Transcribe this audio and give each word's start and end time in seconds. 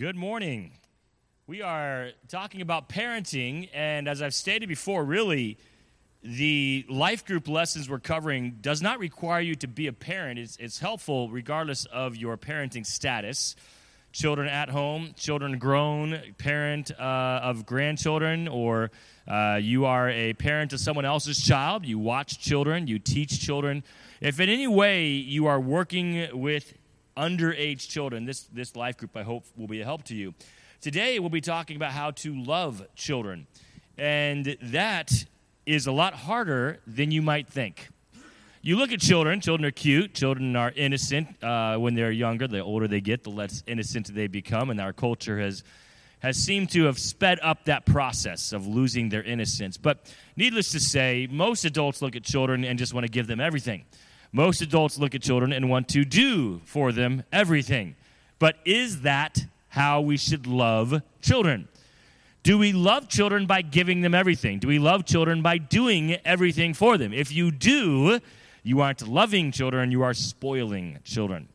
Good 0.00 0.16
morning. 0.16 0.72
We 1.46 1.60
are 1.60 2.12
talking 2.26 2.62
about 2.62 2.88
parenting, 2.88 3.68
and 3.74 4.08
as 4.08 4.22
I've 4.22 4.32
stated 4.32 4.66
before, 4.66 5.04
really, 5.04 5.58
the 6.22 6.86
life 6.88 7.26
group 7.26 7.48
lessons 7.48 7.86
we're 7.86 7.98
covering 7.98 8.56
does 8.62 8.80
not 8.80 8.98
require 8.98 9.42
you 9.42 9.54
to 9.56 9.68
be 9.68 9.88
a 9.88 9.92
parent. 9.92 10.38
It's, 10.38 10.56
it's 10.56 10.78
helpful 10.78 11.28
regardless 11.28 11.84
of 11.84 12.16
your 12.16 12.38
parenting 12.38 12.86
status. 12.86 13.56
Children 14.10 14.48
at 14.48 14.70
home, 14.70 15.10
children 15.18 15.58
grown, 15.58 16.18
parent 16.38 16.92
uh, 16.98 17.40
of 17.42 17.66
grandchildren, 17.66 18.48
or 18.48 18.90
uh, 19.28 19.58
you 19.60 19.84
are 19.84 20.08
a 20.08 20.32
parent 20.32 20.72
of 20.72 20.80
someone 20.80 21.04
else's 21.04 21.44
child, 21.44 21.84
you 21.84 21.98
watch 21.98 22.38
children, 22.38 22.86
you 22.86 22.98
teach 22.98 23.38
children. 23.38 23.84
If 24.22 24.40
in 24.40 24.48
any 24.48 24.66
way 24.66 25.08
you 25.08 25.44
are 25.44 25.60
working 25.60 26.26
with 26.32 26.72
underage 27.16 27.88
children, 27.88 28.24
this, 28.24 28.42
this 28.52 28.76
life 28.76 28.96
group 28.96 29.16
I 29.16 29.22
hope 29.22 29.44
will 29.56 29.68
be 29.68 29.80
a 29.80 29.84
help 29.84 30.04
to 30.04 30.14
you. 30.14 30.34
Today 30.80 31.18
we'll 31.18 31.28
be 31.28 31.40
talking 31.40 31.76
about 31.76 31.92
how 31.92 32.10
to 32.12 32.34
love 32.34 32.86
children. 32.94 33.46
And 33.98 34.56
that 34.62 35.12
is 35.66 35.86
a 35.86 35.92
lot 35.92 36.14
harder 36.14 36.80
than 36.86 37.10
you 37.10 37.22
might 37.22 37.48
think. 37.48 37.88
You 38.62 38.76
look 38.76 38.92
at 38.92 39.00
children, 39.00 39.40
children 39.40 39.66
are 39.66 39.70
cute, 39.70 40.14
children 40.14 40.54
are 40.54 40.70
innocent 40.76 41.42
uh, 41.42 41.76
when 41.76 41.94
they're 41.94 42.10
younger. 42.10 42.46
The 42.46 42.60
older 42.60 42.86
they 42.88 43.00
get, 43.00 43.24
the 43.24 43.30
less 43.30 43.62
innocent 43.66 44.14
they 44.14 44.26
become. 44.26 44.68
And 44.68 44.80
our 44.80 44.92
culture 44.92 45.38
has, 45.38 45.64
has 46.18 46.36
seemed 46.36 46.70
to 46.72 46.84
have 46.84 46.98
sped 46.98 47.38
up 47.42 47.64
that 47.66 47.86
process 47.86 48.52
of 48.52 48.66
losing 48.66 49.08
their 49.08 49.22
innocence. 49.22 49.78
But 49.78 50.12
needless 50.36 50.72
to 50.72 50.80
say, 50.80 51.26
most 51.30 51.64
adults 51.64 52.02
look 52.02 52.16
at 52.16 52.22
children 52.22 52.64
and 52.64 52.78
just 52.78 52.92
want 52.92 53.04
to 53.04 53.10
give 53.10 53.26
them 53.26 53.40
everything. 53.40 53.84
Most 54.32 54.62
adults 54.62 54.98
look 54.98 55.14
at 55.14 55.22
children 55.22 55.52
and 55.52 55.68
want 55.68 55.88
to 55.90 56.04
do 56.04 56.60
for 56.64 56.92
them 56.92 57.24
everything. 57.32 57.96
But 58.38 58.56
is 58.64 59.02
that 59.02 59.44
how 59.68 60.00
we 60.00 60.16
should 60.16 60.46
love 60.46 61.02
children? 61.20 61.68
Do 62.42 62.56
we 62.56 62.72
love 62.72 63.08
children 63.08 63.46
by 63.46 63.62
giving 63.62 64.00
them 64.00 64.14
everything? 64.14 64.60
Do 64.60 64.68
we 64.68 64.78
love 64.78 65.04
children 65.04 65.42
by 65.42 65.58
doing 65.58 66.16
everything 66.24 66.74
for 66.74 66.96
them? 66.96 67.12
If 67.12 67.32
you 67.32 67.50
do, 67.50 68.20
you 68.62 68.80
aren't 68.80 69.06
loving 69.06 69.52
children, 69.52 69.90
you 69.90 70.02
are 70.02 70.14
spoiling 70.14 70.98
children. 71.04 71.48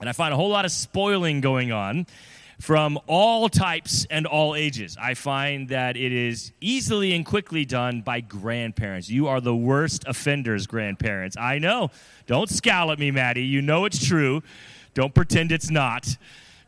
And 0.00 0.08
I 0.08 0.12
find 0.12 0.32
a 0.32 0.36
whole 0.36 0.48
lot 0.48 0.64
of 0.64 0.72
spoiling 0.72 1.40
going 1.40 1.72
on 1.72 2.06
from 2.60 2.98
all 3.06 3.48
types 3.48 4.06
and 4.10 4.26
all 4.26 4.54
ages. 4.54 4.96
I 5.00 5.14
find 5.14 5.68
that 5.68 5.96
it 5.96 6.12
is 6.12 6.52
easily 6.60 7.14
and 7.14 7.24
quickly 7.24 7.64
done 7.64 8.00
by 8.00 8.20
grandparents. 8.20 9.08
You 9.08 9.26
are 9.28 9.40
the 9.40 9.56
worst 9.56 10.04
offenders, 10.06 10.66
grandparents. 10.66 11.36
I 11.36 11.58
know. 11.58 11.90
Don't 12.26 12.48
scowl 12.48 12.90
at 12.90 12.98
me, 12.98 13.10
Maddie. 13.10 13.44
You 13.44 13.62
know 13.62 13.84
it's 13.84 14.04
true. 14.04 14.42
Don't 14.94 15.14
pretend 15.14 15.52
it's 15.52 15.70
not. 15.70 16.16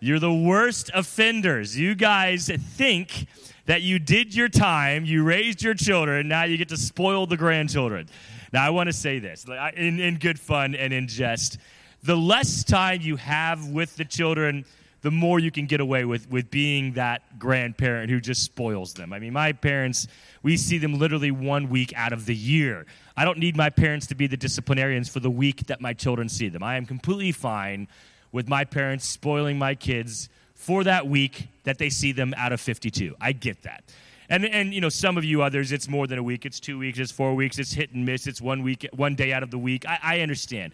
You're 0.00 0.18
the 0.18 0.32
worst 0.32 0.90
offenders. 0.92 1.78
You 1.78 1.94
guys 1.94 2.48
think 2.48 3.26
that 3.66 3.82
you 3.82 3.98
did 3.98 4.34
your 4.34 4.48
time, 4.48 5.04
you 5.04 5.24
raised 5.24 5.62
your 5.62 5.74
children, 5.74 6.28
now 6.28 6.44
you 6.44 6.56
get 6.56 6.68
to 6.68 6.76
spoil 6.76 7.26
the 7.26 7.36
grandchildren. 7.36 8.08
Now, 8.52 8.64
I 8.64 8.70
want 8.70 8.88
to 8.88 8.92
say 8.92 9.18
this 9.18 9.44
in, 9.76 9.98
in 9.98 10.18
good 10.18 10.38
fun 10.38 10.74
and 10.74 10.92
in 10.92 11.08
jest. 11.08 11.58
The 12.04 12.16
less 12.16 12.62
time 12.62 13.00
you 13.02 13.16
have 13.16 13.68
with 13.68 13.96
the 13.96 14.04
children, 14.04 14.64
the 15.02 15.10
more 15.10 15.38
you 15.38 15.50
can 15.50 15.66
get 15.66 15.80
away 15.80 16.04
with 16.04 16.30
with 16.30 16.50
being 16.50 16.92
that 16.94 17.38
grandparent 17.38 18.10
who 18.10 18.20
just 18.20 18.42
spoils 18.42 18.94
them. 18.94 19.12
I 19.12 19.18
mean, 19.18 19.32
my 19.32 19.52
parents, 19.52 20.08
we 20.42 20.56
see 20.56 20.78
them 20.78 20.98
literally 20.98 21.30
one 21.30 21.68
week 21.68 21.92
out 21.96 22.12
of 22.12 22.26
the 22.26 22.34
year. 22.34 22.86
I 23.16 23.24
don't 23.24 23.38
need 23.38 23.56
my 23.56 23.70
parents 23.70 24.06
to 24.08 24.14
be 24.14 24.26
the 24.26 24.36
disciplinarians 24.36 25.08
for 25.08 25.20
the 25.20 25.30
week 25.30 25.66
that 25.66 25.80
my 25.80 25.92
children 25.92 26.28
see 26.28 26.48
them. 26.48 26.62
I 26.62 26.76
am 26.76 26.86
completely 26.86 27.32
fine 27.32 27.88
with 28.32 28.48
my 28.48 28.64
parents 28.64 29.06
spoiling 29.06 29.58
my 29.58 29.74
kids 29.74 30.28
for 30.54 30.84
that 30.84 31.06
week 31.06 31.48
that 31.64 31.78
they 31.78 31.90
see 31.90 32.12
them 32.12 32.34
out 32.36 32.52
of 32.52 32.60
52. 32.60 33.14
I 33.20 33.32
get 33.32 33.62
that. 33.62 33.84
And, 34.28 34.44
and 34.44 34.74
you 34.74 34.80
know 34.80 34.88
some 34.88 35.16
of 35.16 35.24
you 35.24 35.42
others 35.42 35.70
it's 35.70 35.88
more 35.88 36.08
than 36.08 36.18
a 36.18 36.22
week 36.22 36.44
it's 36.44 36.58
two 36.58 36.80
weeks 36.80 36.98
it's 36.98 37.12
four 37.12 37.34
weeks 37.34 37.60
it's 37.60 37.72
hit 37.72 37.92
and 37.92 38.04
miss 38.04 38.26
it's 38.26 38.40
one 38.40 38.64
week 38.64 38.84
one 38.92 39.14
day 39.14 39.32
out 39.32 39.44
of 39.44 39.52
the 39.52 39.58
week 39.58 39.86
i, 39.86 40.00
I 40.02 40.20
understand 40.20 40.72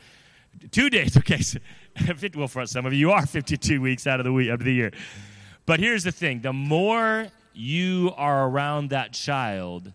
two 0.70 0.90
days 0.90 1.16
okay 1.16 1.40
so, 1.40 1.58
well 2.34 2.48
for 2.48 2.66
some 2.66 2.86
of 2.86 2.92
you, 2.92 3.10
are 3.10 3.26
52 3.26 3.80
weeks 3.80 4.06
out 4.06 4.20
of 4.20 4.24
the 4.24 4.32
week 4.32 4.50
of 4.50 4.62
the 4.62 4.72
year 4.72 4.92
but 5.66 5.80
here's 5.80 6.04
the 6.04 6.12
thing 6.12 6.40
the 6.40 6.52
more 6.52 7.26
you 7.52 8.12
are 8.16 8.48
around 8.48 8.90
that 8.90 9.12
child 9.12 9.92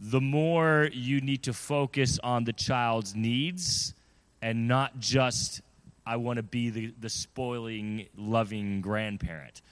the 0.00 0.20
more 0.20 0.88
you 0.92 1.20
need 1.20 1.42
to 1.44 1.52
focus 1.52 2.18
on 2.22 2.44
the 2.44 2.52
child's 2.52 3.14
needs 3.14 3.94
and 4.42 4.66
not 4.68 4.98
just 4.98 5.60
i 6.06 6.16
want 6.16 6.36
to 6.36 6.42
be 6.42 6.70
the, 6.70 6.92
the 7.00 7.08
spoiling 7.08 8.06
loving 8.16 8.80
grandparent 8.80 9.62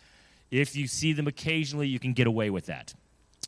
if 0.53 0.77
you 0.77 0.87
see 0.87 1.15
them 1.15 1.27
occasionally, 1.27 1.89
you 1.89 1.99
can 1.99 2.13
get 2.13 2.27
away 2.27 2.51
with 2.51 2.67
that. 2.67 2.95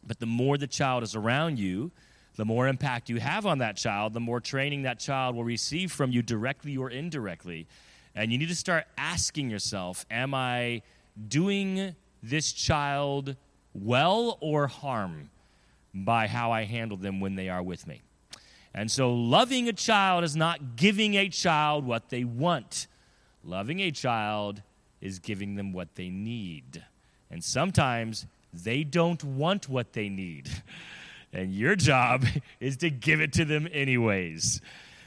But 0.06 0.21
the 0.21 0.26
more 0.26 0.56
the 0.56 0.66
child 0.66 1.03
is 1.03 1.15
around 1.15 1.59
you, 1.59 1.92
the 2.37 2.45
more 2.45 2.67
impact 2.67 3.09
you 3.09 3.21
have 3.21 3.47
on 3.47 3.59
that 3.59 3.77
child, 3.77 4.12
the 4.12 4.21
more 4.21 4.41
training 4.41 4.83
that 4.83 4.99
child 4.99 5.37
will 5.37 5.45
receive 5.45 5.93
from 5.93 6.11
you 6.11 6.22
directly 6.22 6.77
or 6.77 6.91
indirectly. 6.91 7.67
And 8.15 8.33
you 8.33 8.39
need 8.39 8.49
to 8.49 8.55
start 8.55 8.87
asking 8.99 9.50
yourself 9.50 10.05
Am 10.11 10.34
I 10.34 10.83
doing 11.28 11.95
this 12.22 12.53
child 12.53 13.37
well 13.72 14.39
or 14.41 14.67
harm 14.67 15.31
by 15.95 16.27
how 16.27 16.50
I 16.50 16.65
handle 16.65 16.97
them 16.97 17.21
when 17.21 17.37
they 17.37 17.49
are 17.49 17.62
with 17.62 17.87
me? 17.87 18.03
And 18.75 18.91
so, 18.91 19.12
loving 19.15 19.69
a 19.69 19.72
child 19.72 20.25
is 20.25 20.34
not 20.34 20.75
giving 20.75 21.15
a 21.15 21.28
child 21.28 21.87
what 21.87 22.09
they 22.09 22.25
want, 22.25 22.89
loving 23.45 23.78
a 23.81 23.93
child 23.93 24.62
is 25.01 25.21
giving 25.21 25.55
them 25.55 25.72
what 25.72 25.95
they 25.95 26.09
need. 26.09 26.83
And 27.31 27.45
sometimes 27.45 28.27
they 28.53 28.83
don't 28.83 29.22
want 29.22 29.69
what 29.69 29.93
they 29.93 30.09
need. 30.09 30.49
And 31.34 31.53
your 31.53 31.77
job 31.77 32.25
is 32.61 32.77
to 32.78 32.91
give 32.91 33.21
it 33.21 33.33
to 33.34 33.45
them 33.45 33.69
anyways. 33.72 34.61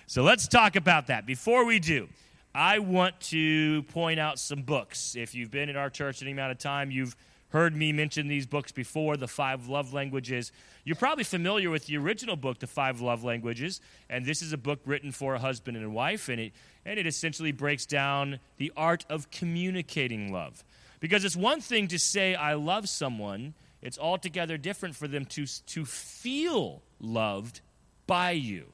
So 0.05 0.23
let's 0.23 0.47
talk 0.47 0.75
about 0.75 1.07
that. 1.07 1.25
Before 1.25 1.65
we 1.65 1.79
do, 1.79 2.07
I 2.53 2.79
want 2.79 3.19
to 3.21 3.83
point 3.83 4.19
out 4.19 4.39
some 4.39 4.61
books. 4.61 5.15
If 5.15 5.35
you've 5.35 5.51
been 5.51 5.69
in 5.69 5.75
our 5.75 5.89
church 5.89 6.21
any 6.21 6.31
amount 6.31 6.51
of 6.51 6.57
time, 6.57 6.91
you've 6.91 7.15
heard 7.49 7.75
me 7.75 7.93
mention 7.93 8.27
these 8.27 8.45
books 8.45 8.71
before 8.71 9.15
the 9.15 9.27
five 9.27 9.67
love 9.67 9.93
languages. 9.93 10.51
You're 10.83 10.95
probably 10.95 11.23
familiar 11.23 11.69
with 11.69 11.85
the 11.85 11.97
original 11.97 12.35
book, 12.35 12.59
The 12.59 12.67
Five 12.67 13.01
Love 13.01 13.23
Languages, 13.23 13.79
and 14.09 14.25
this 14.25 14.41
is 14.41 14.53
a 14.53 14.57
book 14.57 14.79
written 14.85 15.11
for 15.11 15.35
a 15.35 15.39
husband 15.39 15.77
and 15.77 15.85
a 15.85 15.89
wife, 15.89 16.29
and 16.29 16.39
it, 16.39 16.53
and 16.85 16.99
it 16.99 17.07
essentially 17.07 17.51
breaks 17.51 17.85
down 17.85 18.39
the 18.57 18.71
art 18.75 19.05
of 19.09 19.31
communicating 19.31 20.31
love. 20.31 20.63
Because 20.99 21.23
it's 21.23 21.35
one 21.35 21.61
thing 21.61 21.87
to 21.89 21.99
say, 21.99 22.35
I 22.35 22.53
love 22.55 22.89
someone, 22.89 23.53
it's 23.87 23.97
altogether 23.97 24.57
different 24.57 24.97
for 24.97 25.07
them 25.07 25.23
to, 25.23 25.45
to 25.67 25.85
feel 25.85 26.81
loved 26.99 27.61
by 28.05 28.31
you. 28.31 28.65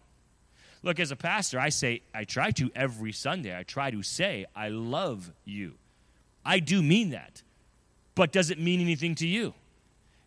Look, 0.81 1.00
as 1.00 1.12
a 1.12 1.16
pastor, 1.16 1.59
I 1.59 1.69
say, 1.69 2.01
I 2.16 2.24
try 2.24 2.50
to 2.50 2.72
every 2.75 3.12
Sunday, 3.12 3.56
I 3.56 3.62
try 3.62 3.91
to 3.91 4.02
say, 4.02 4.47
I 4.56 4.69
love 4.69 5.31
you. 5.46 5.75
I 6.44 6.57
do 6.57 6.81
mean 6.81 7.12
that. 7.12 7.44
But 8.16 8.31
does 8.31 8.50
it 8.50 8.59
mean 8.59 8.81
anything 8.81 9.13
to 9.16 9.28
you? 9.28 9.53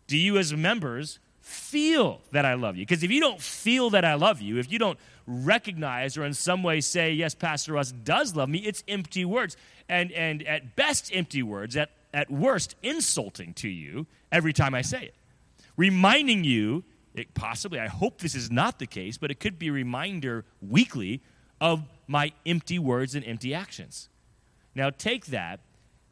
Do 0.07 0.15
you, 0.15 0.37
as 0.37 0.53
members, 0.53 1.19
feel 1.41 2.21
that 2.31 2.45
I 2.45 2.53
love 2.53 2.77
you? 2.77 2.85
Because 2.85 3.03
if 3.03 3.11
you 3.11 3.19
don't 3.19 3.41
feel 3.41 3.89
that 3.89 4.05
I 4.05 4.13
love 4.13 4.41
you, 4.41 4.57
if 4.57 4.71
you 4.71 4.79
don't 4.79 4.97
recognize 5.27 6.17
or 6.17 6.23
in 6.23 6.33
some 6.33 6.63
way 6.63 6.79
say, 6.79 7.11
yes, 7.11 7.35
Pastor 7.35 7.73
Russ 7.73 7.91
does 7.91 8.37
love 8.37 8.47
me, 8.47 8.59
it's 8.59 8.85
empty 8.87 9.25
words 9.25 9.57
and, 9.89 10.13
and 10.13 10.43
at 10.47 10.77
best 10.77 11.11
empty 11.13 11.43
words, 11.43 11.75
at, 11.75 11.89
at 12.17 12.31
worst 12.31 12.75
insulting 12.81 13.53
to 13.53 13.69
you 13.69 14.07
every 14.31 14.51
time 14.51 14.73
I 14.73 14.81
say 14.81 15.03
it. 15.03 15.15
Reminding 15.77 16.43
you, 16.43 16.83
it 17.13 17.35
possibly, 17.35 17.79
I 17.79 17.85
hope 17.85 18.21
this 18.21 18.33
is 18.33 18.49
not 18.49 18.79
the 18.79 18.87
case, 18.87 19.19
but 19.19 19.29
it 19.29 19.39
could 19.39 19.59
be 19.59 19.67
a 19.67 19.71
reminder 19.71 20.43
weekly 20.59 21.21
of 21.61 21.83
my 22.07 22.31
empty 22.43 22.79
words 22.79 23.13
and 23.13 23.23
empty 23.23 23.53
actions. 23.53 24.09
Now 24.73 24.89
take 24.89 25.27
that 25.27 25.59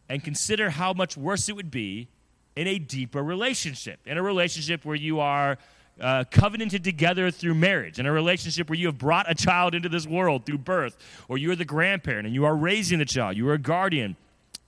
and 0.07 0.23
consider 0.23 0.69
how 0.69 0.93
much 0.93 1.17
worse 1.17 1.49
it 1.49 1.55
would 1.55 1.71
be 1.71 2.07
in 2.55 2.67
a 2.67 2.77
deeper 2.77 3.23
relationship, 3.23 3.99
in 4.05 4.19
a 4.19 4.21
relationship 4.21 4.85
where 4.85 4.95
you 4.95 5.19
are 5.19 5.57
uh, 5.99 6.23
covenanted 6.29 6.83
together 6.83 7.31
through 7.31 7.55
marriage, 7.55 7.97
in 7.97 8.05
a 8.05 8.11
relationship 8.11 8.69
where 8.69 8.77
you 8.77 8.85
have 8.85 8.99
brought 8.99 9.29
a 9.29 9.33
child 9.33 9.73
into 9.73 9.89
this 9.89 10.05
world 10.05 10.45
through 10.45 10.59
birth, 10.59 10.97
or 11.27 11.39
you're 11.39 11.55
the 11.55 11.65
grandparent 11.65 12.27
and 12.27 12.35
you 12.35 12.45
are 12.45 12.55
raising 12.55 12.99
the 12.99 13.05
child, 13.05 13.35
you 13.35 13.49
are 13.49 13.53
a 13.53 13.57
guardian. 13.57 14.15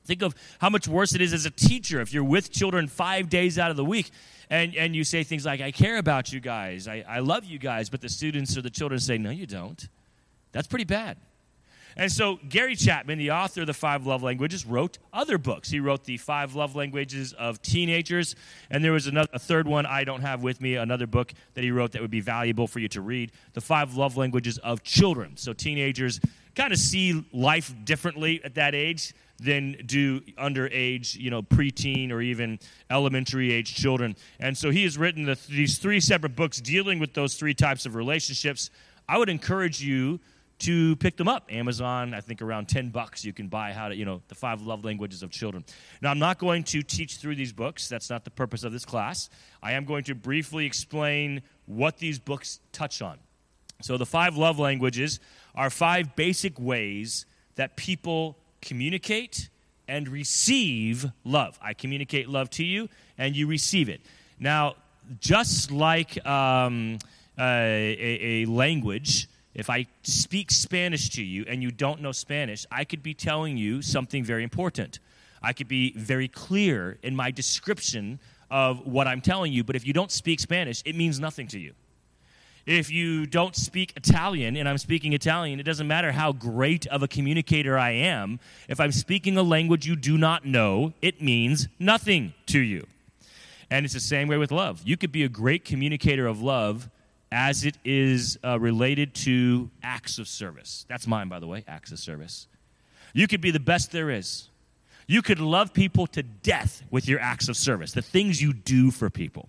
Think 0.07 0.21
of 0.21 0.33
how 0.59 0.69
much 0.69 0.87
worse 0.87 1.13
it 1.13 1.21
is 1.21 1.33
as 1.33 1.45
a 1.45 1.51
teacher 1.51 1.99
if 1.99 2.13
you're 2.13 2.23
with 2.23 2.49
children 2.49 2.87
five 2.87 3.29
days 3.29 3.59
out 3.59 3.71
of 3.71 3.77
the 3.77 3.85
week 3.85 4.09
and, 4.49 4.73
and 4.75 4.95
you 4.95 5.03
say 5.03 5.23
things 5.23 5.45
like, 5.45 5.59
I 5.59 5.71
care 5.71 5.97
about 5.97 6.31
you 6.31 6.39
guys, 6.39 6.87
I, 6.87 7.03
I 7.07 7.19
love 7.19 7.43
you 7.43 7.59
guys, 7.59 7.89
but 7.89 7.99
the 7.99 8.09
students 8.09 8.57
or 8.57 8.61
the 8.61 8.69
children 8.69 8.99
say, 8.99 9.17
No, 9.17 9.29
you 9.29 9.45
don't. 9.45 9.87
That's 10.53 10.67
pretty 10.67 10.85
bad. 10.85 11.17
And 11.97 12.11
so 12.11 12.39
Gary 12.47 12.75
Chapman, 12.75 13.17
the 13.17 13.31
author 13.31 13.61
of 13.61 13.67
the 13.67 13.73
Five 13.73 14.05
Love 14.05 14.21
Languages, 14.21 14.67
wrote 14.67 14.99
other 15.11 15.39
books. 15.39 15.69
He 15.71 15.79
wrote 15.79 16.03
the 16.03 16.17
Five 16.17 16.53
Love 16.53 16.75
Languages 16.75 17.33
of 17.33 17.59
Teenagers, 17.63 18.35
and 18.69 18.83
there 18.83 18.91
was 18.91 19.07
another, 19.07 19.29
a 19.33 19.39
third 19.39 19.67
one 19.67 19.87
I 19.87 20.03
don't 20.03 20.21
have 20.21 20.43
with 20.43 20.61
me, 20.61 20.75
another 20.75 21.07
book 21.07 21.33
that 21.55 21.63
he 21.63 21.71
wrote 21.71 21.93
that 21.93 22.01
would 22.03 22.11
be 22.11 22.19
valuable 22.19 22.67
for 22.67 22.77
you 22.77 22.87
to 22.89 23.01
read, 23.01 23.31
the 23.53 23.61
Five 23.61 23.95
Love 23.95 24.15
Languages 24.15 24.59
of 24.59 24.83
Children. 24.83 25.37
So 25.37 25.53
teenagers 25.53 26.19
kind 26.57 26.73
of 26.73 26.79
see 26.79 27.23
life 27.31 27.73
differently 27.85 28.41
at 28.43 28.55
that 28.55 28.73
age 28.73 29.13
than 29.39 29.77
do 29.85 30.19
underage, 30.39 31.15
you 31.15 31.29
know, 31.29 31.43
preteen 31.43 32.11
or 32.11 32.19
even 32.19 32.57
elementary 32.89 33.53
age 33.53 33.75
children. 33.75 34.15
And 34.39 34.57
so 34.57 34.71
he 34.71 34.83
has 34.83 34.97
written 34.97 35.25
the, 35.25 35.37
these 35.47 35.77
three 35.77 35.99
separate 35.99 36.35
books 36.35 36.59
dealing 36.59 36.97
with 36.97 37.13
those 37.13 37.35
three 37.35 37.53
types 37.53 37.85
of 37.85 37.93
relationships. 37.93 38.71
I 39.07 39.19
would 39.19 39.29
encourage 39.29 39.81
you 39.81 40.19
to 40.59 40.95
pick 40.95 41.17
them 41.17 41.27
up. 41.27 41.45
Amazon, 41.51 42.15
I 42.15 42.21
think 42.21 42.41
around 42.41 42.67
10 42.67 42.89
bucks 42.89 43.23
you 43.23 43.31
can 43.31 43.47
buy 43.47 43.73
how 43.73 43.89
to, 43.89 43.95
you 43.95 44.05
know, 44.05 44.23
the 44.27 44.33
five 44.33 44.63
love 44.63 44.83
languages 44.83 45.21
of 45.21 45.29
children. 45.29 45.63
Now, 46.01 46.09
I'm 46.09 46.17
not 46.17 46.39
going 46.39 46.63
to 46.63 46.81
teach 46.81 47.17
through 47.17 47.35
these 47.35 47.53
books. 47.53 47.87
That's 47.87 48.09
not 48.09 48.23
the 48.23 48.31
purpose 48.31 48.63
of 48.63 48.71
this 48.71 48.83
class. 48.83 49.29
I 49.61 49.73
am 49.73 49.85
going 49.85 50.03
to 50.05 50.15
briefly 50.15 50.65
explain 50.65 51.43
what 51.67 51.99
these 51.99 52.17
books 52.17 52.59
touch 52.71 53.03
on. 53.03 53.19
So, 53.83 53.97
the 53.97 54.07
five 54.07 54.35
love 54.35 54.57
languages 54.57 55.19
are 55.57 55.69
five 55.69 56.15
basic 56.15 56.57
ways 56.59 57.25
that 57.55 57.75
people 57.75 58.37
communicate 58.61 59.49
and 59.87 60.07
receive 60.07 61.05
love. 61.25 61.57
I 61.61 61.73
communicate 61.73 62.29
love 62.29 62.49
to 62.51 62.63
you, 62.63 62.87
and 63.17 63.35
you 63.35 63.47
receive 63.47 63.89
it. 63.89 64.01
Now, 64.39 64.75
just 65.19 65.71
like 65.71 66.23
um, 66.25 66.99
a, 67.39 68.43
a 68.43 68.45
language, 68.45 69.27
if 69.55 69.69
I 69.69 69.87
speak 70.03 70.51
Spanish 70.51 71.09
to 71.11 71.23
you 71.23 71.45
and 71.47 71.63
you 71.63 71.71
don't 71.71 72.01
know 72.01 72.11
Spanish, 72.11 72.65
I 72.71 72.83
could 72.83 73.01
be 73.01 73.15
telling 73.15 73.57
you 73.57 73.81
something 73.81 74.23
very 74.23 74.43
important. 74.43 74.99
I 75.41 75.53
could 75.53 75.67
be 75.67 75.93
very 75.93 76.27
clear 76.27 76.99
in 77.01 77.15
my 77.15 77.31
description 77.31 78.19
of 78.51 78.85
what 78.85 79.07
I'm 79.07 79.21
telling 79.21 79.51
you, 79.51 79.63
but 79.63 79.75
if 79.75 79.87
you 79.87 79.93
don't 79.93 80.11
speak 80.11 80.39
Spanish, 80.39 80.83
it 80.85 80.95
means 80.95 81.19
nothing 81.19 81.47
to 81.47 81.59
you. 81.59 81.73
If 82.67 82.91
you 82.91 83.25
don't 83.25 83.55
speak 83.55 83.93
Italian 83.95 84.57
and 84.57 84.67
I'm 84.67 84.77
speaking 84.77 85.13
Italian, 85.13 85.61
it 85.61 85.63
doesn't 85.63 85.87
matter 85.87 86.11
how 86.11 86.33
great 86.33 86.85
of 86.87 87.01
a 87.01 87.07
communicator 87.07 87.77
I 87.77 87.91
am. 87.91 88.41
If 88.67 88.81
I'm 88.81 88.91
speaking 88.91 89.37
a 89.37 89.41
language 89.41 89.87
you 89.87 89.95
do 89.95 90.17
not 90.17 90.45
know, 90.45 90.91
it 91.01 91.21
means 91.21 91.69
nothing 91.79 92.33
to 92.47 92.59
you. 92.59 92.85
And 93.71 93.85
it's 93.85 93.93
the 93.93 94.01
same 94.01 94.27
way 94.27 94.35
with 94.35 94.51
love. 94.51 94.81
You 94.83 94.97
could 94.97 95.13
be 95.13 95.23
a 95.23 95.29
great 95.29 95.63
communicator 95.63 96.27
of 96.27 96.41
love 96.41 96.89
as 97.31 97.63
it 97.63 97.77
is 97.85 98.37
uh, 98.43 98.59
related 98.59 99.15
to 99.15 99.69
acts 99.81 100.19
of 100.19 100.27
service. 100.27 100.85
That's 100.89 101.07
mine, 101.07 101.29
by 101.29 101.39
the 101.39 101.47
way, 101.47 101.63
acts 101.69 101.93
of 101.93 101.99
service. 101.99 102.47
You 103.13 103.29
could 103.29 103.39
be 103.39 103.51
the 103.51 103.61
best 103.61 103.93
there 103.93 104.09
is. 104.09 104.49
You 105.07 105.21
could 105.21 105.39
love 105.39 105.73
people 105.73 106.05
to 106.07 106.21
death 106.21 106.83
with 106.91 107.07
your 107.07 107.21
acts 107.21 107.47
of 107.47 107.55
service, 107.55 107.93
the 107.93 108.01
things 108.01 108.41
you 108.41 108.51
do 108.51 108.91
for 108.91 109.09
people 109.09 109.47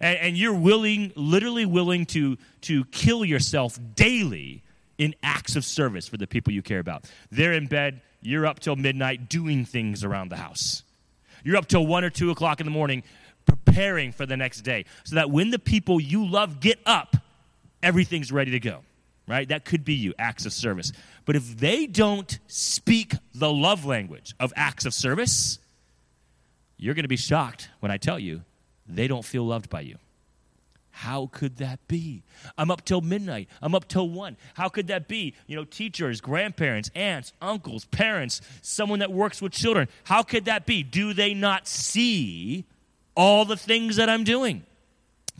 and, 0.00 0.18
and 0.18 0.36
you're 0.36 0.54
willing, 0.54 1.12
literally 1.14 1.66
willing 1.66 2.06
to, 2.06 2.36
to 2.62 2.84
kill 2.86 3.24
yourself 3.24 3.78
daily 3.94 4.62
in 4.98 5.14
acts 5.22 5.56
of 5.56 5.64
service 5.64 6.08
for 6.08 6.16
the 6.16 6.26
people 6.26 6.52
you 6.52 6.62
care 6.62 6.80
about. 6.80 7.04
They're 7.30 7.52
in 7.52 7.66
bed, 7.66 8.00
you're 8.20 8.46
up 8.46 8.60
till 8.60 8.76
midnight 8.76 9.28
doing 9.28 9.64
things 9.64 10.04
around 10.04 10.30
the 10.30 10.36
house. 10.36 10.82
You're 11.44 11.56
up 11.56 11.68
till 11.68 11.86
one 11.86 12.04
or 12.04 12.10
two 12.10 12.30
o'clock 12.30 12.60
in 12.60 12.66
the 12.66 12.72
morning 12.72 13.04
preparing 13.46 14.12
for 14.12 14.26
the 14.26 14.36
next 14.36 14.62
day 14.62 14.84
so 15.04 15.14
that 15.14 15.30
when 15.30 15.50
the 15.50 15.58
people 15.58 16.00
you 16.00 16.26
love 16.26 16.60
get 16.60 16.78
up, 16.84 17.16
everything's 17.82 18.32
ready 18.32 18.50
to 18.52 18.60
go. 18.60 18.80
Right? 19.26 19.46
That 19.48 19.66
could 19.66 19.84
be 19.84 19.92
you, 19.92 20.14
acts 20.18 20.46
of 20.46 20.54
service. 20.54 20.90
But 21.26 21.36
if 21.36 21.58
they 21.58 21.86
don't 21.86 22.38
speak 22.46 23.12
the 23.34 23.52
love 23.52 23.84
language 23.84 24.34
of 24.40 24.54
acts 24.56 24.86
of 24.86 24.94
service, 24.94 25.58
you're 26.78 26.94
going 26.94 27.04
to 27.04 27.08
be 27.08 27.16
shocked 27.16 27.68
when 27.80 27.92
I 27.92 27.98
tell 27.98 28.18
you 28.18 28.42
they 28.88 29.06
don't 29.06 29.24
feel 29.24 29.44
loved 29.44 29.68
by 29.68 29.82
you. 29.82 29.98
How 30.90 31.28
could 31.30 31.58
that 31.58 31.86
be? 31.86 32.24
I'm 32.56 32.72
up 32.72 32.84
till 32.84 33.00
midnight. 33.00 33.48
I'm 33.62 33.74
up 33.74 33.86
till 33.86 34.08
one. 34.08 34.36
How 34.54 34.68
could 34.68 34.88
that 34.88 35.06
be? 35.06 35.34
You 35.46 35.54
know, 35.54 35.64
teachers, 35.64 36.20
grandparents, 36.20 36.90
aunts, 36.92 37.32
uncles, 37.40 37.84
parents, 37.84 38.40
someone 38.62 38.98
that 38.98 39.12
works 39.12 39.40
with 39.40 39.52
children. 39.52 39.86
How 40.02 40.24
could 40.24 40.46
that 40.46 40.66
be? 40.66 40.82
Do 40.82 41.12
they 41.12 41.34
not 41.34 41.68
see 41.68 42.64
all 43.14 43.44
the 43.44 43.56
things 43.56 43.94
that 43.96 44.08
I'm 44.08 44.24
doing? 44.24 44.64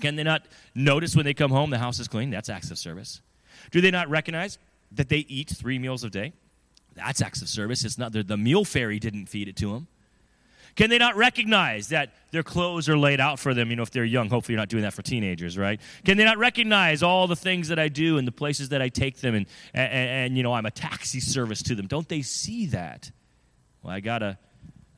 Can 0.00 0.14
they 0.14 0.22
not 0.22 0.46
notice 0.76 1.16
when 1.16 1.24
they 1.24 1.34
come 1.34 1.50
home 1.50 1.70
the 1.70 1.78
house 1.78 1.98
is 1.98 2.06
clean? 2.06 2.30
That's 2.30 2.48
acts 2.48 2.70
of 2.70 2.78
service. 2.78 3.20
Do 3.72 3.80
they 3.80 3.90
not 3.90 4.08
recognize 4.08 4.58
that 4.92 5.08
they 5.08 5.26
eat 5.28 5.48
three 5.48 5.80
meals 5.80 6.04
a 6.04 6.10
day? 6.10 6.34
That's 6.94 7.20
acts 7.20 7.42
of 7.42 7.48
service. 7.48 7.84
It's 7.84 7.98
not 7.98 8.12
the 8.12 8.36
meal 8.36 8.64
fairy 8.64 9.00
didn't 9.00 9.26
feed 9.26 9.48
it 9.48 9.56
to 9.56 9.72
them. 9.72 9.88
Can 10.78 10.90
they 10.90 10.98
not 10.98 11.16
recognize 11.16 11.88
that 11.88 12.12
their 12.30 12.44
clothes 12.44 12.88
are 12.88 12.96
laid 12.96 13.18
out 13.18 13.40
for 13.40 13.52
them, 13.52 13.68
you 13.68 13.74
know, 13.74 13.82
if 13.82 13.90
they're 13.90 14.04
young? 14.04 14.28
Hopefully, 14.30 14.52
you're 14.52 14.60
not 14.60 14.68
doing 14.68 14.84
that 14.84 14.94
for 14.94 15.02
teenagers, 15.02 15.58
right? 15.58 15.80
Can 16.04 16.16
they 16.16 16.22
not 16.22 16.38
recognize 16.38 17.02
all 17.02 17.26
the 17.26 17.34
things 17.34 17.66
that 17.66 17.80
I 17.80 17.88
do 17.88 18.16
and 18.16 18.28
the 18.28 18.32
places 18.32 18.68
that 18.68 18.80
I 18.80 18.88
take 18.88 19.16
them 19.16 19.34
and, 19.34 19.46
and, 19.74 19.92
and 19.92 20.36
you 20.36 20.44
know, 20.44 20.52
I'm 20.52 20.66
a 20.66 20.70
taxi 20.70 21.18
service 21.18 21.64
to 21.64 21.74
them? 21.74 21.88
Don't 21.88 22.08
they 22.08 22.22
see 22.22 22.66
that? 22.66 23.10
Well, 23.82 23.92
I 23.92 23.98
got 23.98 24.22
a, 24.22 24.38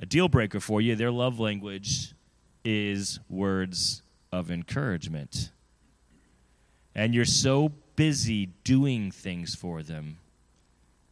a 0.02 0.04
deal 0.04 0.28
breaker 0.28 0.60
for 0.60 0.82
you. 0.82 0.96
Their 0.96 1.10
love 1.10 1.40
language 1.40 2.12
is 2.62 3.18
words 3.30 4.02
of 4.30 4.50
encouragement. 4.50 5.50
And 6.94 7.14
you're 7.14 7.24
so 7.24 7.72
busy 7.96 8.50
doing 8.64 9.10
things 9.10 9.54
for 9.54 9.82
them, 9.82 10.18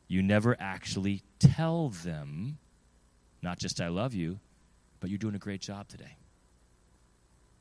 you 0.09 0.23
never 0.23 0.59
actually 0.61 1.23
tell 1.39 1.89
them, 1.89 2.59
not 3.41 3.59
just 3.59 3.81
I 3.81 3.89
love 3.89 4.13
you, 4.13 4.41
but 5.01 5.11
you're 5.11 5.19
doing 5.19 5.35
a 5.35 5.39
great 5.39 5.61
job 5.61 5.89
today. 5.89 6.17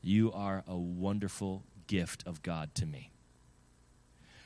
You 0.02 0.32
are 0.32 0.64
a 0.66 0.76
wonderful 0.76 1.64
gift 1.86 2.22
of 2.26 2.42
God 2.42 2.74
to 2.76 2.86
me. 2.86 3.10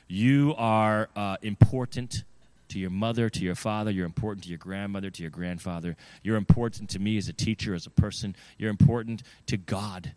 You 0.07 0.53
are 0.57 1.09
uh, 1.15 1.37
important 1.41 2.23
to 2.69 2.79
your 2.79 2.89
mother, 2.89 3.29
to 3.29 3.43
your 3.43 3.55
father. 3.55 3.91
You're 3.91 4.05
important 4.05 4.43
to 4.43 4.49
your 4.49 4.57
grandmother, 4.57 5.09
to 5.09 5.21
your 5.21 5.29
grandfather. 5.29 5.95
You're 6.23 6.37
important 6.37 6.89
to 6.91 6.99
me 6.99 7.17
as 7.17 7.27
a 7.27 7.33
teacher, 7.33 7.73
as 7.73 7.85
a 7.85 7.91
person. 7.91 8.35
You're 8.57 8.69
important 8.69 9.23
to 9.47 9.57
God. 9.57 10.13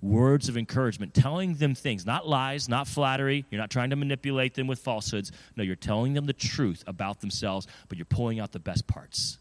Words 0.00 0.48
of 0.48 0.56
encouragement, 0.56 1.12
telling 1.12 1.54
them 1.54 1.74
things, 1.74 2.06
not 2.06 2.26
lies, 2.28 2.68
not 2.68 2.86
flattery. 2.86 3.44
You're 3.50 3.60
not 3.60 3.70
trying 3.70 3.90
to 3.90 3.96
manipulate 3.96 4.54
them 4.54 4.68
with 4.68 4.78
falsehoods. 4.78 5.32
No, 5.56 5.64
you're 5.64 5.74
telling 5.74 6.14
them 6.14 6.26
the 6.26 6.32
truth 6.32 6.84
about 6.86 7.20
themselves, 7.20 7.66
but 7.88 7.98
you're 7.98 8.04
pulling 8.04 8.38
out 8.38 8.52
the 8.52 8.60
best 8.60 8.86
parts 8.86 9.38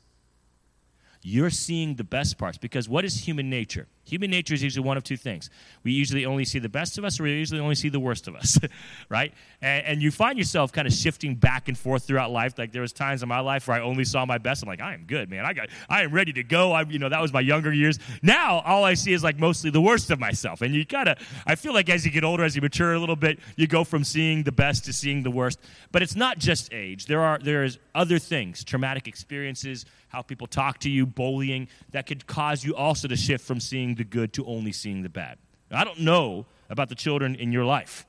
you're 1.27 1.49
seeing 1.49 1.95
the 1.95 2.05
best 2.05 2.37
parts 2.37 2.57
because 2.57 2.87
what 2.87 3.03
is 3.03 3.27
human 3.27 3.49
nature? 3.49 3.87
Human 4.07 4.31
nature 4.31 4.53
is 4.53 4.63
usually 4.63 4.85
one 4.85 4.95
of 4.95 5.03
two 5.03 5.17
things. 5.17 5.49
We 5.83 5.91
usually 5.91 6.25
only 6.25 6.45
see 6.45 6.59
the 6.59 6.69
best 6.69 6.97
of 6.97 7.03
us, 7.03 7.19
or 7.19 7.23
we 7.23 7.31
usually 7.33 7.59
only 7.59 7.75
see 7.75 7.89
the 7.89 7.99
worst 7.99 8.27
of 8.27 8.35
us, 8.35 8.57
right? 9.09 9.33
And, 9.61 9.85
and, 9.85 10.01
you 10.01 10.11
find 10.11 10.37
yourself 10.37 10.71
kind 10.71 10.87
of 10.87 10.93
shifting 10.93 11.35
back 11.35 11.67
and 11.67 11.77
forth 11.77 12.05
throughout 12.05 12.31
life. 12.31 12.57
Like 12.57 12.71
there 12.71 12.81
was 12.81 12.93
times 12.93 13.21
in 13.21 13.27
my 13.27 13.41
life 13.41 13.67
where 13.67 13.75
I 13.75 13.81
only 13.81 14.05
saw 14.05 14.25
my 14.25 14.37
best. 14.37 14.63
I'm 14.63 14.69
like, 14.69 14.81
I 14.81 14.93
am 14.93 15.03
good, 15.03 15.29
man. 15.29 15.45
I 15.45 15.53
got, 15.53 15.69
I 15.89 16.03
am 16.03 16.13
ready 16.13 16.31
to 16.33 16.43
go. 16.43 16.71
I, 16.71 16.83
you 16.83 16.99
know, 16.99 17.09
that 17.09 17.21
was 17.21 17.33
my 17.33 17.41
younger 17.41 17.73
years. 17.73 17.99
Now 18.21 18.59
all 18.59 18.85
I 18.85 18.93
see 18.93 19.11
is 19.11 19.23
like 19.23 19.39
mostly 19.39 19.71
the 19.71 19.81
worst 19.81 20.09
of 20.09 20.19
myself. 20.19 20.61
And 20.61 20.73
you 20.73 20.85
of, 20.93 21.17
I 21.45 21.55
feel 21.55 21.73
like 21.73 21.89
as 21.89 22.05
you 22.05 22.11
get 22.11 22.23
older, 22.23 22.43
as 22.43 22.55
you 22.55 22.61
mature 22.61 22.93
a 22.93 22.99
little 22.99 23.15
bit, 23.15 23.39
you 23.55 23.67
go 23.67 23.83
from 23.83 24.03
seeing 24.03 24.43
the 24.43 24.51
best 24.51 24.85
to 24.85 24.93
seeing 24.93 25.23
the 25.23 25.31
worst. 25.31 25.59
But 25.91 26.01
it's 26.01 26.15
not 26.15 26.37
just 26.37 26.71
age. 26.71 27.07
There 27.07 27.21
are 27.21 27.39
there 27.39 27.63
is 27.63 27.77
other 27.93 28.19
things, 28.19 28.63
traumatic 28.63 29.07
experiences, 29.07 29.85
how 30.09 30.21
people 30.21 30.47
talk 30.47 30.79
to 30.79 30.89
you, 30.89 31.05
bullying, 31.05 31.67
that 31.91 32.05
could 32.05 32.25
cause 32.27 32.63
you 32.63 32.75
also 32.75 33.07
to 33.07 33.15
shift 33.15 33.45
from 33.45 33.59
seeing 33.59 33.95
the 33.97 34.03
good 34.03 34.33
to 34.33 34.45
only 34.45 34.71
seeing 34.71 35.03
the 35.03 35.09
bad. 35.09 35.37
I 35.71 35.83
don't 35.83 35.99
know 35.99 36.45
about 36.69 36.89
the 36.89 36.95
children 36.95 37.35
in 37.35 37.51
your 37.51 37.65
life, 37.65 38.05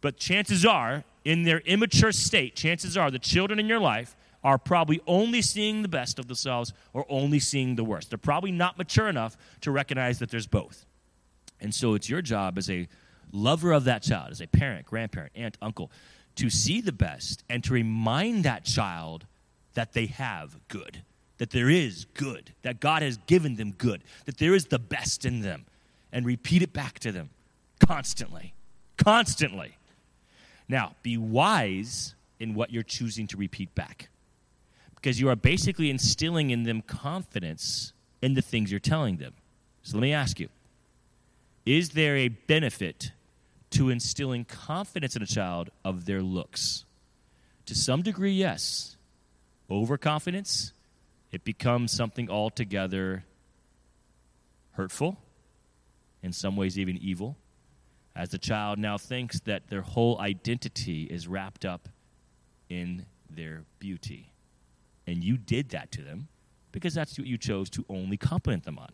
but 0.00 0.16
chances 0.16 0.64
are, 0.64 1.04
in 1.24 1.42
their 1.42 1.58
immature 1.60 2.12
state, 2.12 2.54
chances 2.54 2.96
are 2.96 3.10
the 3.10 3.18
children 3.18 3.58
in 3.58 3.66
your 3.66 3.80
life 3.80 4.14
are 4.44 4.58
probably 4.58 5.00
only 5.06 5.42
seeing 5.42 5.82
the 5.82 5.88
best 5.88 6.18
of 6.18 6.28
themselves 6.28 6.72
or 6.92 7.04
only 7.08 7.40
seeing 7.40 7.74
the 7.74 7.84
worst. 7.84 8.10
They're 8.10 8.18
probably 8.18 8.52
not 8.52 8.78
mature 8.78 9.08
enough 9.08 9.36
to 9.62 9.70
recognize 9.70 10.20
that 10.20 10.30
there's 10.30 10.46
both. 10.46 10.86
And 11.60 11.74
so 11.74 11.94
it's 11.94 12.08
your 12.08 12.22
job 12.22 12.56
as 12.56 12.70
a 12.70 12.86
lover 13.32 13.72
of 13.72 13.84
that 13.84 14.02
child, 14.02 14.30
as 14.30 14.40
a 14.40 14.46
parent, 14.46 14.86
grandparent, 14.86 15.32
aunt, 15.34 15.58
uncle, 15.60 15.90
to 16.36 16.48
see 16.48 16.80
the 16.80 16.92
best 16.92 17.42
and 17.50 17.64
to 17.64 17.72
remind 17.72 18.44
that 18.44 18.64
child 18.64 19.26
that 19.74 19.92
they 19.92 20.06
have 20.06 20.56
good 20.68 21.02
that 21.38 21.50
there 21.50 21.70
is 21.70 22.06
good, 22.14 22.52
that 22.62 22.80
God 22.80 23.02
has 23.02 23.16
given 23.26 23.56
them 23.56 23.72
good, 23.72 24.02
that 24.26 24.38
there 24.38 24.54
is 24.54 24.66
the 24.66 24.78
best 24.78 25.24
in 25.24 25.40
them, 25.40 25.64
and 26.12 26.26
repeat 26.26 26.62
it 26.62 26.72
back 26.72 26.98
to 27.00 27.12
them 27.12 27.30
constantly. 27.84 28.54
Constantly. 28.96 29.76
Now, 30.68 30.94
be 31.02 31.16
wise 31.16 32.14
in 32.38 32.54
what 32.54 32.72
you're 32.72 32.82
choosing 32.82 33.26
to 33.28 33.36
repeat 33.36 33.74
back 33.74 34.08
because 34.94 35.20
you 35.20 35.28
are 35.28 35.36
basically 35.36 35.90
instilling 35.90 36.50
in 36.50 36.64
them 36.64 36.82
confidence 36.82 37.92
in 38.20 38.34
the 38.34 38.42
things 38.42 38.70
you're 38.70 38.80
telling 38.80 39.16
them. 39.18 39.32
So 39.82 39.96
let 39.96 40.02
me 40.02 40.12
ask 40.12 40.40
you 40.40 40.48
Is 41.64 41.90
there 41.90 42.16
a 42.16 42.28
benefit 42.28 43.12
to 43.70 43.90
instilling 43.90 44.44
confidence 44.44 45.14
in 45.14 45.22
a 45.22 45.26
child 45.26 45.70
of 45.84 46.04
their 46.04 46.20
looks? 46.20 46.84
To 47.66 47.74
some 47.74 48.02
degree, 48.02 48.32
yes. 48.32 48.96
Overconfidence, 49.70 50.72
it 51.32 51.44
becomes 51.44 51.92
something 51.92 52.30
altogether 52.30 53.24
hurtful, 54.72 55.18
in 56.22 56.32
some 56.32 56.56
ways, 56.56 56.78
even 56.78 56.96
evil, 56.98 57.36
as 58.14 58.30
the 58.30 58.38
child 58.38 58.78
now 58.78 58.98
thinks 58.98 59.40
that 59.40 59.68
their 59.68 59.82
whole 59.82 60.20
identity 60.20 61.04
is 61.04 61.28
wrapped 61.28 61.64
up 61.64 61.88
in 62.68 63.06
their 63.30 63.64
beauty. 63.78 64.32
And 65.06 65.22
you 65.22 65.36
did 65.36 65.70
that 65.70 65.90
to 65.92 66.02
them 66.02 66.28
because 66.72 66.94
that's 66.94 67.18
what 67.18 67.26
you 67.26 67.38
chose 67.38 67.70
to 67.70 67.84
only 67.88 68.16
compliment 68.16 68.64
them 68.64 68.78
on. 68.78 68.90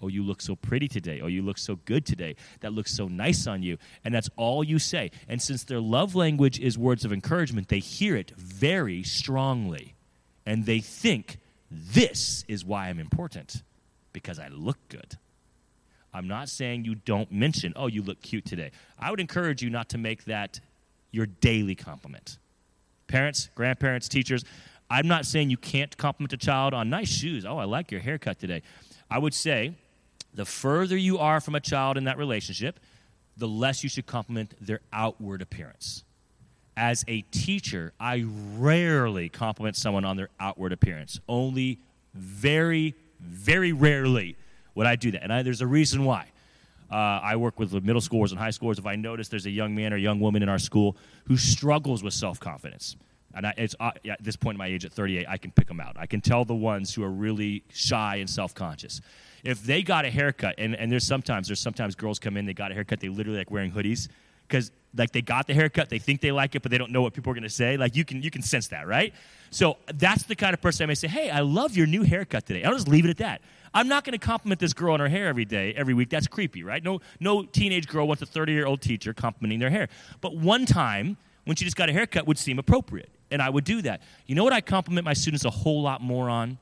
Oh, 0.00 0.08
you 0.08 0.24
look 0.24 0.42
so 0.42 0.56
pretty 0.56 0.88
today. 0.88 1.20
Oh, 1.20 1.28
you 1.28 1.42
look 1.42 1.58
so 1.58 1.76
good 1.84 2.04
today. 2.04 2.34
That 2.60 2.72
looks 2.72 2.92
so 2.92 3.06
nice 3.06 3.46
on 3.46 3.62
you. 3.62 3.78
And 4.04 4.12
that's 4.12 4.28
all 4.36 4.64
you 4.64 4.80
say. 4.80 5.12
And 5.28 5.40
since 5.40 5.62
their 5.62 5.80
love 5.80 6.16
language 6.16 6.58
is 6.58 6.76
words 6.76 7.04
of 7.04 7.12
encouragement, 7.12 7.68
they 7.68 7.78
hear 7.78 8.16
it 8.16 8.32
very 8.36 9.04
strongly. 9.04 9.94
And 10.44 10.66
they 10.66 10.80
think, 10.80 11.38
this 11.72 12.44
is 12.48 12.64
why 12.64 12.88
I'm 12.88 12.98
important, 12.98 13.62
because 14.12 14.38
I 14.38 14.48
look 14.48 14.78
good. 14.88 15.16
I'm 16.14 16.28
not 16.28 16.48
saying 16.48 16.84
you 16.84 16.94
don't 16.94 17.32
mention, 17.32 17.72
oh, 17.74 17.86
you 17.86 18.02
look 18.02 18.20
cute 18.20 18.44
today. 18.44 18.70
I 18.98 19.10
would 19.10 19.20
encourage 19.20 19.62
you 19.62 19.70
not 19.70 19.88
to 19.90 19.98
make 19.98 20.24
that 20.24 20.60
your 21.10 21.26
daily 21.26 21.74
compliment. 21.74 22.38
Parents, 23.06 23.48
grandparents, 23.54 24.08
teachers, 24.08 24.44
I'm 24.90 25.08
not 25.08 25.24
saying 25.24 25.48
you 25.48 25.56
can't 25.56 25.96
compliment 25.96 26.34
a 26.34 26.36
child 26.36 26.74
on 26.74 26.90
nice 26.90 27.08
shoes. 27.08 27.46
Oh, 27.46 27.56
I 27.56 27.64
like 27.64 27.90
your 27.90 28.00
haircut 28.00 28.38
today. 28.38 28.62
I 29.10 29.18
would 29.18 29.32
say 29.32 29.72
the 30.34 30.44
further 30.44 30.96
you 30.96 31.18
are 31.18 31.40
from 31.40 31.54
a 31.54 31.60
child 31.60 31.96
in 31.96 32.04
that 32.04 32.18
relationship, 32.18 32.78
the 33.36 33.48
less 33.48 33.82
you 33.82 33.88
should 33.88 34.06
compliment 34.06 34.54
their 34.60 34.80
outward 34.92 35.40
appearance. 35.40 36.04
As 36.76 37.04
a 37.06 37.22
teacher, 37.30 37.92
I 38.00 38.24
rarely 38.56 39.28
compliment 39.28 39.76
someone 39.76 40.04
on 40.04 40.16
their 40.16 40.30
outward 40.40 40.72
appearance. 40.72 41.20
Only 41.28 41.78
very, 42.14 42.94
very 43.20 43.72
rarely 43.72 44.36
would 44.74 44.86
I 44.86 44.96
do 44.96 45.10
that. 45.10 45.22
And 45.22 45.32
I, 45.32 45.42
there's 45.42 45.60
a 45.60 45.66
reason 45.66 46.04
why. 46.04 46.28
Uh, 46.90 47.20
I 47.22 47.36
work 47.36 47.58
with 47.58 47.72
middle 47.72 48.02
schoolers 48.02 48.30
and 48.30 48.38
high 48.38 48.48
schoolers. 48.48 48.78
If 48.78 48.86
I 48.86 48.96
notice 48.96 49.28
there's 49.28 49.46
a 49.46 49.50
young 49.50 49.74
man 49.74 49.92
or 49.92 49.96
young 49.96 50.20
woman 50.20 50.42
in 50.42 50.48
our 50.48 50.58
school 50.58 50.96
who 51.24 51.36
struggles 51.36 52.02
with 52.02 52.14
self 52.14 52.38
confidence, 52.38 52.96
and 53.34 53.46
I, 53.46 53.54
it's, 53.56 53.74
uh, 53.80 53.92
at 54.08 54.22
this 54.22 54.36
point 54.36 54.56
in 54.56 54.58
my 54.58 54.66
age 54.66 54.84
at 54.84 54.92
38, 54.92 55.26
I 55.26 55.38
can 55.38 55.52
pick 55.52 55.68
them 55.68 55.80
out. 55.80 55.96
I 55.98 56.04
can 56.06 56.20
tell 56.20 56.44
the 56.44 56.54
ones 56.54 56.94
who 56.94 57.02
are 57.02 57.10
really 57.10 57.64
shy 57.70 58.16
and 58.16 58.28
self 58.28 58.54
conscious 58.54 59.00
if 59.42 59.62
they 59.64 59.82
got 59.82 60.04
a 60.04 60.10
haircut, 60.10 60.54
and, 60.58 60.76
and 60.76 60.90
there's 60.90 61.04
sometimes 61.04 61.48
there's 61.48 61.60
sometimes 61.60 61.94
girls 61.94 62.18
come 62.18 62.36
in, 62.36 62.46
they 62.46 62.54
got 62.54 62.70
a 62.70 62.74
haircut, 62.74 63.00
they 63.00 63.08
literally 63.08 63.38
like 63.38 63.50
wearing 63.50 63.72
hoodies 63.72 64.08
because 64.52 64.70
like 64.94 65.10
they 65.12 65.22
got 65.22 65.46
the 65.46 65.54
haircut, 65.54 65.88
they 65.88 65.98
think 65.98 66.20
they 66.20 66.32
like 66.32 66.54
it, 66.54 66.62
but 66.62 66.70
they 66.70 66.76
don't 66.76 66.92
know 66.92 67.00
what 67.00 67.14
people 67.14 67.30
are 67.30 67.34
going 67.34 67.42
to 67.42 67.48
say. 67.48 67.78
Like 67.78 67.96
you 67.96 68.04
can 68.04 68.22
you 68.22 68.30
can 68.30 68.42
sense 68.42 68.68
that, 68.68 68.86
right? 68.86 69.14
So 69.50 69.78
that's 69.94 70.24
the 70.24 70.36
kind 70.36 70.52
of 70.52 70.60
person 70.60 70.84
I 70.84 70.86
may 70.86 70.94
say, 70.94 71.08
"Hey, 71.08 71.30
I 71.30 71.40
love 71.40 71.76
your 71.76 71.86
new 71.86 72.02
haircut 72.02 72.44
today." 72.46 72.62
I'll 72.62 72.74
just 72.74 72.88
leave 72.88 73.06
it 73.06 73.10
at 73.10 73.16
that. 73.18 73.40
I'm 73.74 73.88
not 73.88 74.04
going 74.04 74.12
to 74.12 74.24
compliment 74.24 74.60
this 74.60 74.74
girl 74.74 74.92
on 74.92 75.00
her 75.00 75.08
hair 75.08 75.28
every 75.28 75.46
day, 75.46 75.72
every 75.74 75.94
week. 75.94 76.10
That's 76.10 76.26
creepy, 76.26 76.62
right? 76.62 76.84
No 76.84 77.00
no 77.20 77.44
teenage 77.44 77.88
girl 77.88 78.06
wants 78.06 78.22
a 78.22 78.26
30 78.26 78.52
year 78.52 78.66
old 78.66 78.82
teacher 78.82 79.14
complimenting 79.14 79.58
their 79.58 79.70
hair. 79.70 79.88
But 80.20 80.36
one 80.36 80.66
time 80.66 81.16
when 81.46 81.56
she 81.56 81.64
just 81.64 81.76
got 81.76 81.88
a 81.88 81.92
haircut 81.92 82.26
would 82.26 82.38
seem 82.38 82.58
appropriate, 82.58 83.10
and 83.30 83.40
I 83.40 83.48
would 83.48 83.64
do 83.64 83.80
that. 83.82 84.02
You 84.26 84.34
know 84.34 84.44
what 84.44 84.52
I 84.52 84.60
compliment 84.60 85.06
my 85.06 85.14
students 85.14 85.44
a 85.44 85.50
whole 85.50 85.82
lot 85.82 86.02
more 86.02 86.28
on? 86.28 86.58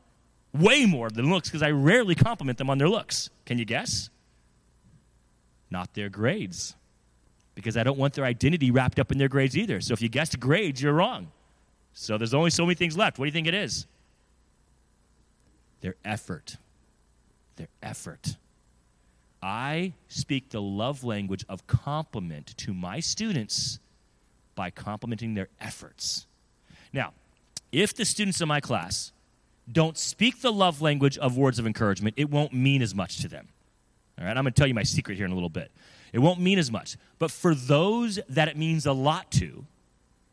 way 0.53 0.85
more 0.85 1.11
than 1.11 1.31
looks 1.31 1.49
because 1.49 1.63
I 1.63 1.71
rarely 1.71 2.15
compliment 2.15 2.59
them 2.59 2.71
on 2.71 2.79
their 2.79 2.89
looks. 2.89 3.31
Can 3.47 3.59
you 3.59 3.65
guess? 3.65 4.11
Not 5.71 5.95
their 5.95 6.09
grades. 6.09 6.75
Because 7.55 7.77
I 7.77 7.83
don't 7.83 7.99
want 7.99 8.15
their 8.15 8.25
identity 8.25 8.71
wrapped 8.71 8.99
up 8.99 9.13
in 9.13 9.19
their 9.19 9.29
grades 9.29 9.57
either. 9.57 9.81
So 9.81 9.93
if 9.93 10.01
you 10.01 10.09
guessed 10.09 10.39
grades, 10.41 10.81
you're 10.81 10.93
wrong. 10.93 11.31
So 11.93 12.17
there's 12.17 12.35
only 12.35 12.51
so 12.51 12.65
many 12.65 12.75
things 12.75 12.97
left. 12.97 13.19
What 13.19 13.25
do 13.25 13.29
you 13.29 13.33
think 13.33 13.47
it 13.47 13.55
is? 13.55 13.87
Their 15.81 15.97
effort. 16.05 16.57
Their 17.57 17.69
effort. 17.83 18.37
I 19.43 19.95
speak 20.09 20.51
the 20.51 20.63
love 20.63 21.03
language 21.03 21.45
of 21.49 21.67
compliment 21.67 22.55
to 22.59 22.75
my 22.75 23.01
students 23.01 23.79
by 24.55 24.71
complimenting 24.71 25.35
their 25.35 25.49
efforts. 25.61 26.27
Now, 26.93 27.13
if 27.73 27.95
the 27.95 28.05
students 28.05 28.41
in 28.41 28.49
my 28.49 28.61
class 28.61 29.13
don't 29.71 29.97
speak 29.97 30.43
the 30.43 30.53
love 30.53 30.83
language 30.83 31.17
of 31.19 31.37
words 31.37 31.59
of 31.59 31.67
encouragement, 31.67 32.15
it 32.19 32.31
won't 32.31 32.53
mean 32.53 32.83
as 32.83 32.95
much 32.95 33.19
to 33.23 33.29
them. 33.29 33.49
All 34.19 34.27
right, 34.27 34.37
I'm 34.37 34.45
going 34.45 34.53
to 34.53 34.59
tell 34.59 34.67
you 34.67 34.75
my 34.75 34.83
secret 34.83 35.17
here 35.17 35.25
in 35.25 35.33
a 35.33 35.35
little 35.35 35.49
bit. 35.49 35.71
It 36.13 36.19
won't 36.19 36.41
mean 36.41 36.59
as 36.59 36.71
much. 36.71 36.97
But 37.19 37.31
for 37.31 37.55
those 37.55 38.19
that 38.29 38.49
it 38.49 38.57
means 38.57 38.87
a 38.87 38.93
lot 38.93 39.31
to, 39.33 39.65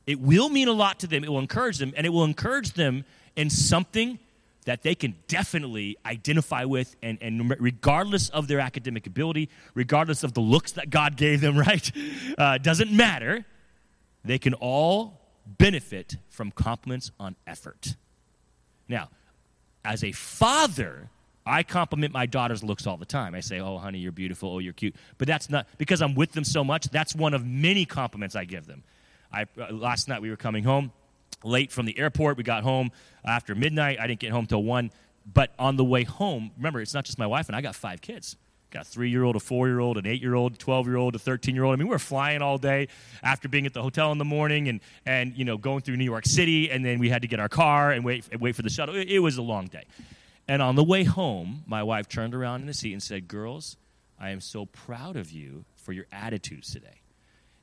it 0.06 0.20
will 0.20 0.50
mean 0.50 0.68
a 0.68 0.74
lot 0.74 1.00
to 1.00 1.08
them. 1.08 1.24
It 1.24 1.30
will 1.30 1.40
encourage 1.40 1.78
them, 1.78 1.94
and 1.96 2.06
it 2.06 2.10
will 2.10 2.24
encourage 2.24 2.74
them 2.74 3.06
in 3.36 3.50
something 3.50 4.20
that 4.66 4.84
they 4.84 4.96
can 4.96 5.16
definitely 5.28 5.98
identify 6.06 6.66
with, 6.66 6.96
and, 7.02 7.18
and 7.22 7.56
regardless 7.60 8.28
of 8.30 8.50
their 8.50 8.60
academic 8.60 9.08
ability, 9.08 9.50
regardless 9.76 10.24
of 10.24 10.34
the 10.34 10.42
looks 10.42 10.74
that 10.74 10.90
God 10.90 11.16
gave 11.16 11.40
them, 11.40 11.58
right? 11.68 11.90
Uh, 12.38 12.58
doesn't 12.58 12.92
matter. 12.92 13.46
They 14.26 14.38
can 14.38 14.54
all 14.56 15.22
benefit 15.46 16.18
from 16.30 16.52
compliments 16.52 17.12
on 17.18 17.38
effort. 17.46 17.96
Now, 18.90 19.10
as 19.86 20.04
a 20.04 20.12
father, 20.12 21.10
I 21.48 21.64
compliment 21.64 22.14
my 22.14 22.26
daughter's 22.26 22.64
looks 22.64 22.86
all 22.86 22.98
the 22.98 23.06
time. 23.06 23.34
I 23.34 23.40
say, 23.40 23.60
"Oh, 23.60 23.78
honey, 23.78 24.00
you're 24.00 24.12
beautiful. 24.12 24.54
Oh, 24.54 24.60
you're 24.60 24.74
cute." 24.74 24.96
But 25.18 25.28
that's 25.28 25.50
not 25.50 25.68
because 25.78 26.02
I'm 26.02 26.16
with 26.16 26.34
them 26.34 26.44
so 26.44 26.64
much. 26.64 26.90
That's 26.90 27.16
one 27.16 27.34
of 27.34 27.46
many 27.46 27.86
compliments 27.86 28.36
I 28.36 28.46
give 28.46 28.68
them. 28.68 28.84
I 29.32 29.46
uh, 29.60 29.72
last 29.72 30.08
night 30.08 30.22
we 30.22 30.30
were 30.30 30.38
coming 30.38 30.64
home 30.64 30.92
late 31.44 31.72
from 31.72 31.86
the 31.86 31.98
airport. 31.98 32.38
We 32.38 32.44
got 32.44 32.64
home 32.64 32.92
after 33.26 33.56
midnight. 33.56 34.00
I 34.00 34.08
didn't 34.08 34.20
get 34.20 34.32
home 34.32 34.46
till 34.46 34.64
one. 34.64 34.92
But 35.32 35.52
on 35.60 35.76
the 35.76 35.84
way 35.84 36.04
home, 36.04 36.52
remember, 36.58 36.82
it's 36.82 36.94
not 36.94 37.06
just 37.06 37.20
my 37.20 37.28
wife 37.28 37.48
and 37.48 37.56
I 37.56 37.62
got 37.62 37.76
five 37.76 38.02
kids. 38.02 38.38
Got 38.70 38.82
a 38.82 38.86
three 38.86 39.10
year 39.10 39.24
old, 39.24 39.36
a 39.36 39.40
four 39.40 39.68
year 39.68 39.80
old, 39.80 39.98
an 39.98 40.06
eight 40.06 40.22
year 40.22 40.36
old, 40.36 40.60
12 40.60 40.88
year 40.88 40.98
old, 40.98 41.16
a 41.16 41.20
13 41.20 41.56
year 41.56 41.64
old. 41.64 41.74
I 41.74 41.78
mean, 41.78 41.88
we 41.88 41.92
were 41.92 42.00
flying 42.00 42.42
all 42.42 42.58
day 42.58 42.88
after 43.24 43.48
being 43.48 43.66
at 43.66 43.74
the 43.74 43.82
hotel 43.82 44.12
in 44.12 44.18
the 44.18 44.26
morning 44.26 44.68
and, 44.68 44.82
and 45.06 45.38
you 45.38 45.46
know, 45.46 45.58
going 45.58 45.82
through 45.82 45.98
New 45.98 46.06
York 46.06 46.26
City. 46.26 46.70
And 46.70 46.84
then 46.84 47.00
we 47.00 47.10
had 47.10 47.22
to 47.22 47.28
get 47.28 47.40
our 47.40 47.50
car 47.50 47.92
and 47.92 48.04
wait, 48.04 48.26
wait 48.40 48.56
for 48.56 48.62
the 48.62 48.70
shuttle. 48.70 48.96
It, 48.96 49.10
it 49.10 49.20
was 49.20 49.38
a 49.38 49.42
long 49.42 49.68
day. 49.68 49.84
And 50.48 50.62
on 50.62 50.76
the 50.76 50.84
way 50.84 51.04
home, 51.04 51.64
my 51.68 51.84
wife 51.84 52.08
turned 52.08 52.34
around 52.34 52.62
in 52.62 52.68
the 52.68 52.74
seat 52.74 52.94
and 52.94 53.04
said, 53.04 53.28
Girls, 53.28 53.78
I 54.20 54.30
am 54.30 54.42
so 54.42 54.66
proud 54.66 55.16
of 55.16 55.32
you 55.32 55.66
for 55.76 55.94
your 55.94 56.06
attitudes 56.12 56.72
today. 56.72 57.02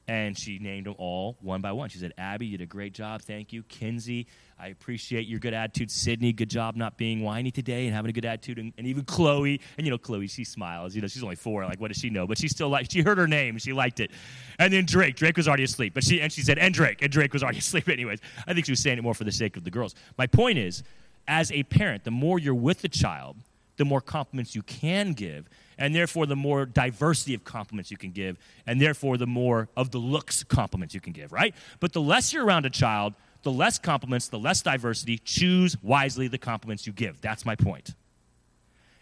And 0.06 0.36
she 0.36 0.58
named 0.58 0.84
them 0.84 0.94
all 0.98 1.38
one 1.40 1.62
by 1.62 1.72
one. 1.72 1.88
She 1.88 1.98
said, 1.98 2.12
Abby, 2.18 2.44
you 2.44 2.58
did 2.58 2.64
a 2.64 2.66
great 2.66 2.92
job. 2.92 3.22
Thank 3.22 3.54
you. 3.54 3.62
Kinsey, 3.62 4.26
I 4.58 4.68
appreciate 4.68 5.26
your 5.26 5.38
good 5.40 5.54
attitude. 5.54 5.90
Sydney, 5.90 6.34
good 6.34 6.50
job 6.50 6.76
not 6.76 6.98
being 6.98 7.22
whiny 7.22 7.50
today 7.50 7.86
and 7.86 7.94
having 7.94 8.10
a 8.10 8.12
good 8.12 8.26
attitude. 8.26 8.58
And, 8.58 8.74
and, 8.76 8.86
even 8.86 9.04
Chloe, 9.04 9.62
and 9.78 9.86
you 9.86 9.90
know, 9.90 9.96
Chloe, 9.96 10.26
she 10.26 10.44
smiles. 10.44 10.94
You 10.94 11.00
know, 11.00 11.08
she's 11.08 11.22
only 11.22 11.36
four. 11.36 11.64
Like, 11.64 11.80
what 11.80 11.88
does 11.88 11.96
she 11.96 12.10
know? 12.10 12.26
But 12.26 12.36
she 12.36 12.48
still 12.48 12.68
like, 12.68 12.90
she 12.90 13.00
heard 13.00 13.16
her 13.16 13.26
name. 13.26 13.56
She 13.56 13.72
liked 13.72 13.98
it. 13.98 14.10
And 14.58 14.70
then 14.70 14.84
Drake, 14.84 15.16
Drake 15.16 15.38
was 15.38 15.48
already 15.48 15.64
asleep. 15.64 15.94
But 15.94 16.04
she, 16.04 16.20
and 16.20 16.30
she 16.30 16.42
said, 16.42 16.58
and 16.58 16.74
Drake, 16.74 17.00
and 17.00 17.10
Drake 17.10 17.32
was 17.32 17.42
already 17.42 17.58
asleep 17.60 17.88
anyways. 17.88 18.20
I 18.46 18.52
think 18.52 18.66
she 18.66 18.72
was 18.72 18.80
saying 18.80 18.98
it 18.98 19.02
more 19.02 19.14
for 19.14 19.24
the 19.24 19.32
sake 19.32 19.56
of 19.56 19.64
the 19.64 19.70
girls. 19.70 19.94
My 20.18 20.26
point 20.26 20.58
is, 20.58 20.82
as 21.26 21.50
a 21.52 21.62
parent, 21.64 22.04
the 22.04 22.10
more 22.10 22.38
you're 22.38 22.54
with 22.54 22.80
the 22.82 22.88
child, 22.88 23.36
the 23.76 23.84
more 23.84 24.00
compliments 24.00 24.54
you 24.54 24.62
can 24.62 25.12
give 25.12 25.48
and 25.78 25.94
therefore 25.94 26.26
the 26.26 26.36
more 26.36 26.66
diversity 26.66 27.34
of 27.34 27.44
compliments 27.44 27.90
you 27.90 27.96
can 27.96 28.10
give, 28.10 28.38
and 28.66 28.80
therefore 28.80 29.16
the 29.16 29.26
more 29.26 29.68
of 29.76 29.90
the 29.90 29.98
looks 29.98 30.44
compliments 30.44 30.94
you 30.94 31.00
can 31.00 31.12
give, 31.12 31.32
right? 31.32 31.54
But 31.80 31.92
the 31.92 32.00
less 32.00 32.32
you're 32.32 32.44
around 32.44 32.66
a 32.66 32.70
child, 32.70 33.14
the 33.42 33.52
less 33.52 33.78
compliments, 33.78 34.28
the 34.28 34.38
less 34.38 34.62
diversity. 34.62 35.18
Choose 35.18 35.76
wisely 35.82 36.28
the 36.28 36.38
compliments 36.38 36.86
you 36.86 36.92
give. 36.92 37.20
That's 37.20 37.44
my 37.44 37.56
point. 37.56 37.94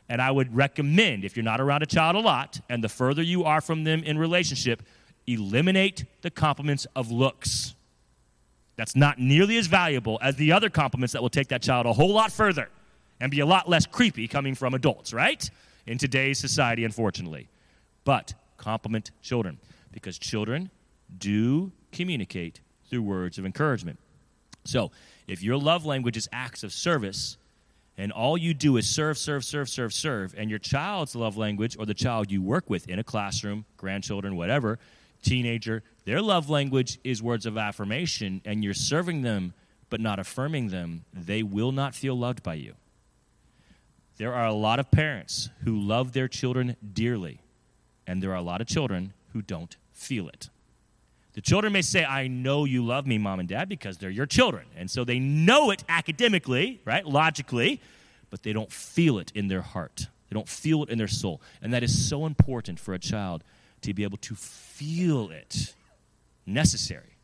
And 0.08 0.20
I 0.20 0.30
would 0.30 0.54
recommend, 0.54 1.24
if 1.24 1.36
you're 1.36 1.44
not 1.44 1.60
around 1.60 1.82
a 1.82 1.86
child 1.86 2.16
a 2.16 2.20
lot, 2.20 2.60
and 2.68 2.82
the 2.82 2.88
further 2.88 3.22
you 3.22 3.44
are 3.44 3.60
from 3.60 3.84
them 3.84 4.02
in 4.02 4.18
relationship, 4.18 4.82
eliminate 5.26 6.04
the 6.22 6.30
compliments 6.30 6.86
of 6.96 7.10
looks. 7.10 7.74
That's 8.76 8.96
not 8.96 9.18
nearly 9.18 9.58
as 9.58 9.66
valuable 9.66 10.18
as 10.22 10.36
the 10.36 10.52
other 10.52 10.70
compliments 10.70 11.12
that 11.12 11.22
will 11.22 11.30
take 11.30 11.48
that 11.48 11.62
child 11.62 11.86
a 11.86 11.92
whole 11.92 12.12
lot 12.12 12.32
further 12.32 12.68
and 13.20 13.30
be 13.30 13.40
a 13.40 13.46
lot 13.46 13.68
less 13.68 13.86
creepy 13.86 14.26
coming 14.26 14.54
from 14.54 14.74
adults, 14.74 15.12
right? 15.12 15.48
in 15.86 15.98
today's 15.98 16.38
society, 16.38 16.84
unfortunately. 16.84 17.48
But 18.04 18.34
compliment 18.56 19.10
children 19.22 19.58
because 19.92 20.18
children 20.18 20.70
do 21.18 21.72
communicate 21.90 22.60
through 22.88 23.02
words 23.02 23.38
of 23.38 23.46
encouragement. 23.46 23.98
So, 24.64 24.90
if 25.26 25.42
your 25.42 25.56
love 25.56 25.84
language 25.84 26.16
is 26.16 26.28
acts 26.32 26.62
of 26.62 26.72
service, 26.72 27.36
and 27.98 28.10
all 28.10 28.38
you 28.38 28.54
do 28.54 28.76
is 28.76 28.88
serve, 28.88 29.18
serve, 29.18 29.44
serve, 29.44 29.68
serve, 29.68 29.92
serve, 29.92 30.34
and 30.36 30.48
your 30.48 30.58
child's 30.58 31.14
love 31.14 31.36
language 31.36 31.76
or 31.78 31.86
the 31.86 31.94
child 31.94 32.30
you 32.30 32.42
work 32.42 32.70
with 32.70 32.88
in 32.88 32.98
a 32.98 33.04
classroom, 33.04 33.64
grandchildren, 33.76 34.36
whatever, 34.36 34.78
teenager, 35.22 35.82
their 36.04 36.20
love 36.20 36.50
language 36.50 36.98
is 37.04 37.22
words 37.22 37.46
of 37.46 37.56
affirmation, 37.56 38.42
and 38.44 38.62
you're 38.62 38.74
serving 38.74 39.22
them 39.22 39.54
but 39.92 40.00
not 40.00 40.18
affirming 40.18 40.68
them, 40.68 41.04
they 41.12 41.42
will 41.42 41.70
not 41.70 41.94
feel 41.94 42.14
loved 42.16 42.42
by 42.42 42.54
you. 42.54 42.72
There 44.16 44.32
are 44.32 44.46
a 44.46 44.54
lot 44.54 44.78
of 44.78 44.90
parents 44.90 45.50
who 45.64 45.78
love 45.78 46.12
their 46.14 46.28
children 46.28 46.76
dearly, 46.94 47.40
and 48.06 48.22
there 48.22 48.30
are 48.30 48.36
a 48.36 48.42
lot 48.42 48.62
of 48.62 48.66
children 48.66 49.12
who 49.34 49.42
don't 49.42 49.76
feel 49.92 50.28
it. 50.28 50.48
The 51.34 51.42
children 51.42 51.74
may 51.74 51.82
say, 51.82 52.06
I 52.06 52.26
know 52.26 52.64
you 52.64 52.82
love 52.82 53.06
me, 53.06 53.18
mom 53.18 53.40
and 53.40 53.48
dad, 53.48 53.68
because 53.68 53.98
they're 53.98 54.08
your 54.08 54.24
children. 54.24 54.64
And 54.76 54.90
so 54.90 55.04
they 55.04 55.18
know 55.18 55.70
it 55.70 55.84
academically, 55.90 56.80
right, 56.86 57.06
logically, 57.06 57.80
but 58.30 58.42
they 58.42 58.54
don't 58.54 58.72
feel 58.72 59.18
it 59.18 59.30
in 59.34 59.48
their 59.48 59.60
heart. 59.60 60.08
They 60.30 60.34
don't 60.34 60.48
feel 60.48 60.84
it 60.84 60.88
in 60.88 60.96
their 60.96 61.06
soul. 61.06 61.42
And 61.60 61.72
that 61.74 61.82
is 61.82 62.08
so 62.08 62.24
important 62.24 62.80
for 62.80 62.94
a 62.94 62.98
child 62.98 63.44
to 63.82 63.94
be 63.94 64.02
able 64.02 64.18
to 64.18 64.34
feel 64.34 65.30
it. 65.30 65.74
Necessary. 66.46 67.16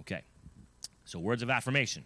Okay. 0.00 0.22
So, 1.04 1.18
words 1.18 1.42
of 1.42 1.50
affirmation, 1.50 2.04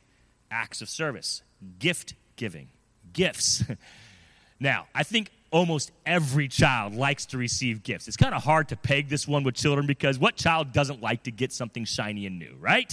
acts 0.51 0.81
of 0.81 0.89
service, 0.89 1.43
gift 1.79 2.15
giving, 2.37 2.69
gifts. 3.13 3.65
now, 4.61 4.87
I 4.95 5.03
think 5.03 5.31
almost 5.51 5.93
every 6.07 6.49
child 6.49 6.95
likes 6.95 7.27
to 7.27 7.39
receive 7.39 7.83
gifts. 7.83 8.09
It's 8.09 8.17
kind 8.17 8.35
of 8.35 8.43
hard 8.43 8.69
to 8.71 8.77
peg 8.77 9.09
this 9.09 9.29
one 9.29 9.45
with 9.45 9.55
children 9.55 9.87
because 9.87 10.19
what 10.19 10.37
child 10.37 10.73
doesn't 10.73 11.03
like 11.03 11.25
to 11.25 11.31
get 11.31 11.53
something 11.53 11.85
shiny 11.85 12.27
and 12.27 12.39
new, 12.39 12.57
right? 12.59 12.93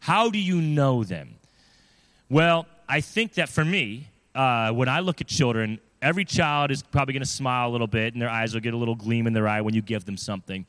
How 0.00 0.30
do 0.30 0.38
you 0.38 0.60
know 0.60 1.04
them? 1.04 1.34
Well, 2.30 2.66
I 2.88 3.00
think 3.00 3.34
that 3.34 3.48
for 3.48 3.64
me, 3.64 4.08
uh, 4.34 4.70
when 4.72 4.88
I 4.88 5.00
look 5.00 5.20
at 5.20 5.26
children, 5.26 5.80
every 6.02 6.24
child 6.24 6.70
is 6.70 6.82
probably 6.82 7.14
going 7.14 7.22
to 7.22 7.28
smile 7.28 7.68
a 7.68 7.72
little 7.72 7.86
bit 7.86 8.12
and 8.12 8.22
their 8.22 8.30
eyes 8.30 8.54
will 8.54 8.60
get 8.60 8.74
a 8.74 8.76
little 8.76 8.94
gleam 8.94 9.26
in 9.26 9.32
their 9.32 9.48
eye 9.48 9.60
when 9.60 9.74
you 9.74 9.82
give 9.82 10.04
them 10.04 10.16
something. 10.16 10.66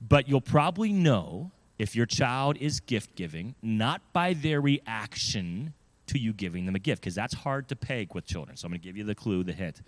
But 0.00 0.28
you'll 0.28 0.40
probably 0.40 0.92
know 0.92 1.50
if 1.78 1.96
your 1.96 2.06
child 2.06 2.56
is 2.58 2.80
gift 2.80 3.14
giving, 3.16 3.54
not 3.62 4.00
by 4.12 4.34
their 4.34 4.60
reaction 4.60 5.74
to 6.06 6.18
you 6.18 6.32
giving 6.32 6.66
them 6.66 6.74
a 6.74 6.78
gift, 6.78 7.02
because 7.02 7.14
that's 7.14 7.34
hard 7.34 7.68
to 7.68 7.76
peg 7.76 8.14
with 8.14 8.26
children. 8.26 8.56
So 8.56 8.66
I'm 8.66 8.72
going 8.72 8.80
to 8.80 8.84
give 8.84 8.96
you 8.96 9.04
the 9.04 9.14
clue, 9.14 9.42
the 9.42 9.52
hint. 9.52 9.80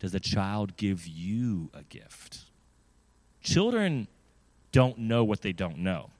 Does 0.00 0.12
the 0.12 0.20
child 0.20 0.76
give 0.76 1.06
you 1.06 1.70
a 1.74 1.82
gift? 1.84 2.40
Children 3.42 4.08
don't 4.72 4.98
know 4.98 5.22
what 5.22 5.42
they 5.42 5.52
don't 5.52 5.78
know. 5.78 6.10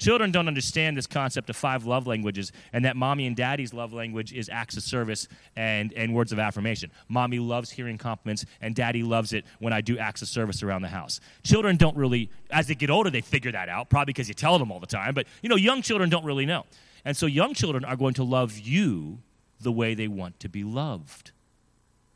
Children 0.00 0.32
don't 0.32 0.48
understand 0.48 0.96
this 0.96 1.06
concept 1.06 1.50
of 1.50 1.56
five 1.56 1.84
love 1.84 2.06
languages 2.06 2.52
and 2.72 2.86
that 2.86 2.96
mommy 2.96 3.26
and 3.26 3.36
daddy's 3.36 3.74
love 3.74 3.92
language 3.92 4.32
is 4.32 4.48
acts 4.48 4.78
of 4.78 4.82
service 4.82 5.28
and, 5.56 5.92
and 5.92 6.14
words 6.14 6.32
of 6.32 6.38
affirmation. 6.38 6.90
Mommy 7.08 7.38
loves 7.38 7.70
hearing 7.70 7.98
compliments 7.98 8.46
and 8.62 8.74
daddy 8.74 9.02
loves 9.02 9.34
it 9.34 9.44
when 9.58 9.74
I 9.74 9.82
do 9.82 9.98
acts 9.98 10.22
of 10.22 10.28
service 10.28 10.62
around 10.62 10.80
the 10.80 10.88
house. 10.88 11.20
Children 11.42 11.76
don't 11.76 11.96
really, 11.98 12.30
as 12.50 12.66
they 12.66 12.74
get 12.74 12.88
older, 12.88 13.10
they 13.10 13.20
figure 13.20 13.52
that 13.52 13.68
out, 13.68 13.90
probably 13.90 14.14
because 14.14 14.26
you 14.26 14.32
tell 14.32 14.58
them 14.58 14.72
all 14.72 14.80
the 14.80 14.86
time, 14.86 15.12
but 15.12 15.26
you 15.42 15.50
know, 15.50 15.56
young 15.56 15.82
children 15.82 16.08
don't 16.08 16.24
really 16.24 16.46
know. 16.46 16.64
And 17.04 17.14
so 17.14 17.26
young 17.26 17.52
children 17.52 17.84
are 17.84 17.96
going 17.96 18.14
to 18.14 18.24
love 18.24 18.58
you 18.58 19.18
the 19.60 19.70
way 19.70 19.92
they 19.92 20.08
want 20.08 20.40
to 20.40 20.48
be 20.48 20.64
loved. 20.64 21.32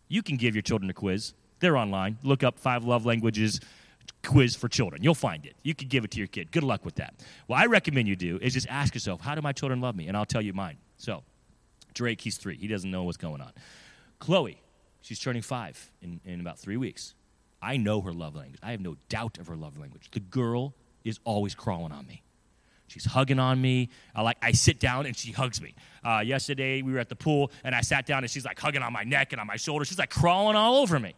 You 0.08 0.22
can 0.22 0.38
give 0.38 0.54
your 0.54 0.62
children 0.62 0.88
a 0.88 0.94
quiz. 0.94 1.34
They're 1.60 1.76
online. 1.76 2.16
Look 2.22 2.42
up 2.42 2.58
five 2.58 2.84
love 2.84 3.04
languages 3.04 3.60
quiz 4.22 4.56
for 4.56 4.68
children. 4.68 5.02
You'll 5.02 5.14
find 5.14 5.44
it. 5.46 5.54
You 5.62 5.74
can 5.74 5.88
give 5.88 6.04
it 6.04 6.10
to 6.12 6.18
your 6.18 6.26
kid. 6.26 6.50
Good 6.50 6.64
luck 6.64 6.84
with 6.84 6.96
that. 6.96 7.14
What 7.46 7.58
I 7.58 7.66
recommend 7.66 8.08
you 8.08 8.16
do 8.16 8.38
is 8.40 8.54
just 8.54 8.66
ask 8.68 8.94
yourself, 8.94 9.20
how 9.20 9.34
do 9.34 9.42
my 9.42 9.52
children 9.52 9.80
love 9.80 9.96
me? 9.96 10.08
And 10.08 10.16
I'll 10.16 10.24
tell 10.24 10.42
you 10.42 10.52
mine. 10.52 10.78
So, 10.96 11.22
Drake, 11.92 12.20
he's 12.20 12.36
three. 12.36 12.56
He 12.56 12.66
doesn't 12.66 12.90
know 12.90 13.04
what's 13.04 13.16
going 13.16 13.40
on. 13.40 13.52
Chloe, 14.18 14.60
she's 15.00 15.18
turning 15.18 15.42
five 15.42 15.90
in, 16.02 16.20
in 16.24 16.40
about 16.40 16.58
three 16.58 16.76
weeks. 16.76 17.14
I 17.60 17.76
know 17.76 18.00
her 18.02 18.12
love 18.12 18.34
language. 18.34 18.60
I 18.62 18.72
have 18.72 18.80
no 18.80 18.96
doubt 19.08 19.38
of 19.38 19.46
her 19.46 19.56
love 19.56 19.78
language. 19.78 20.10
The 20.10 20.20
girl 20.20 20.74
is 21.04 21.18
always 21.24 21.54
crawling 21.54 21.92
on 21.92 22.06
me. 22.06 22.22
She's 22.86 23.06
hugging 23.06 23.38
on 23.38 23.60
me. 23.60 23.88
I 24.14 24.22
like 24.22 24.36
I 24.42 24.52
sit 24.52 24.78
down 24.78 25.06
and 25.06 25.16
she 25.16 25.32
hugs 25.32 25.60
me. 25.60 25.74
Uh, 26.04 26.22
yesterday 26.24 26.82
we 26.82 26.92
were 26.92 26.98
at 26.98 27.08
the 27.08 27.16
pool 27.16 27.50
and 27.64 27.74
I 27.74 27.80
sat 27.80 28.06
down 28.06 28.22
and 28.22 28.30
she's 28.30 28.44
like 28.44 28.58
hugging 28.58 28.82
on 28.82 28.92
my 28.92 29.04
neck 29.04 29.32
and 29.32 29.40
on 29.40 29.46
my 29.46 29.56
shoulder. 29.56 29.84
She's 29.84 29.98
like 29.98 30.10
crawling 30.10 30.54
all 30.54 30.76
over 30.76 31.00
me. 31.00 31.14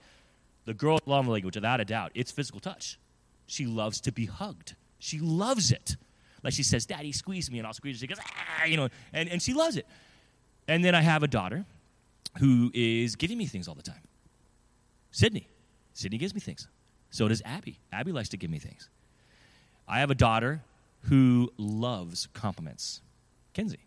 The 0.66 0.74
girl 0.74 0.98
love 1.06 1.26
language, 1.26 1.54
without 1.54 1.80
a 1.80 1.84
doubt, 1.84 2.12
it's 2.14 2.30
physical 2.30 2.60
touch. 2.60 2.98
She 3.46 3.66
loves 3.66 4.00
to 4.02 4.12
be 4.12 4.26
hugged. 4.26 4.74
She 4.98 5.18
loves 5.18 5.72
it. 5.72 5.96
Like 6.42 6.52
she 6.52 6.62
says, 6.62 6.84
Daddy, 6.86 7.12
squeeze 7.12 7.50
me, 7.50 7.58
and 7.58 7.66
I'll 7.66 7.72
squeeze 7.72 7.96
her. 7.96 8.00
She 8.00 8.06
goes, 8.06 8.18
ah, 8.20 8.64
you 8.66 8.76
know, 8.76 8.88
and, 9.12 9.28
and 9.28 9.40
she 9.40 9.54
loves 9.54 9.76
it. 9.76 9.86
And 10.68 10.84
then 10.84 10.94
I 10.94 11.00
have 11.00 11.22
a 11.22 11.28
daughter 11.28 11.64
who 12.38 12.70
is 12.74 13.16
giving 13.16 13.38
me 13.38 13.46
things 13.46 13.68
all 13.68 13.74
the 13.74 13.82
time. 13.82 14.02
Sydney. 15.12 15.48
Sydney 15.94 16.18
gives 16.18 16.34
me 16.34 16.40
things. 16.40 16.68
So 17.10 17.28
does 17.28 17.40
Abby. 17.44 17.78
Abby 17.92 18.12
likes 18.12 18.28
to 18.30 18.36
give 18.36 18.50
me 18.50 18.58
things. 18.58 18.90
I 19.88 20.00
have 20.00 20.10
a 20.10 20.14
daughter 20.14 20.62
who 21.02 21.50
loves 21.56 22.28
compliments. 22.34 23.00
Kinsey. 23.54 23.78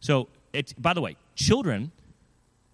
So, 0.00 0.28
it, 0.52 0.72
by 0.78 0.94
the 0.94 1.00
way, 1.00 1.16
children 1.34 1.90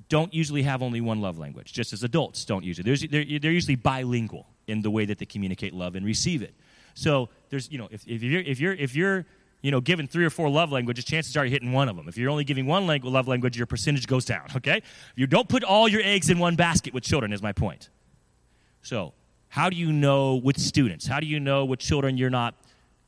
don't 0.08 0.32
usually 0.34 0.62
have 0.62 0.82
only 0.82 1.00
one 1.00 1.20
love 1.20 1.38
language, 1.38 1.72
just 1.72 1.92
as 1.92 2.02
adults 2.02 2.44
don't 2.44 2.64
usually. 2.64 2.84
There's, 2.84 3.02
they're, 3.08 3.24
they're 3.40 3.52
usually 3.52 3.76
bilingual 3.76 4.46
in 4.66 4.82
the 4.82 4.90
way 4.90 5.04
that 5.04 5.18
they 5.18 5.26
communicate 5.26 5.74
love 5.74 5.94
and 5.94 6.04
receive 6.04 6.42
it. 6.42 6.54
So 6.94 7.28
there's, 7.50 7.70
you 7.70 7.78
know, 7.78 7.88
if, 7.90 8.06
if 8.06 8.22
you're, 8.22 8.42
if 8.42 8.60
you're, 8.60 8.74
if 8.74 8.94
you're, 8.94 9.26
you 9.62 9.70
know, 9.70 9.80
given 9.80 10.06
three 10.06 10.24
or 10.24 10.30
four 10.30 10.50
love 10.50 10.70
languages, 10.72 11.04
chances 11.04 11.36
are 11.36 11.44
you're 11.44 11.50
hitting 11.50 11.72
one 11.72 11.88
of 11.88 11.96
them. 11.96 12.08
If 12.08 12.16
you're 12.18 12.30
only 12.30 12.44
giving 12.44 12.66
one 12.66 12.86
language, 12.86 13.10
love 13.10 13.26
language, 13.28 13.56
your 13.56 13.66
percentage 13.66 14.06
goes 14.06 14.24
down, 14.24 14.48
okay? 14.56 14.82
You 15.16 15.26
don't 15.26 15.48
put 15.48 15.64
all 15.64 15.88
your 15.88 16.02
eggs 16.02 16.30
in 16.30 16.38
one 16.38 16.54
basket 16.54 16.94
with 16.94 17.02
children, 17.02 17.32
is 17.32 17.42
my 17.42 17.52
point. 17.52 17.88
So, 18.82 19.14
how 19.48 19.70
do 19.70 19.76
you 19.76 19.92
know 19.92 20.34
with 20.34 20.58
students? 20.58 21.06
How 21.06 21.20
do 21.20 21.26
you 21.26 21.40
know 21.40 21.64
with 21.64 21.78
children 21.78 22.18
you're 22.18 22.28
not 22.28 22.54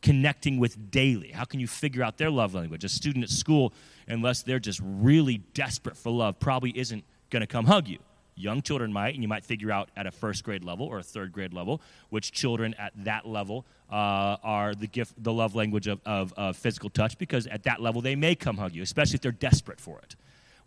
connecting 0.01 0.59
with 0.59 0.91
daily? 0.91 1.33
How 1.33 1.45
can 1.45 1.61
you 1.61 1.67
figure 1.67 2.03
out 2.03 2.17
their 2.17 2.31
love 2.31 2.55
language? 2.55 2.85
A 2.85 2.89
student 2.89 3.25
at 3.25 3.31
school, 3.31 3.73
unless 4.09 4.43
they're 4.43 4.59
just 4.59 4.81
really 4.83 5.39
desperate 5.55 5.97
for 5.97 6.11
love, 6.11 6.39
probably 6.39 6.77
isn't 6.79 7.05
going 7.31 7.41
to 7.41 7.47
come 7.47 7.65
hug 7.65 7.89
you. 7.89 7.99
Young 8.39 8.61
children 8.61 8.93
might, 8.93 9.15
and 9.15 9.23
you 9.23 9.29
might 9.29 9.45
figure 9.45 9.73
out 9.73 9.89
at 9.97 10.07
a 10.07 10.11
first 10.11 10.45
grade 10.45 10.63
level 10.63 10.87
or 10.87 10.99
a 10.99 11.03
third 11.03 11.33
grade 11.33 11.55
level 11.55 11.81
which 12.11 12.33
children 12.33 12.75
at 12.79 12.93
that 13.05 13.27
level 13.27 13.65
uh, 13.91 14.37
are 14.43 14.75
the 14.75 14.87
gift, 14.87 15.15
the 15.23 15.33
love 15.33 15.55
language 15.55 15.87
of, 15.87 16.01
of, 16.05 16.35
of 16.37 16.57
physical 16.57 16.91
touch, 16.91 17.17
because 17.17 17.47
at 17.47 17.63
that 17.63 17.81
level 17.81 18.03
they 18.03 18.15
may 18.15 18.35
come 18.35 18.59
hug 18.59 18.75
you, 18.75 18.83
especially 18.83 19.15
if 19.15 19.23
they're 19.23 19.33
desperate 19.33 19.81
for 19.81 19.99
it. 20.01 20.17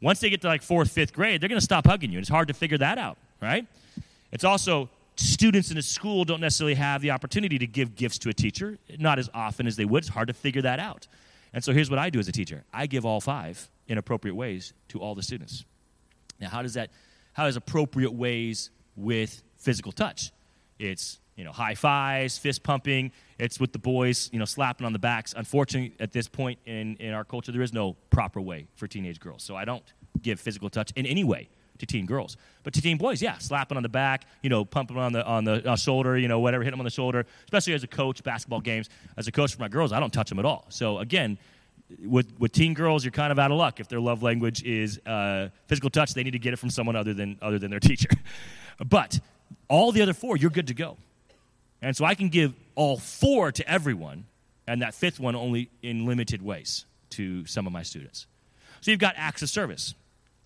Once 0.01 0.19
they 0.19 0.29
get 0.29 0.41
to 0.41 0.47
like 0.47 0.63
fourth, 0.63 0.89
fifth 0.89 1.13
grade, 1.13 1.41
they're 1.41 1.49
going 1.49 1.59
to 1.59 1.63
stop 1.63 1.85
hugging 1.85 2.11
you, 2.11 2.17
and 2.17 2.23
it's 2.23 2.29
hard 2.29 2.47
to 2.47 2.53
figure 2.53 2.77
that 2.77 2.97
out, 2.97 3.17
right? 3.39 3.67
It's 4.31 4.43
also 4.43 4.89
students 5.15 5.69
in 5.69 5.77
a 5.77 5.81
school 5.81 6.23
don't 6.25 6.41
necessarily 6.41 6.75
have 6.75 7.01
the 7.01 7.11
opportunity 7.11 7.59
to 7.59 7.67
give 7.67 7.95
gifts 7.95 8.17
to 8.19 8.29
a 8.29 8.33
teacher, 8.33 8.79
not 8.97 9.19
as 9.19 9.29
often 9.33 9.67
as 9.67 9.75
they 9.75 9.85
would. 9.85 10.03
It's 10.03 10.09
hard 10.09 10.29
to 10.29 10.33
figure 10.33 10.61
that 10.63 10.79
out. 10.79 11.07
And 11.53 11.63
so 11.63 11.73
here's 11.73 11.89
what 11.89 11.99
I 11.99 12.09
do 12.09 12.19
as 12.19 12.27
a 12.27 12.31
teacher 12.31 12.63
I 12.73 12.87
give 12.87 13.05
all 13.05 13.21
five 13.21 13.69
in 13.87 13.97
appropriate 13.97 14.35
ways 14.35 14.73
to 14.89 14.99
all 14.99 15.15
the 15.15 15.23
students. 15.23 15.65
Now, 16.39 16.49
how 16.49 16.61
does 16.61 16.75
that 16.75 16.91
how 17.33 17.47
is 17.47 17.55
appropriate 17.55 18.13
ways 18.13 18.69
with 18.95 19.43
physical 19.57 19.91
touch. 19.91 20.31
It's 20.77 21.19
you 21.35 21.43
know 21.43 21.51
high 21.51 21.75
fives, 21.75 22.37
fist 22.37 22.63
pumping. 22.63 23.11
It's 23.37 23.59
with 23.59 23.71
the 23.71 23.79
boys, 23.79 24.29
you 24.33 24.39
know, 24.39 24.45
slapping 24.45 24.85
on 24.85 24.93
the 24.93 24.99
backs. 24.99 25.33
Unfortunately, 25.35 25.95
at 25.99 26.11
this 26.11 26.27
point 26.27 26.59
in, 26.65 26.97
in 26.97 27.13
our 27.13 27.23
culture, 27.23 27.51
there 27.51 27.61
is 27.61 27.73
no 27.73 27.93
proper 28.09 28.41
way 28.41 28.67
for 28.75 28.87
teenage 28.87 29.19
girls. 29.19 29.43
So 29.43 29.55
I 29.55 29.65
don't 29.65 29.83
give 30.21 30.39
physical 30.39 30.69
touch 30.69 30.91
in 30.95 31.05
any 31.05 31.23
way 31.23 31.49
to 31.79 31.85
teen 31.85 32.05
girls. 32.05 32.37
But 32.63 32.73
to 32.75 32.81
teen 32.81 32.97
boys, 32.97 33.21
yeah, 33.21 33.37
slapping 33.37 33.77
on 33.77 33.83
the 33.83 33.89
back, 33.89 34.25
you 34.43 34.49
know, 34.49 34.63
pumping 34.63 34.97
on 34.97 35.13
the 35.13 35.25
on 35.25 35.43
the 35.43 35.71
uh, 35.71 35.75
shoulder, 35.75 36.17
you 36.17 36.27
know, 36.27 36.39
whatever, 36.39 36.63
hit 36.63 36.71
them 36.71 36.79
on 36.79 36.85
the 36.85 36.89
shoulder. 36.91 37.25
Especially 37.45 37.73
as 37.73 37.83
a 37.83 37.87
coach, 37.87 38.23
basketball 38.23 38.61
games. 38.61 38.89
As 39.17 39.27
a 39.27 39.31
coach 39.31 39.55
for 39.55 39.61
my 39.61 39.67
girls, 39.67 39.91
I 39.91 39.99
don't 39.99 40.13
touch 40.13 40.29
them 40.29 40.39
at 40.39 40.45
all. 40.45 40.65
So 40.69 40.99
again, 40.99 41.37
with 42.05 42.31
with 42.39 42.51
teen 42.51 42.73
girls, 42.73 43.03
you're 43.03 43.11
kind 43.11 43.31
of 43.31 43.39
out 43.39 43.51
of 43.51 43.57
luck 43.57 43.79
if 43.79 43.87
their 43.87 43.99
love 43.99 44.21
language 44.21 44.63
is 44.63 44.99
uh, 45.05 45.49
physical 45.67 45.89
touch. 45.89 46.13
They 46.13 46.23
need 46.23 46.31
to 46.31 46.39
get 46.39 46.53
it 46.53 46.57
from 46.57 46.69
someone 46.69 46.95
other 46.95 47.13
than 47.13 47.37
other 47.41 47.59
than 47.59 47.71
their 47.71 47.79
teacher. 47.79 48.09
but 48.85 49.19
all 49.67 49.91
the 49.91 50.01
other 50.01 50.13
four, 50.13 50.37
you're 50.37 50.51
good 50.51 50.67
to 50.67 50.73
go. 50.73 50.97
And 51.81 51.95
so 51.95 52.05
I 52.05 52.13
can 52.13 52.29
give 52.29 52.53
all 52.75 52.97
four 52.97 53.51
to 53.53 53.69
everyone, 53.69 54.25
and 54.67 54.81
that 54.81 54.93
fifth 54.93 55.19
one 55.19 55.35
only 55.35 55.69
in 55.81 56.05
limited 56.05 56.41
ways 56.41 56.85
to 57.11 57.45
some 57.45 57.65
of 57.65 57.73
my 57.73 57.83
students. 57.83 58.27
So 58.81 58.91
you've 58.91 58.99
got 58.99 59.15
acts 59.17 59.41
of 59.41 59.49
service, 59.49 59.93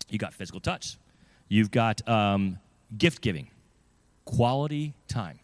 you've 0.08 0.20
got 0.20 0.32
physical 0.32 0.60
touch, 0.60 0.96
you've 1.48 1.70
got 1.70 2.06
um, 2.08 2.58
gift 2.96 3.20
giving, 3.20 3.48
quality 4.24 4.94
time. 5.08 5.38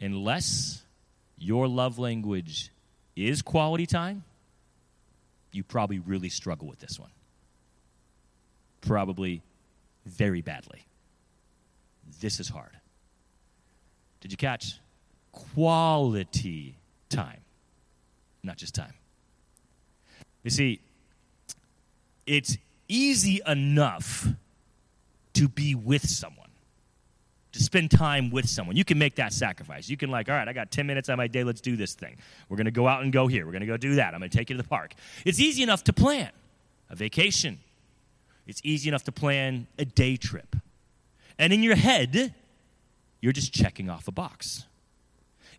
Unless 0.00 0.82
your 1.38 1.68
love 1.68 1.98
language 1.98 2.70
is 3.16 3.42
quality 3.42 3.86
time, 3.86 4.24
you 5.52 5.62
probably 5.62 5.98
really 5.98 6.28
struggle 6.28 6.68
with 6.68 6.78
this 6.78 6.98
one. 6.98 7.10
Probably 8.80 9.42
very 10.06 10.40
badly. 10.40 10.86
This 12.20 12.40
is 12.40 12.48
hard. 12.48 12.76
Did 14.20 14.30
you 14.32 14.36
catch? 14.36 14.78
Quality 15.32 16.76
time, 17.08 17.40
not 18.42 18.56
just 18.56 18.74
time. 18.74 18.94
You 20.42 20.50
see, 20.50 20.80
it's 22.26 22.56
easy 22.90 23.40
enough 23.46 24.26
to 25.34 25.48
be 25.48 25.74
with 25.74 26.08
someone 26.08 26.40
to 27.52 27.62
spend 27.62 27.90
time 27.90 28.30
with 28.30 28.48
someone. 28.48 28.76
You 28.76 28.84
can 28.84 28.98
make 28.98 29.16
that 29.16 29.32
sacrifice. 29.32 29.88
You 29.88 29.96
can, 29.96 30.10
like, 30.10 30.28
all 30.28 30.34
right, 30.34 30.46
I 30.46 30.52
got 30.52 30.70
10 30.70 30.86
minutes 30.86 31.08
on 31.08 31.16
my 31.16 31.26
day, 31.26 31.42
let's 31.42 31.60
do 31.60 31.76
this 31.76 31.94
thing. 31.94 32.16
We're 32.48 32.56
going 32.56 32.66
to 32.66 32.70
go 32.70 32.86
out 32.86 33.02
and 33.02 33.12
go 33.12 33.26
here. 33.26 33.44
We're 33.44 33.52
going 33.52 33.60
to 33.62 33.66
go 33.66 33.76
do 33.76 33.96
that. 33.96 34.14
I'm 34.14 34.20
going 34.20 34.30
to 34.30 34.36
take 34.36 34.50
you 34.50 34.56
to 34.56 34.62
the 34.62 34.68
park. 34.68 34.94
It's 35.24 35.40
easy 35.40 35.62
enough 35.62 35.84
to 35.84 35.92
plan 35.92 36.30
a 36.88 36.96
vacation, 36.96 37.58
it's 38.46 38.60
easy 38.64 38.88
enough 38.88 39.04
to 39.04 39.12
plan 39.12 39.66
a 39.78 39.84
day 39.84 40.16
trip. 40.16 40.56
And 41.38 41.52
in 41.52 41.62
your 41.62 41.76
head, 41.76 42.34
you're 43.20 43.32
just 43.32 43.52
checking 43.52 43.88
off 43.88 44.08
a 44.08 44.12
box. 44.12 44.64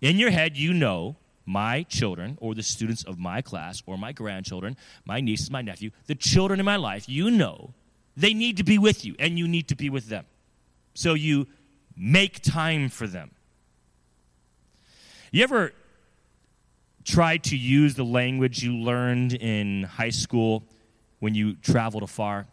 In 0.02 0.17
your 0.17 0.30
head, 0.30 0.58
you 0.58 0.74
know 0.74 1.15
my 1.46 1.84
children 1.84 2.38
or 2.40 2.56
the 2.56 2.64
students 2.64 3.04
of 3.04 3.18
my 3.18 3.42
class 3.42 3.82
or 3.86 3.98
my 3.98 4.12
grandchildren, 4.12 4.78
my 5.06 5.20
nieces, 5.22 5.52
my 5.52 5.62
nephew, 5.62 5.92
the 6.08 6.16
children 6.16 6.60
in 6.60 6.66
my 6.66 6.76
life, 6.76 7.08
you 7.08 7.32
know 7.32 7.74
they 8.18 8.34
need 8.34 8.58
to 8.58 8.64
be 8.64 8.78
with 8.78 9.06
you 9.06 9.16
and 9.20 9.40
you 9.40 9.48
need 9.48 9.68
to 9.70 9.76
be 9.76 9.90
with 9.90 10.10
them. 10.10 10.26
So 10.94 11.14
you 11.14 11.48
Make 11.96 12.42
time 12.42 12.90
for 12.90 13.08
them. 13.08 13.32
You 15.32 15.44
ever 15.44 15.74
try 17.04 17.38
to 17.38 17.58
use 17.58 17.96
the 17.96 18.04
language 18.04 18.64
you 18.64 18.76
learned 18.76 19.34
in 19.34 19.84
high 19.84 20.10
school 20.10 20.64
when 21.20 21.36
you 21.36 21.54
traveled 21.56 22.04
afar? 22.04 22.48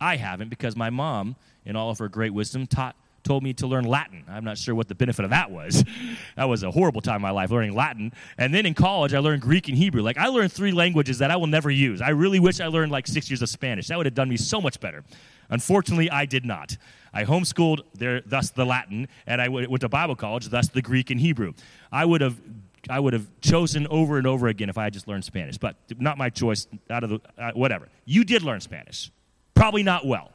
I 0.00 0.16
haven't 0.16 0.48
because 0.48 0.76
my 0.76 0.90
mom, 0.90 1.36
in 1.64 1.76
all 1.76 1.90
of 1.90 1.98
her 1.98 2.08
great 2.08 2.34
wisdom, 2.34 2.66
taught 2.66 2.96
told 3.22 3.42
me 3.42 3.52
to 3.54 3.66
learn 3.66 3.84
Latin. 3.84 4.24
I'm 4.28 4.44
not 4.44 4.58
sure 4.58 4.74
what 4.74 4.88
the 4.88 4.94
benefit 4.94 5.24
of 5.24 5.30
that 5.30 5.50
was. 5.50 5.84
that 6.36 6.44
was 6.44 6.62
a 6.62 6.70
horrible 6.70 7.00
time 7.00 7.16
in 7.16 7.22
my 7.22 7.30
life 7.30 7.50
learning 7.50 7.74
Latin. 7.74 8.12
And 8.38 8.54
then 8.54 8.66
in 8.66 8.74
college, 8.74 9.14
I 9.14 9.18
learned 9.18 9.42
Greek 9.42 9.68
and 9.68 9.76
Hebrew. 9.76 10.02
Like, 10.02 10.18
I 10.18 10.28
learned 10.28 10.52
three 10.52 10.72
languages 10.72 11.18
that 11.18 11.30
I 11.30 11.36
will 11.36 11.46
never 11.46 11.70
use. 11.70 12.00
I 12.00 12.10
really 12.10 12.40
wish 12.40 12.60
I 12.60 12.66
learned 12.66 12.92
like 12.92 13.06
six 13.06 13.30
years 13.30 13.42
of 13.42 13.48
Spanish. 13.48 13.88
That 13.88 13.96
would 13.96 14.06
have 14.06 14.14
done 14.14 14.28
me 14.28 14.36
so 14.36 14.60
much 14.60 14.80
better. 14.80 15.04
Unfortunately, 15.50 16.10
I 16.10 16.26
did 16.26 16.44
not. 16.44 16.76
I 17.12 17.24
homeschooled 17.24 17.80
there, 17.94 18.20
thus 18.24 18.50
the 18.50 18.64
Latin, 18.64 19.08
and 19.26 19.42
I 19.42 19.48
went 19.48 19.80
to 19.80 19.88
Bible 19.88 20.14
college, 20.14 20.48
thus 20.48 20.68
the 20.68 20.82
Greek 20.82 21.10
and 21.10 21.20
Hebrew. 21.20 21.54
I 21.90 22.04
would 22.04 22.20
have 22.20 22.40
I 22.88 22.98
would 22.98 23.12
have 23.12 23.28
chosen 23.40 23.86
over 23.88 24.16
and 24.16 24.26
over 24.26 24.48
again 24.48 24.70
if 24.70 24.78
I 24.78 24.84
had 24.84 24.92
just 24.94 25.06
learned 25.06 25.24
Spanish, 25.24 25.58
but 25.58 25.76
not 25.98 26.16
my 26.16 26.30
choice. 26.30 26.66
Out 26.88 27.04
of 27.04 27.10
the 27.10 27.20
uh, 27.36 27.52
whatever, 27.52 27.88
you 28.04 28.24
did 28.24 28.42
learn 28.42 28.60
Spanish, 28.60 29.10
probably 29.54 29.82
not 29.82 30.06
well. 30.06 30.32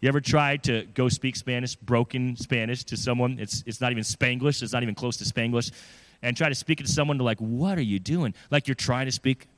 You 0.00 0.08
ever 0.08 0.20
tried 0.20 0.62
to 0.64 0.84
go 0.94 1.08
speak 1.08 1.36
Spanish, 1.36 1.74
broken 1.74 2.36
Spanish, 2.36 2.84
to 2.84 2.96
someone? 2.96 3.38
It's, 3.40 3.64
it's 3.66 3.80
not 3.80 3.92
even 3.92 4.04
Spanglish, 4.04 4.62
it's 4.62 4.72
not 4.72 4.82
even 4.82 4.94
close 4.94 5.16
to 5.18 5.24
Spanglish. 5.24 5.72
And 6.22 6.36
try 6.36 6.48
to 6.48 6.54
speak 6.54 6.80
it 6.80 6.86
to 6.86 6.92
someone, 6.92 7.18
to 7.18 7.24
like, 7.24 7.38
what 7.38 7.78
are 7.78 7.82
you 7.82 7.98
doing? 7.98 8.34
Like 8.50 8.68
you're 8.68 8.74
trying 8.74 9.06
to 9.06 9.12
speak 9.12 9.48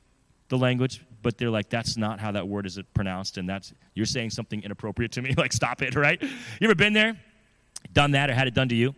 the 0.49 0.57
language, 0.57 1.03
but 1.21 1.37
they're 1.37 1.49
like, 1.49 1.69
that's 1.69 1.97
not 1.97 2.19
how 2.19 2.31
that 2.31 2.47
word 2.47 2.65
is 2.65 2.79
pronounced, 2.93 3.37
and 3.37 3.47
that's, 3.47 3.73
you're 3.93 4.05
saying 4.05 4.29
something 4.29 4.63
inappropriate 4.63 5.11
to 5.13 5.21
me. 5.21 5.33
like, 5.37 5.53
stop 5.53 5.81
it, 5.81 5.95
right? 5.95 6.21
You 6.21 6.29
ever 6.63 6.75
been 6.75 6.93
there? 6.93 7.19
Done 7.93 8.11
that 8.11 8.29
or 8.29 8.33
had 8.33 8.47
it 8.47 8.53
done 8.53 8.69
to 8.69 8.75
you? 8.75 8.95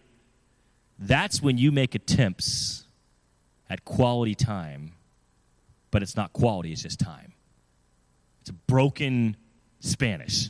That's 1.00 1.42
when 1.42 1.58
you 1.58 1.72
make 1.72 1.96
attempts 1.96 2.86
at 3.70 3.84
quality 3.86 4.36
time, 4.36 4.94
but 5.90 6.04
it's 6.04 6.16
not 6.16 6.34
quality, 6.34 6.72
it's 6.72 6.84
just 6.84 7.00
time. 7.00 7.34
It's 8.42 8.50
a 8.50 8.54
broken 8.54 9.36
Spanish 9.80 10.50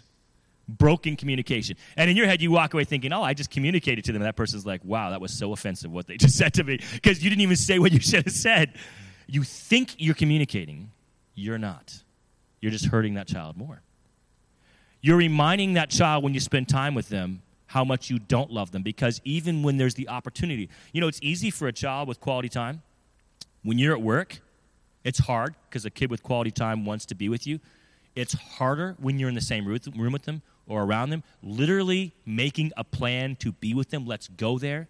broken 0.68 1.16
communication. 1.16 1.76
And 1.98 2.10
in 2.10 2.16
your 2.16 2.28
head, 2.28 2.42
you 2.42 2.52
walk 2.52 2.74
away 2.74 2.84
thinking, 2.84 3.12
oh, 3.14 3.22
I 3.22 3.34
just 3.34 3.50
communicated 3.50 4.06
to 4.06 4.12
them. 4.12 4.22
And 4.22 4.28
that 4.28 4.36
person's 4.36 4.66
like, 4.66 4.84
wow, 4.84 5.10
that 5.10 5.22
was 5.22 5.34
so 5.34 5.54
offensive 5.54 5.92
what 5.92 6.08
they 6.08 6.18
just 6.18 6.38
said 6.38 6.54
to 6.56 6.64
me 6.64 6.80
because 6.94 7.24
you 7.24 7.30
didn't 7.30 7.42
even 7.42 7.56
say 7.56 7.80
what 7.80 7.92
you 7.92 8.00
should 8.02 8.26
have 8.26 8.34
said. 8.34 8.74
You 9.28 9.44
think 9.44 9.96
you're 9.98 10.16
communicating, 10.16 10.92
you're 11.36 11.58
not. 11.58 12.04
You're 12.60 12.72
just 12.72 12.86
hurting 12.86 13.16
that 13.16 13.28
child 13.28 13.58
more. 13.58 13.82
You're 15.02 15.18
reminding 15.18 15.74
that 15.74 15.90
child 15.90 16.24
when 16.24 16.34
you 16.34 16.40
spend 16.40 16.70
time 16.70 16.94
with 16.94 17.10
them 17.10 17.42
how 17.66 17.84
much 17.84 18.10
you 18.10 18.20
don't 18.20 18.52
love 18.52 18.72
them 18.72 18.84
because 18.84 19.22
even 19.24 19.64
when 19.64 19.78
there's 19.78 19.96
the 19.96 20.10
opportunity, 20.10 20.70
you 20.92 21.02
know, 21.02 21.08
it's 21.08 21.20
easy 21.24 21.50
for 21.50 21.68
a 21.68 21.74
child 21.74 22.08
with 22.08 22.20
quality 22.20 22.50
time. 22.50 22.84
When 23.64 23.80
you're 23.80 23.94
at 23.94 24.02
work, 24.02 24.42
it's 25.04 25.20
hard 25.20 25.56
because 25.70 25.86
a 25.86 25.90
kid 25.90 26.12
with 26.12 26.22
quality 26.22 26.52
time 26.52 26.86
wants 26.86 27.06
to 27.08 27.16
be 27.16 27.30
with 27.30 27.48
you. 27.48 27.60
It's 28.16 28.34
harder 28.34 28.96
when 29.00 29.18
you're 29.18 29.30
in 29.30 29.36
the 29.36 29.42
same 29.42 29.66
room 29.66 30.12
with 30.12 30.24
them 30.24 30.42
or 30.72 30.84
around 30.84 31.10
them, 31.10 31.24
literally 31.44 32.14
making 32.26 32.72
a 32.78 32.84
plan 32.84 33.36
to 33.36 33.52
be 33.52 33.74
with 33.74 33.90
them, 33.90 34.06
let's 34.08 34.30
go 34.30 34.58
there, 34.58 34.88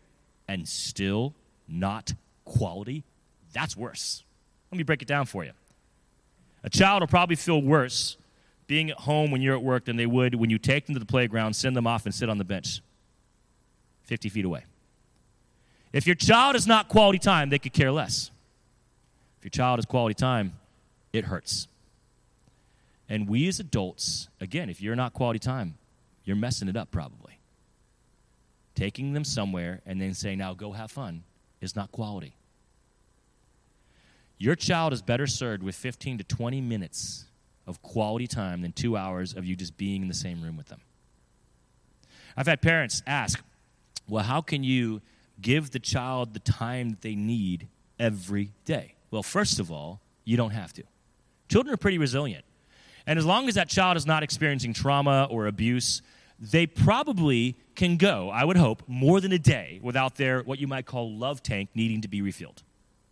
and 0.48 0.68
still 0.68 1.34
not 1.68 2.14
quality, 2.46 3.04
that's 3.52 3.76
worse. 3.76 4.24
Let 4.72 4.78
me 4.78 4.84
break 4.84 5.02
it 5.02 5.08
down 5.08 5.26
for 5.26 5.44
you. 5.44 5.52
A 6.64 6.70
child 6.70 7.02
will 7.02 7.08
probably 7.08 7.36
feel 7.36 7.62
worse 7.62 8.18
being 8.68 8.92
at 8.92 8.98
home 8.98 9.32
when 9.32 9.42
you're 9.42 9.56
at 9.56 9.64
work 9.64 9.86
than 9.86 9.98
they 9.98 10.06
would 10.06 10.36
when 10.36 10.50
you 10.50 10.60
take 10.60 10.86
them 10.86 10.94
to 10.94 11.00
the 11.00 11.06
playground, 11.06 11.56
send 11.56 11.76
them 11.76 11.88
off, 11.88 12.06
and 12.06 12.14
sit 12.14 12.30
on 12.30 12.38
the 12.38 12.44
bench 12.44 12.82
50 14.04 14.30
feet 14.30 14.46
away. 14.46 14.64
If 15.92 16.06
your 16.06 16.16
child 16.16 16.56
is 16.56 16.68
not 16.68 16.88
quality 16.88 17.20
time, 17.20 17.50
they 17.50 17.60
could 17.60 17.74
care 17.74 17.92
less. 17.92 18.30
If 19.40 19.46
your 19.46 19.50
child 19.50 19.80
is 19.80 19.86
quality 19.86 20.14
time, 20.14 20.54
it 21.12 21.26
hurts. 21.26 21.68
And 23.12 23.28
we 23.28 23.50
as 23.50 23.60
adults, 23.60 24.30
again, 24.40 24.70
if 24.70 24.82
you're 24.82 24.96
not 24.96 25.12
quality 25.12 25.38
time, 25.38 25.78
you're 26.24 26.38
messing 26.38 26.70
it 26.70 26.78
up 26.78 26.92
probably. 26.92 27.42
Taking 28.74 29.12
them 29.12 29.26
somewhere 29.26 29.82
and 29.86 30.00
then 30.00 30.14
saying, 30.14 30.38
now 30.38 30.54
go 30.54 30.72
have 30.72 30.92
fun, 30.92 31.24
is 31.60 31.76
not 31.76 31.92
quality. 31.92 32.38
Your 34.38 34.56
child 34.56 34.94
is 34.94 35.02
better 35.02 35.28
served 35.28 35.62
with 35.62 35.76
15 35.76 36.20
to 36.20 36.24
20 36.24 36.62
minutes 36.62 37.26
of 37.68 37.82
quality 37.82 38.28
time 38.28 38.62
than 38.62 38.72
two 38.72 38.96
hours 38.96 39.34
of 39.34 39.44
you 39.44 39.58
just 39.58 39.76
being 39.76 40.04
in 40.04 40.08
the 40.08 40.14
same 40.14 40.42
room 40.42 40.56
with 40.56 40.70
them. 40.70 40.80
I've 42.38 42.48
had 42.48 42.62
parents 42.62 43.04
ask, 43.06 43.44
well, 44.08 44.24
how 44.24 44.40
can 44.40 44.64
you 44.64 45.02
give 45.42 45.72
the 45.72 45.80
child 45.80 46.34
the 46.34 46.40
time 46.40 46.92
that 46.92 47.02
they 47.02 47.16
need 47.16 47.68
every 48.00 48.54
day? 48.64 48.96
Well, 49.12 49.22
first 49.22 49.60
of 49.60 49.70
all, 49.70 50.00
you 50.24 50.38
don't 50.38 50.52
have 50.52 50.72
to. 50.76 50.84
Children 51.50 51.74
are 51.74 51.78
pretty 51.78 51.98
resilient. 51.98 52.46
And 53.08 53.18
as 53.18 53.26
long 53.26 53.48
as 53.48 53.56
that 53.56 53.70
child 53.70 53.98
is 53.98 54.06
not 54.06 54.24
experiencing 54.24 54.74
trauma 54.74 55.28
or 55.30 55.48
abuse, 55.48 56.02
they 56.40 56.66
probably 56.66 57.56
can 57.76 57.98
go, 57.98 58.30
I 58.30 58.44
would 58.44 58.58
hope, 58.58 58.84
more 58.88 59.22
than 59.22 59.32
a 59.32 59.40
day 59.40 59.80
without 59.82 60.16
their 60.16 60.42
what 60.42 60.60
you 60.60 60.68
might 60.68 60.86
call 60.86 61.16
love 61.16 61.44
tank 61.44 61.70
needing 61.76 62.02
to 62.02 62.08
be 62.08 62.22
refilled. 62.22 62.64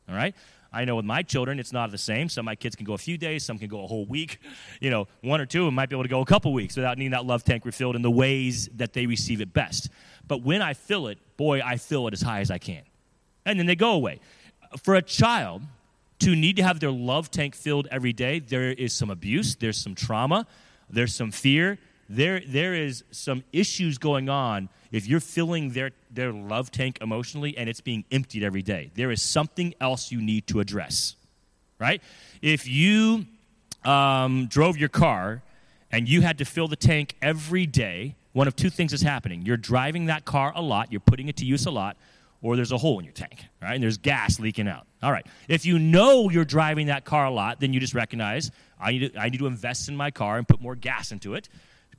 All 0.07 0.15
right? 0.15 0.35
I 0.71 0.85
know 0.85 0.95
with 0.95 1.05
my 1.05 1.23
children, 1.23 1.59
it's 1.59 1.73
not 1.73 1.89
the 1.91 1.97
same. 1.97 2.29
Some 2.29 2.43
of 2.43 2.45
my 2.45 2.55
kids 2.55 2.75
can 2.75 2.85
go 2.85 2.93
a 2.93 2.97
few 2.97 3.17
days, 3.17 3.43
some 3.43 3.57
can 3.57 3.69
go 3.69 3.83
a 3.83 3.87
whole 3.87 4.05
week. 4.05 4.39
You 4.79 4.89
know, 4.89 5.07
one 5.21 5.41
or 5.41 5.45
two 5.45 5.69
might 5.71 5.89
be 5.89 5.95
able 5.95 6.03
to 6.03 6.09
go 6.09 6.21
a 6.21 6.25
couple 6.25 6.53
weeks 6.53 6.77
without 6.77 6.97
needing 6.97 7.11
that 7.11 7.25
love 7.25 7.43
tank 7.43 7.65
refilled 7.65 7.97
in 7.97 8.01
the 8.01 8.11
ways 8.11 8.69
that 8.75 8.93
they 8.93 9.05
receive 9.07 9.41
it 9.41 9.51
best. 9.51 9.89
But 10.25 10.41
when 10.41 10.61
I 10.61 10.73
fill 10.73 11.07
it, 11.07 11.17
boy, 11.35 11.59
I 11.61 11.75
fill 11.75 12.07
it 12.07 12.13
as 12.13 12.21
high 12.21 12.39
as 12.39 12.49
I 12.49 12.59
can. 12.59 12.83
And 13.45 13.59
then 13.59 13.65
they 13.65 13.75
go 13.75 13.91
away. 13.91 14.21
For 14.83 14.95
a 14.95 15.01
child, 15.01 15.63
to 16.19 16.35
need 16.35 16.57
to 16.57 16.63
have 16.63 16.79
their 16.79 16.91
love 16.91 17.31
tank 17.31 17.55
filled 17.55 17.87
every 17.91 18.13
day, 18.13 18.39
there 18.39 18.71
is 18.71 18.93
some 18.93 19.09
abuse, 19.09 19.55
there's 19.55 19.77
some 19.77 19.95
trauma, 19.95 20.45
there's 20.89 21.15
some 21.15 21.31
fear, 21.31 21.77
there, 22.09 22.41
there 22.45 22.73
is 22.73 23.03
some 23.11 23.43
issues 23.53 23.97
going 23.97 24.29
on 24.29 24.67
if 24.91 25.07
you're 25.07 25.19
filling 25.19 25.71
their, 25.71 25.91
their 26.11 26.33
love 26.33 26.71
tank 26.71 26.97
emotionally 27.01 27.55
and 27.57 27.69
it's 27.69 27.81
being 27.81 28.03
emptied 28.11 28.43
every 28.43 28.63
day. 28.63 28.91
There 28.95 29.11
is 29.11 29.21
something 29.21 29.75
else 29.79 30.11
you 30.11 30.19
need 30.19 30.47
to 30.47 30.59
address, 30.59 31.15
right? 31.77 32.01
If 32.41 32.67
you 32.67 33.25
um, 33.85 34.47
drove 34.47 34.77
your 34.77 34.89
car 34.89 35.43
and 35.91 36.09
you 36.09 36.21
had 36.21 36.39
to 36.39 36.45
fill 36.45 36.67
the 36.67 36.75
tank 36.75 37.15
every 37.21 37.67
day, 37.67 38.15
one 38.33 38.47
of 38.47 38.55
two 38.55 38.69
things 38.69 38.91
is 38.91 39.01
happening. 39.01 39.43
You're 39.43 39.57
driving 39.57 40.07
that 40.07 40.25
car 40.25 40.51
a 40.55 40.61
lot, 40.61 40.91
you're 40.91 41.01
putting 41.01 41.27
it 41.27 41.37
to 41.37 41.45
use 41.45 41.65
a 41.65 41.71
lot, 41.71 41.95
or 42.41 42.55
there's 42.55 42.71
a 42.71 42.77
hole 42.77 42.99
in 42.99 43.05
your 43.05 43.13
tank, 43.13 43.45
right? 43.61 43.73
And 43.73 43.83
there's 43.83 43.97
gas 43.97 44.39
leaking 44.39 44.67
out. 44.67 44.87
All 45.03 45.11
right. 45.11 45.25
If 45.47 45.65
you 45.65 45.77
know 45.77 46.29
you're 46.29 46.45
driving 46.45 46.87
that 46.87 47.05
car 47.05 47.25
a 47.25 47.31
lot, 47.31 47.59
then 47.59 47.73
you 47.73 47.79
just 47.79 47.93
recognize 47.93 48.51
I 48.79 48.91
need 48.91 49.13
to, 49.13 49.19
I 49.19 49.29
need 49.29 49.39
to 49.39 49.47
invest 49.47 49.89
in 49.89 49.97
my 49.97 50.11
car 50.11 50.37
and 50.37 50.47
put 50.47 50.61
more 50.61 50.75
gas 50.75 51.11
into 51.11 51.33
it 51.33 51.49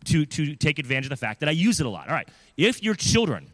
to, 0.06 0.24
to 0.24 0.56
take 0.56 0.78
advantage 0.78 1.06
of 1.06 1.10
the 1.10 1.16
fact 1.16 1.40
that 1.40 1.48
I 1.48 1.52
use 1.52 1.80
it 1.80 1.86
a 1.86 1.90
lot. 1.90 2.08
All 2.08 2.14
right. 2.14 2.28
If 2.56 2.82
your 2.82 2.94
children 2.94 3.48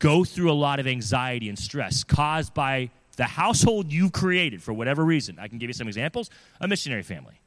go 0.00 0.24
through 0.24 0.50
a 0.50 0.54
lot 0.54 0.80
of 0.80 0.86
anxiety 0.86 1.48
and 1.48 1.58
stress 1.58 2.02
caused 2.04 2.54
by 2.54 2.90
the 3.16 3.24
household 3.24 3.92
you 3.92 4.10
created 4.10 4.62
for 4.62 4.72
whatever 4.72 5.04
reason, 5.04 5.38
I 5.40 5.48
can 5.48 5.58
give 5.58 5.68
you 5.68 5.74
some 5.74 5.88
examples. 5.88 6.30
A 6.60 6.68
missionary 6.68 7.02
family 7.02 7.40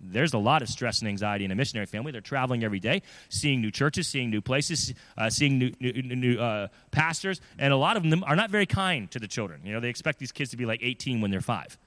there's 0.00 0.34
a 0.34 0.38
lot 0.38 0.62
of 0.62 0.68
stress 0.68 1.00
and 1.00 1.08
anxiety 1.08 1.44
in 1.44 1.50
a 1.50 1.54
missionary 1.54 1.86
family. 1.86 2.12
They're 2.12 2.20
traveling 2.20 2.62
every 2.64 2.80
day, 2.80 3.02
seeing 3.28 3.60
new 3.60 3.70
churches, 3.70 4.06
seeing 4.06 4.30
new 4.30 4.40
places, 4.40 4.94
uh, 5.16 5.30
seeing 5.30 5.58
new, 5.58 5.72
new, 5.80 5.92
new 5.92 6.38
uh, 6.38 6.68
pastors, 6.90 7.40
and 7.58 7.72
a 7.72 7.76
lot 7.76 7.96
of 7.96 8.08
them 8.08 8.22
are 8.24 8.36
not 8.36 8.50
very 8.50 8.66
kind 8.66 9.10
to 9.10 9.18
the 9.18 9.28
children. 9.28 9.60
You 9.64 9.72
know, 9.72 9.80
they 9.80 9.88
expect 9.88 10.18
these 10.18 10.32
kids 10.32 10.50
to 10.50 10.56
be 10.56 10.66
like 10.66 10.80
18 10.82 11.20
when 11.20 11.30
they're 11.30 11.40
five. 11.40 11.78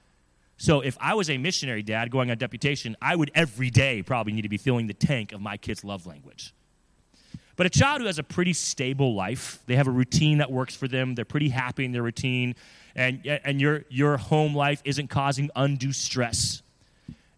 So 0.56 0.80
if 0.80 0.98
I 1.00 1.14
was 1.14 1.30
a 1.30 1.38
missionary 1.38 1.82
dad 1.82 2.10
going 2.10 2.30
on 2.30 2.36
deputation, 2.36 2.96
I 3.00 3.16
would 3.16 3.30
every 3.34 3.70
day 3.70 4.02
probably 4.02 4.32
need 4.32 4.42
to 4.42 4.48
be 4.48 4.58
filling 4.58 4.88
the 4.88 4.94
tank 4.94 5.32
of 5.32 5.40
my 5.40 5.56
kid's 5.56 5.84
love 5.84 6.06
language. 6.06 6.52
But 7.56 7.66
a 7.66 7.70
child 7.70 8.00
who 8.00 8.06
has 8.06 8.18
a 8.18 8.22
pretty 8.22 8.52
stable 8.52 9.14
life, 9.14 9.60
they 9.66 9.76
have 9.76 9.86
a 9.86 9.90
routine 9.90 10.38
that 10.38 10.50
works 10.50 10.74
for 10.74 10.88
them, 10.88 11.14
they're 11.14 11.24
pretty 11.24 11.50
happy 11.50 11.84
in 11.84 11.92
their 11.92 12.02
routine, 12.02 12.56
and, 12.94 13.24
and 13.26 13.60
your, 13.60 13.84
your 13.88 14.16
home 14.16 14.54
life 14.54 14.82
isn't 14.84 15.08
causing 15.08 15.50
undue 15.54 15.92
stress 15.92 16.62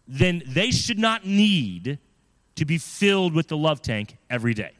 then 0.07 0.43
they 0.45 0.71
should 0.71 0.99
not 0.99 1.25
need 1.25 1.99
to 2.55 2.65
be 2.65 2.77
filled 2.77 3.33
with 3.33 3.47
the 3.47 3.57
love 3.57 3.81
tank 3.81 4.17
every 4.29 4.53
day. 4.53 4.71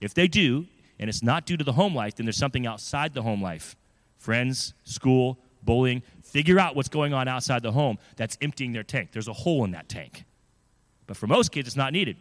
If 0.00 0.14
they 0.14 0.28
do, 0.28 0.66
and 0.98 1.08
it's 1.08 1.22
not 1.22 1.46
due 1.46 1.56
to 1.56 1.64
the 1.64 1.72
home 1.72 1.94
life, 1.94 2.16
then 2.16 2.26
there's 2.26 2.36
something 2.36 2.66
outside 2.66 3.14
the 3.14 3.22
home 3.22 3.42
life 3.42 3.76
friends, 4.18 4.74
school, 4.84 5.38
bullying. 5.62 6.02
Figure 6.22 6.58
out 6.58 6.76
what's 6.76 6.90
going 6.90 7.14
on 7.14 7.26
outside 7.26 7.62
the 7.62 7.72
home 7.72 7.98
that's 8.16 8.36
emptying 8.42 8.72
their 8.72 8.82
tank. 8.82 9.10
There's 9.12 9.28
a 9.28 9.32
hole 9.32 9.64
in 9.64 9.70
that 9.70 9.88
tank. 9.88 10.24
But 11.06 11.16
for 11.16 11.26
most 11.26 11.50
kids, 11.50 11.66
it's 11.68 11.76
not 11.76 11.92
needed. 11.92 12.16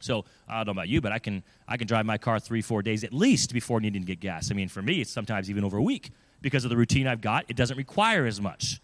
So 0.00 0.24
I 0.48 0.56
don't 0.58 0.66
know 0.66 0.72
about 0.72 0.88
you, 0.88 1.00
but 1.00 1.12
I 1.12 1.18
can 1.18 1.42
I 1.66 1.76
can 1.76 1.86
drive 1.86 2.04
my 2.04 2.18
car 2.18 2.38
three, 2.38 2.62
four 2.62 2.82
days 2.82 3.04
at 3.04 3.12
least 3.12 3.52
before 3.52 3.80
needing 3.80 4.02
to 4.02 4.06
get 4.06 4.20
gas. 4.20 4.50
I 4.50 4.54
mean, 4.54 4.68
for 4.68 4.82
me, 4.82 5.00
it's 5.00 5.10
sometimes 5.10 5.48
even 5.48 5.64
over 5.64 5.78
a 5.78 5.82
week 5.82 6.10
because 6.42 6.64
of 6.64 6.70
the 6.70 6.76
routine 6.76 7.06
I've 7.06 7.20
got. 7.20 7.44
It 7.48 7.56
doesn't 7.56 7.78
require 7.78 8.26
as 8.26 8.40
much 8.40 8.80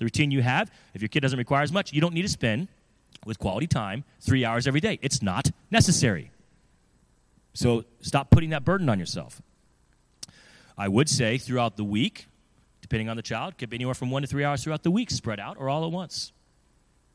the 0.00 0.04
routine 0.04 0.32
you 0.32 0.42
have, 0.42 0.68
if 0.94 1.00
your 1.00 1.08
kid 1.08 1.20
doesn't 1.20 1.38
require 1.38 1.62
as 1.62 1.70
much, 1.70 1.92
you 1.92 2.00
don't 2.00 2.14
need 2.14 2.22
to 2.22 2.28
spend 2.28 2.66
with 3.24 3.38
quality 3.38 3.68
time 3.68 4.02
three 4.20 4.44
hours 4.44 4.66
every 4.66 4.80
day. 4.80 4.98
It's 5.00 5.22
not 5.22 5.52
necessary. 5.70 6.32
So 7.54 7.84
stop 8.00 8.30
putting 8.30 8.50
that 8.50 8.64
burden 8.64 8.88
on 8.88 8.98
yourself. 8.98 9.40
I 10.76 10.88
would 10.88 11.08
say 11.08 11.38
throughout 11.38 11.76
the 11.76 11.84
week, 11.84 12.26
Depending 12.90 13.08
on 13.08 13.16
the 13.16 13.22
child, 13.22 13.56
could 13.56 13.70
be 13.70 13.76
anywhere 13.76 13.94
from 13.94 14.10
one 14.10 14.22
to 14.22 14.26
three 14.26 14.42
hours 14.42 14.64
throughout 14.64 14.82
the 14.82 14.90
week, 14.90 15.12
spread 15.12 15.38
out, 15.38 15.56
or 15.60 15.68
all 15.68 15.84
at 15.84 15.92
once. 15.92 16.32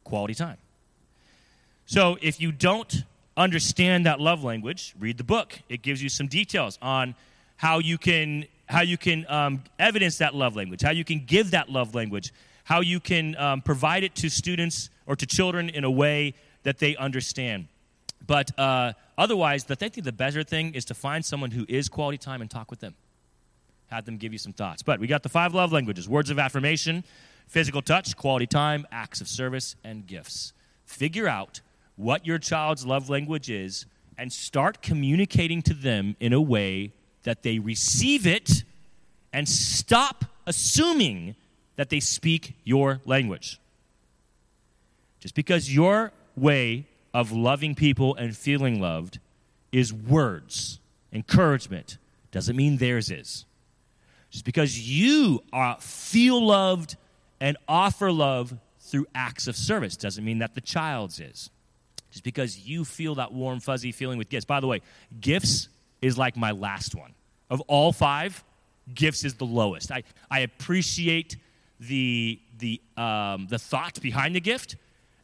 Quality 0.05 0.33
time. 0.33 0.55
So 1.85 2.17
if 2.21 2.39
you 2.39 2.53
don't 2.53 3.03
understand 3.35 4.05
that 4.05 4.21
love 4.21 4.41
language, 4.41 4.95
read 4.97 5.17
the 5.17 5.25
book. 5.25 5.59
It 5.67 5.81
gives 5.81 6.01
you 6.01 6.07
some 6.07 6.27
details 6.27 6.79
on 6.81 7.13
how 7.57 7.79
you 7.79 7.97
can 7.97 8.45
how 8.67 8.83
you 8.83 8.97
can 8.97 9.25
um, 9.27 9.63
evidence 9.77 10.19
that 10.19 10.33
love 10.33 10.55
language, 10.55 10.81
how 10.81 10.91
you 10.91 11.03
can 11.03 11.25
give 11.25 11.51
that 11.51 11.69
love 11.69 11.93
language, 11.93 12.31
how 12.65 12.81
you 12.81 12.99
can 12.99 13.35
um, 13.37 13.61
provide 13.61 14.03
it 14.03 14.13
to 14.15 14.29
students 14.29 14.89
or 15.05 15.15
to 15.15 15.25
children 15.25 15.69
in 15.69 15.83
a 15.83 15.91
way 15.91 16.33
that 16.63 16.79
they 16.79 16.95
understand. 16.97 17.67
But 18.25 18.57
uh, 18.59 18.93
otherwise, 19.17 19.65
the, 19.65 19.73
I 19.73 19.75
think 19.75 20.03
the 20.03 20.11
better 20.11 20.43
thing 20.43 20.73
is 20.73 20.83
to 20.85 20.93
find 20.93 21.23
someone 21.23 21.51
who 21.51 21.65
is 21.69 21.87
quality 21.89 22.17
time 22.17 22.41
and 22.41 22.49
talk 22.49 22.71
with 22.71 22.79
them. 22.79 22.95
Have 23.87 24.05
them 24.05 24.17
give 24.17 24.33
you 24.33 24.39
some 24.39 24.51
thoughts. 24.51 24.81
But 24.81 24.99
we 24.99 25.05
got 25.05 25.21
the 25.21 25.29
five 25.29 25.53
love 25.53 25.71
languages 25.71 26.09
words 26.09 26.31
of 26.31 26.39
affirmation, 26.39 27.03
physical 27.47 27.83
touch, 27.83 28.17
quality 28.17 28.47
time, 28.47 28.87
acts 28.91 29.21
of 29.21 29.27
service, 29.27 29.75
and 29.83 30.07
gifts. 30.07 30.53
Figure 30.85 31.27
out 31.27 31.61
what 31.95 32.25
your 32.25 32.39
child's 32.39 32.85
love 32.85 33.09
language 33.09 33.49
is 33.49 33.85
and 34.17 34.33
start 34.33 34.81
communicating 34.81 35.61
to 35.61 35.73
them 35.75 36.15
in 36.19 36.33
a 36.33 36.41
way 36.41 36.93
that 37.23 37.43
they 37.43 37.59
receive 37.59 38.25
it 38.25 38.63
and 39.31 39.47
stop 39.47 40.25
assuming 40.47 41.35
that 41.75 41.89
they 41.89 41.99
speak 41.99 42.55
your 42.63 43.01
language. 43.05 43.59
Just 45.19 45.35
because 45.35 45.73
your 45.73 46.11
way 46.35 46.85
of 47.13 47.31
loving 47.31 47.75
people 47.75 48.15
and 48.15 48.35
feeling 48.35 48.79
loved 48.79 49.19
is 49.71 49.91
words, 49.91 50.79
encouragement, 51.11 51.97
doesn't 52.31 52.55
mean 52.55 52.77
theirs 52.77 53.09
is. 53.09 53.45
Just 54.29 54.45
because 54.45 54.77
you 54.77 55.41
are, 55.53 55.77
feel 55.79 56.45
loved 56.45 56.97
and 57.39 57.57
offer 57.67 58.11
love 58.11 58.53
through 58.79 59.07
acts 59.15 59.47
of 59.47 59.55
service 59.55 59.95
doesn't 59.97 60.23
mean 60.23 60.39
that 60.39 60.55
the 60.55 60.61
child's 60.61 61.19
is. 61.19 61.49
Just 62.11 62.23
because 62.23 62.59
you 62.59 62.85
feel 62.85 63.15
that 63.15 63.33
warm, 63.33 63.59
fuzzy 63.59 63.91
feeling 63.91 64.17
with 64.17 64.29
gifts. 64.29 64.45
By 64.45 64.59
the 64.59 64.67
way, 64.67 64.81
gifts 65.19 65.69
is 66.01 66.17
like 66.17 66.37
my 66.37 66.51
last 66.51 66.95
one. 66.95 67.13
Of 67.49 67.61
all 67.61 67.91
five, 67.91 68.43
gifts 68.93 69.23
is 69.23 69.35
the 69.35 69.45
lowest. 69.45 69.91
I, 69.91 70.03
I 70.29 70.39
appreciate 70.39 71.37
the, 71.79 72.39
the, 72.57 72.81
um, 72.97 73.47
the 73.47 73.59
thought 73.59 74.01
behind 74.01 74.35
the 74.35 74.41
gift. 74.41 74.75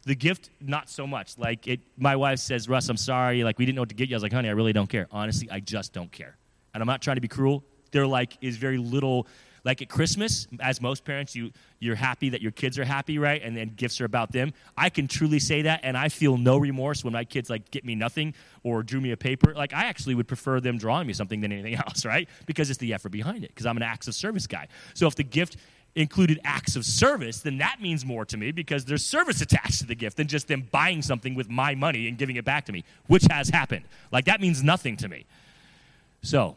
The 0.04 0.16
gift, 0.16 0.50
not 0.60 0.90
so 0.90 1.06
much. 1.06 1.38
Like 1.38 1.68
it, 1.68 1.80
my 1.96 2.16
wife 2.16 2.40
says, 2.40 2.68
Russ, 2.68 2.88
I'm 2.88 2.96
sorry. 2.96 3.44
Like 3.44 3.58
we 3.58 3.64
didn't 3.64 3.76
know 3.76 3.82
what 3.82 3.90
to 3.90 3.94
get 3.94 4.08
you. 4.08 4.16
I 4.16 4.16
was 4.16 4.22
like, 4.24 4.32
honey, 4.32 4.48
I 4.48 4.52
really 4.52 4.72
don't 4.72 4.88
care. 4.88 5.06
Honestly, 5.12 5.48
I 5.50 5.60
just 5.60 5.92
don't 5.92 6.10
care. 6.10 6.36
And 6.74 6.82
I'm 6.82 6.88
not 6.88 7.02
trying 7.02 7.16
to 7.16 7.20
be 7.20 7.28
cruel. 7.28 7.62
There 7.92 8.06
like 8.06 8.36
is 8.40 8.56
very 8.56 8.78
little 8.78 9.28
like 9.64 9.80
at 9.80 9.88
Christmas, 9.88 10.48
as 10.60 10.80
most 10.80 11.04
parents, 11.04 11.36
you, 11.36 11.52
you're 11.78 11.94
happy 11.94 12.30
that 12.30 12.42
your 12.42 12.50
kids 12.50 12.78
are 12.78 12.84
happy, 12.84 13.18
right? 13.18 13.40
And 13.42 13.56
then 13.56 13.68
gifts 13.76 14.00
are 14.00 14.04
about 14.04 14.32
them. 14.32 14.52
I 14.76 14.90
can 14.90 15.06
truly 15.06 15.38
say 15.38 15.62
that, 15.62 15.80
and 15.82 15.96
I 15.96 16.08
feel 16.08 16.36
no 16.36 16.58
remorse 16.58 17.04
when 17.04 17.12
my 17.12 17.24
kids 17.24 17.48
like 17.48 17.70
get 17.70 17.84
me 17.84 17.94
nothing 17.94 18.34
or 18.64 18.82
drew 18.82 19.00
me 19.00 19.12
a 19.12 19.16
paper. 19.16 19.54
Like 19.54 19.72
I 19.72 19.84
actually 19.84 20.14
would 20.16 20.26
prefer 20.26 20.60
them 20.60 20.78
drawing 20.78 21.06
me 21.06 21.12
something 21.12 21.40
than 21.40 21.52
anything 21.52 21.74
else, 21.86 22.04
right? 22.04 22.28
Because 22.46 22.70
it's 22.70 22.78
the 22.78 22.92
effort 22.92 23.10
behind 23.10 23.44
it. 23.44 23.48
Because 23.48 23.66
I'm 23.66 23.76
an 23.76 23.82
acts 23.82 24.08
of 24.08 24.14
service 24.14 24.46
guy. 24.46 24.68
So 24.94 25.06
if 25.06 25.14
the 25.14 25.24
gift 25.24 25.56
included 25.94 26.40
acts 26.44 26.74
of 26.74 26.84
service, 26.84 27.40
then 27.40 27.58
that 27.58 27.80
means 27.80 28.04
more 28.04 28.24
to 28.24 28.36
me 28.36 28.50
because 28.50 28.84
there's 28.84 29.04
service 29.04 29.40
attached 29.40 29.80
to 29.80 29.86
the 29.86 29.94
gift 29.94 30.16
than 30.16 30.26
just 30.26 30.48
them 30.48 30.66
buying 30.70 31.02
something 31.02 31.34
with 31.34 31.50
my 31.50 31.74
money 31.74 32.08
and 32.08 32.16
giving 32.16 32.36
it 32.36 32.44
back 32.44 32.64
to 32.66 32.72
me, 32.72 32.84
which 33.06 33.24
has 33.30 33.50
happened. 33.50 33.84
Like 34.10 34.24
that 34.24 34.40
means 34.40 34.62
nothing 34.62 34.96
to 34.98 35.08
me. 35.08 35.26
So, 36.22 36.56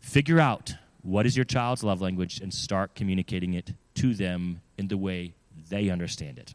figure 0.00 0.40
out 0.40 0.74
what 1.02 1.26
is 1.26 1.36
your 1.36 1.44
child's 1.44 1.82
love 1.82 2.00
language 2.00 2.40
and 2.40 2.52
start 2.52 2.94
communicating 2.94 3.54
it 3.54 3.72
to 3.94 4.14
them 4.14 4.60
in 4.76 4.88
the 4.88 4.96
way 4.96 5.32
they 5.70 5.88
understand 5.88 6.38
it. 6.38 6.54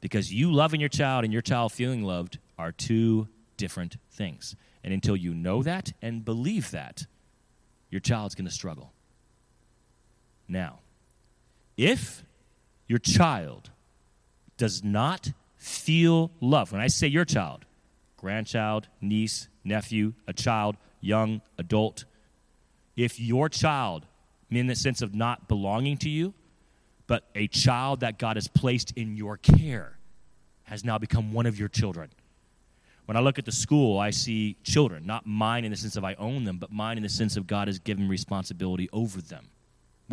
Because 0.00 0.32
you 0.32 0.52
loving 0.52 0.80
your 0.80 0.88
child 0.88 1.24
and 1.24 1.32
your 1.32 1.42
child 1.42 1.72
feeling 1.72 2.02
loved 2.02 2.38
are 2.58 2.72
two 2.72 3.28
different 3.56 3.96
things. 4.10 4.56
And 4.82 4.92
until 4.92 5.16
you 5.16 5.32
know 5.34 5.62
that 5.62 5.92
and 6.02 6.24
believe 6.24 6.70
that, 6.72 7.06
your 7.90 8.00
child's 8.00 8.34
going 8.34 8.46
to 8.46 8.52
struggle. 8.52 8.93
Now, 10.48 10.80
if 11.76 12.22
your 12.86 12.98
child 12.98 13.70
does 14.56 14.84
not 14.84 15.32
feel 15.56 16.30
love, 16.40 16.72
when 16.72 16.80
I 16.80 16.86
say 16.86 17.06
your 17.06 17.24
child, 17.24 17.64
grandchild, 18.16 18.88
niece, 19.00 19.48
nephew, 19.64 20.12
a 20.26 20.32
child, 20.32 20.76
young, 21.00 21.40
adult, 21.58 22.04
if 22.96 23.18
your 23.18 23.48
child, 23.48 24.06
in 24.50 24.66
the 24.66 24.76
sense 24.76 25.02
of 25.02 25.14
not 25.14 25.48
belonging 25.48 25.96
to 25.98 26.08
you, 26.08 26.32
but 27.06 27.24
a 27.34 27.48
child 27.48 28.00
that 28.00 28.18
God 28.18 28.36
has 28.36 28.48
placed 28.48 28.92
in 28.92 29.16
your 29.16 29.36
care, 29.36 29.98
has 30.64 30.84
now 30.84 30.98
become 30.98 31.32
one 31.32 31.46
of 31.46 31.58
your 31.58 31.68
children. 31.68 32.10
When 33.06 33.16
I 33.16 33.20
look 33.20 33.38
at 33.38 33.44
the 33.44 33.52
school, 33.52 33.98
I 33.98 34.10
see 34.10 34.56
children, 34.62 35.04
not 35.04 35.26
mine 35.26 35.64
in 35.64 35.70
the 35.70 35.76
sense 35.76 35.96
of 35.96 36.04
I 36.04 36.14
own 36.14 36.44
them, 36.44 36.58
but 36.58 36.72
mine 36.72 36.96
in 36.96 37.02
the 37.02 37.08
sense 37.08 37.36
of 37.36 37.46
God 37.46 37.68
has 37.68 37.78
given 37.78 38.08
responsibility 38.08 38.88
over 38.92 39.20
them, 39.20 39.48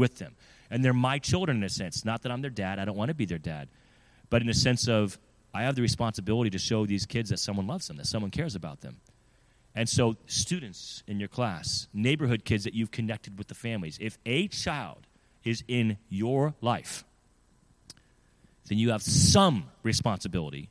with 0.02 0.18
them. 0.18 0.36
And 0.72 0.84
they're 0.84 0.94
my 0.94 1.20
children 1.20 1.58
in 1.58 1.64
a 1.64 1.70
sense. 1.70 2.04
Not 2.04 2.24
that 2.24 2.32
I'm 2.32 2.42
their 2.42 2.50
dad, 2.50 2.80
I 2.80 2.86
don't 2.86 2.98
want 2.98 3.10
to 3.10 3.14
be 3.14 3.26
their 3.26 3.38
dad, 3.38 3.70
but 4.32 4.42
in 4.42 4.50
a 4.50 4.54
sense 4.54 4.88
of 4.88 5.20
I 5.54 5.62
have 5.62 5.76
the 5.76 5.84
responsibility 5.84 6.50
to 6.50 6.58
show 6.58 6.88
these 6.88 7.06
kids 7.06 7.30
that 7.30 7.38
someone 7.38 7.68
loves 7.68 7.88
them, 7.88 7.98
that 7.98 8.08
someone 8.08 8.32
cares 8.32 8.56
about 8.56 8.82
them. 8.82 8.98
And 9.76 9.88
so, 9.88 10.18
students 10.26 11.04
in 11.08 11.20
your 11.20 11.30
class, 11.30 11.88
neighborhood 11.94 12.44
kids 12.44 12.64
that 12.64 12.74
you've 12.74 12.92
connected 12.92 13.38
with 13.38 13.48
the 13.48 13.54
families, 13.54 13.98
if 14.02 14.18
a 14.26 14.48
child 14.48 15.08
is 15.44 15.64
in 15.68 15.98
your 16.10 16.56
life, 16.62 17.06
then 18.68 18.78
you 18.80 18.90
have 18.90 19.04
some 19.04 19.66
responsibility 19.84 20.70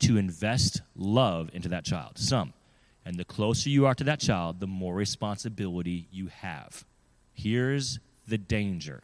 to 0.00 0.16
invest 0.18 0.82
love 0.96 1.50
into 1.52 1.68
that 1.68 1.84
child. 1.84 2.18
Some. 2.18 2.52
And 3.06 3.16
the 3.16 3.24
closer 3.24 3.70
you 3.70 3.86
are 3.86 3.94
to 3.94 4.04
that 4.04 4.20
child, 4.20 4.60
the 4.60 4.66
more 4.66 4.94
responsibility 4.94 6.08
you 6.10 6.26
have. 6.26 6.84
Here's 7.32 7.98
the 8.28 8.38
danger 8.38 9.02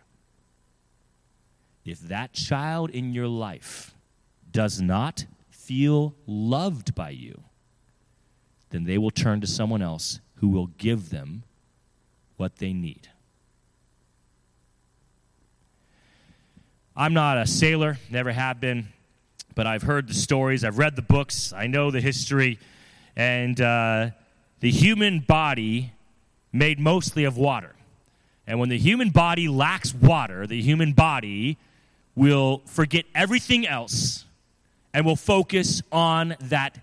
if 1.85 2.01
that 2.01 2.33
child 2.33 2.91
in 2.91 3.13
your 3.13 3.29
life 3.29 3.95
does 4.51 4.81
not 4.81 5.27
feel 5.51 6.15
loved 6.27 6.95
by 6.95 7.11
you, 7.11 7.43
then 8.71 8.85
they 8.85 8.99
will 8.99 9.11
turn 9.11 9.41
to 9.41 9.47
someone 9.47 9.83
else 9.83 10.21
who 10.37 10.49
will 10.49 10.69
give 10.79 11.11
them 11.11 11.45
what 12.37 12.57
they 12.57 12.73
need. 12.73 13.09
I'm 16.97 17.13
not 17.13 17.39
a 17.39 17.47
sailor, 17.47 17.99
never 18.11 18.33
have 18.33 18.61
been, 18.61 18.89
but 19.55 19.67
I've 19.67 19.83
heard 19.83 20.09
the 20.09 20.15
stories, 20.15 20.65
I've 20.65 20.79
read 20.79 20.97
the 20.97 21.03
books, 21.03 21.53
I 21.53 21.67
know 21.67 21.91
the 21.91 22.01
history, 22.01 22.59
and 23.17 23.61
uh, 23.61 24.11
the 24.61 24.71
human 24.71 25.21
body 25.21 25.93
made 26.53 26.79
mostly 26.79 27.25
of 27.25 27.37
water. 27.37 27.75
And 28.47 28.59
when 28.59 28.69
the 28.69 28.79
human 28.79 29.11
body 29.11 29.49
lacks 29.49 29.95
water, 29.95 30.47
the 30.47 30.61
human 30.61 30.93
body 30.93 31.57
will 32.15 32.63
forget 32.67 33.05
everything 33.15 33.67
else 33.67 34.25
and 34.93 35.05
will 35.05 35.17
focus 35.17 35.83
on 35.91 36.37
that 36.41 36.79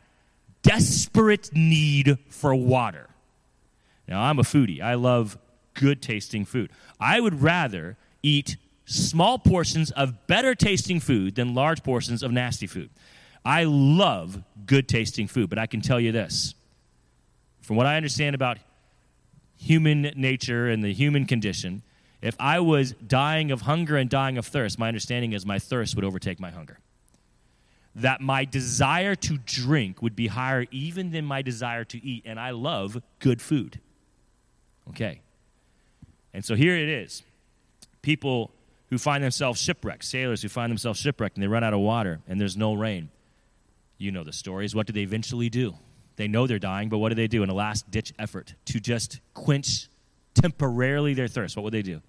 desperate 0.64 1.52
need 1.54 2.18
for 2.30 2.54
water. 2.54 3.08
Now, 4.08 4.24
I'm 4.24 4.40
a 4.40 4.44
foodie. 4.44 4.82
I 4.82 4.96
love 4.96 5.38
good 5.74 6.02
tasting 6.02 6.46
food. 6.46 6.72
I 7.00 7.20
would 7.20 7.42
rather 7.42 7.96
eat 8.22 8.58
small 8.86 9.40
portions 9.40 9.92
of 9.92 10.28
better 10.28 10.54
tasting 10.54 11.00
food 11.00 11.36
than 11.36 11.54
large 11.56 11.84
portions 11.84 12.24
of 12.24 12.32
nasty 12.32 12.68
food. 12.68 12.90
I 13.46 13.64
love 13.64 14.44
good 14.66 14.88
tasting 14.88 15.28
food, 15.28 15.50
but 15.50 15.58
I 15.58 15.66
can 15.66 15.82
tell 15.82 16.00
you 16.00 16.12
this. 16.12 16.54
From 17.62 17.76
what 17.76 17.86
I 17.86 17.96
understand 17.96 18.36
about 18.36 18.58
human 19.62 20.12
nature 20.16 20.68
and 20.68 20.84
the 20.84 20.94
human 20.94 21.26
condition, 21.26 21.84
if 22.22 22.36
I 22.40 22.60
was 22.60 22.94
dying 22.94 23.52
of 23.52 23.62
hunger 23.62 23.98
and 23.98 24.10
dying 24.10 24.38
of 24.38 24.46
thirst, 24.46 24.80
my 24.80 24.88
understanding 24.88 25.34
is 25.34 25.46
my 25.46 25.60
thirst 25.60 25.96
would 25.96 26.06
overtake 26.06 26.40
my 26.40 26.52
hunger 26.52 26.80
that 27.96 28.22
my 28.22 28.46
desire 28.46 29.16
to 29.16 29.38
drink 29.38 30.02
would 30.02 30.16
be 30.16 30.28
higher 30.28 30.66
even 30.72 31.12
than 31.12 31.26
my 31.26 31.42
desire 31.42 31.84
to 31.84 32.04
eat, 32.06 32.24
and 32.26 32.40
I 32.40 32.52
love 32.52 33.02
good 33.20 33.42
food. 33.42 33.80
Okay. 34.90 35.22
And 36.34 36.44
so 36.46 36.56
here 36.56 36.76
it 36.76 36.88
is 36.88 37.24
people 38.02 38.52
who 38.90 38.98
find 38.98 39.24
themselves 39.24 39.62
shipwrecked, 39.62 40.04
sailors 40.04 40.42
who 40.42 40.50
find 40.50 40.70
themselves 40.70 41.00
shipwrecked, 41.00 41.36
and 41.36 41.44
they 41.44 41.48
run 41.48 41.64
out 41.64 41.74
of 41.74 41.80
water, 41.80 42.20
and 42.28 42.40
there's 42.40 42.58
no 42.58 42.74
rain. 42.74 43.10
You 43.98 44.12
know 44.12 44.24
the 44.24 44.34
stories. 44.34 44.74
What 44.74 44.88
do 44.88 44.94
they 44.94 45.02
eventually 45.02 45.50
do? 45.50 45.76
They 46.22 46.28
know 46.28 46.46
they're 46.46 46.60
dying, 46.60 46.88
but 46.88 47.00
what 47.00 47.10
do 47.10 47.16
they 47.16 47.26
do 47.26 47.42
in 47.42 47.50
a 47.50 47.54
last 47.56 47.90
ditch 47.90 48.14
effort 48.20 48.54
to 48.66 48.80
just 48.80 49.22
quench 49.34 49.90
temporarily 50.36 51.16
their 51.16 51.28
thirst? 51.28 51.58
What 51.58 51.64
would 51.64 51.74
they 51.74 51.82
do? 51.82 52.00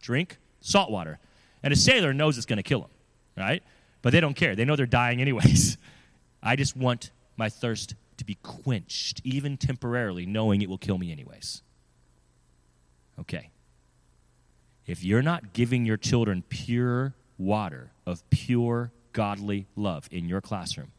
Drink 0.00 0.38
salt 0.62 0.90
water. 0.90 1.18
And 1.62 1.70
a 1.70 1.76
sailor 1.76 2.14
knows 2.14 2.38
it's 2.38 2.46
going 2.46 2.56
to 2.56 2.62
kill 2.62 2.80
them, 2.80 2.90
right? 3.36 3.62
But 4.00 4.14
they 4.14 4.20
don't 4.20 4.32
care. 4.32 4.56
They 4.56 4.64
know 4.64 4.74
they're 4.74 4.86
dying 4.86 5.20
anyways. 5.20 5.76
I 6.42 6.56
just 6.56 6.78
want 6.78 7.10
my 7.36 7.50
thirst 7.50 7.94
to 8.16 8.24
be 8.24 8.38
quenched, 8.42 9.20
even 9.22 9.58
temporarily, 9.58 10.24
knowing 10.24 10.62
it 10.62 10.70
will 10.70 10.78
kill 10.78 10.96
me 10.96 11.12
anyways. 11.12 11.60
Okay. 13.20 13.50
If 14.86 15.04
you're 15.04 15.20
not 15.20 15.52
giving 15.52 15.84
your 15.84 15.98
children 15.98 16.42
pure 16.48 17.12
water 17.36 17.90
of 18.06 18.22
pure 18.30 18.92
godly 19.12 19.66
love 19.76 20.08
in 20.10 20.26
your 20.26 20.40
classroom, 20.40 20.92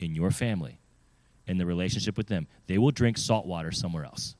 in 0.00 0.16
your 0.16 0.32
family, 0.32 0.80
in 1.46 1.58
the 1.58 1.66
relationship 1.66 2.16
with 2.16 2.28
them, 2.28 2.46
they 2.66 2.78
will 2.78 2.90
drink 2.90 3.18
salt 3.18 3.46
water 3.46 3.70
somewhere 3.70 4.04
else. 4.04 4.34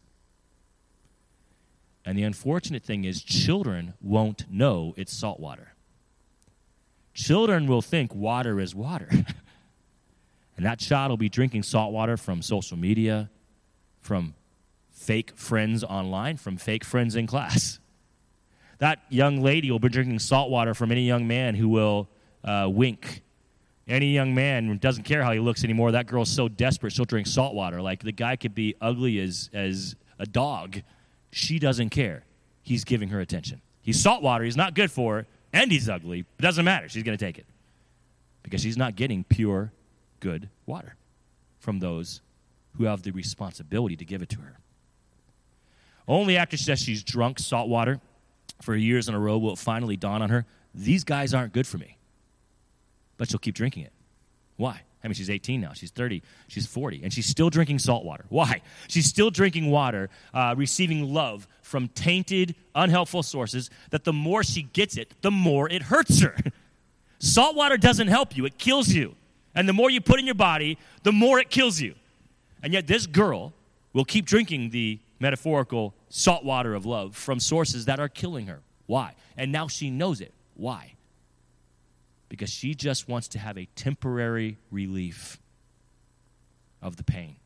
And 2.05 2.19
the 2.19 2.23
unfortunate 2.23 2.83
thing 2.83 3.05
is, 3.05 3.23
children 3.23 3.95
won't 4.01 4.51
know 4.51 4.95
it's 4.97 5.12
salt 5.12 5.40
water. 5.40 5.73
Children 7.14 7.67
will 7.67 7.83
think 7.83 8.14
water 8.14 8.61
is 8.61 8.75
water. 8.75 9.09
and 10.57 10.67
that 10.67 10.79
child 10.81 11.11
will 11.11 11.17
be 11.17 11.29
drinking 11.29 11.62
salt 11.62 11.93
water 11.93 12.17
from 12.17 12.43
social 12.43 12.77
media, 12.77 13.31
from 14.01 14.35
fake 14.90 15.33
friends 15.37 15.83
online, 15.83 16.37
from 16.37 16.57
fake 16.57 16.85
friends 16.85 17.17
in 17.17 17.27
class. 17.27 17.79
That 18.79 19.01
young 19.09 19.40
lady 19.43 19.71
will 19.71 19.79
be 19.79 19.88
drinking 19.88 20.19
salt 20.19 20.51
water 20.51 20.75
from 20.75 20.93
any 20.93 21.07
young 21.07 21.27
man 21.27 21.55
who 21.55 21.69
will 21.69 22.09
uh, 22.43 22.69
wink. 22.71 23.23
Any 23.87 24.12
young 24.12 24.35
man 24.35 24.79
doesn't 24.79 25.05
care 25.05 25.23
how 25.23 25.33
he 25.33 25.38
looks 25.38 25.62
anymore. 25.62 25.92
That 25.92 26.07
girl's 26.07 26.31
so 26.31 26.49
desperate, 26.49 26.92
she'll 26.92 27.05
drink 27.05 27.27
salt 27.27 27.55
water. 27.55 27.83
Like 27.83 28.03
the 28.03 28.12
guy 28.12 28.37
could 28.37 28.55
be 28.55 28.75
ugly 28.81 29.18
as, 29.18 29.51
as 29.53 29.94
a 30.18 30.27
dog 30.27 30.83
she 31.31 31.59
doesn't 31.59 31.90
care. 31.90 32.25
He's 32.62 32.85
giving 32.85 33.09
her 33.11 33.20
attention. 33.20 33.61
He's 33.83 34.01
salt 34.01 34.23
water. 34.23 34.44
He's 34.44 34.57
not 34.57 34.75
good 34.75 34.90
for 34.90 35.16
her, 35.16 35.27
and 35.53 35.70
he's 35.70 35.88
ugly. 35.88 36.20
It 36.20 36.42
doesn't 36.42 36.64
matter. 36.64 36.88
She's 36.88 37.03
going 37.03 37.18
to 37.18 37.23
take 37.23 37.38
it 37.38 37.47
because 38.42 38.62
she's 38.62 38.77
not 38.77 38.97
getting 38.97 39.25
pure, 39.25 39.73
good 40.20 40.49
water 40.64 40.97
from 41.59 41.81
those 41.81 42.23
who 42.77 42.85
have 42.85 43.03
the 43.03 43.11
responsibility 43.11 43.97
to 43.97 44.05
give 44.05 44.23
it 44.23 44.29
to 44.31 44.40
her. 44.40 44.59
Only 46.07 46.37
after 46.37 46.57
she 46.57 46.64
says 46.64 46.81
she's 46.81 47.03
drunk 47.03 47.38
salt 47.38 47.68
water 47.68 48.01
for 48.62 48.75
years 48.75 49.09
in 49.09 49.14
a 49.14 49.18
row 49.18 49.37
will 49.37 49.55
it 49.55 49.59
finally 49.59 49.97
dawn 49.97 50.23
on 50.23 50.31
her 50.31 50.47
these 50.75 51.05
guys 51.05 51.33
aren't 51.33 51.53
good 51.53 51.66
for 51.66 51.79
me. 51.79 51.97
But 53.16 53.31
she'll 53.31 53.38
keep 53.38 53.55
drinking 53.55 53.85
it. 53.85 53.92
Why? 54.57 54.83
I 55.03 55.09
mean, 55.09 55.14
she's 55.14 55.29
18 55.29 55.61
now. 55.61 55.72
She's 55.74 55.90
30. 55.90 56.22
She's 56.48 56.66
40. 56.66 57.03
And 57.03 57.12
she's 57.12 57.27
still 57.27 57.50
drinking 57.50 57.79
salt 57.79 58.05
water. 58.05 58.24
Why? 58.31 58.62
She's 58.88 59.07
still 59.07 59.31
drinking 59.31 59.70
water, 59.70 60.09
uh, 60.33 60.55
receiving 60.57 61.12
love 61.12 61.46
from 61.62 61.88
tainted, 61.88 62.55
unhelpful 62.74 63.22
sources, 63.22 63.68
that 63.90 64.05
the 64.05 64.12
more 64.12 64.42
she 64.42 64.62
gets 64.62 64.96
it, 64.96 65.12
the 65.20 65.31
more 65.31 65.68
it 65.68 65.83
hurts 65.83 66.20
her. 66.22 66.37
salt 67.18 67.55
water 67.55 67.77
doesn't 67.77 68.09
help 68.09 68.37
you, 68.37 68.46
it 68.46 68.57
kills 68.57 68.88
you. 68.88 69.14
And 69.55 69.68
the 69.68 69.72
more 69.72 69.90
you 69.90 70.00
put 70.00 70.18
in 70.18 70.27
your 70.27 70.35
body, 70.35 70.79
the 71.03 71.12
more 71.12 71.38
it 71.38 71.50
kills 71.50 71.81
you. 71.81 71.94
And 72.62 72.72
yet, 72.72 72.87
this 72.87 73.07
girl 73.07 73.53
will 73.92 74.07
keep 74.07 74.24
drinking 74.24 74.70
the 74.70 74.98
metaphorical 75.20 75.94
salt 76.09 76.44
water 76.44 76.74
of 76.74 76.87
love 76.87 77.14
from 77.14 77.38
sources 77.38 77.85
that 77.85 78.00
are 78.00 78.09
killing 78.09 78.46
her. 78.46 78.61
Why? 78.87 79.14
And 79.37 79.53
now 79.53 79.68
she 79.68 79.90
knows 79.90 80.20
it. 80.20 80.33
Why? 80.55 80.94
Because 82.35 82.51
she 82.51 82.75
just 82.75 83.09
wants 83.09 83.29
to 83.29 83.38
have 83.38 83.57
a 83.57 83.68
temporary 83.77 84.59
relief 84.73 85.38
of 86.83 86.97
the 86.97 87.05
pain 87.05 87.37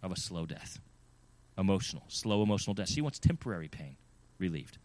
of 0.00 0.12
a 0.12 0.16
slow 0.16 0.46
death. 0.46 0.78
Emotional, 1.58 2.04
slow 2.06 2.44
emotional 2.44 2.72
death. 2.72 2.88
She 2.88 3.00
wants 3.00 3.18
temporary 3.18 3.66
pain 3.66 3.96
relieved. 4.38 4.78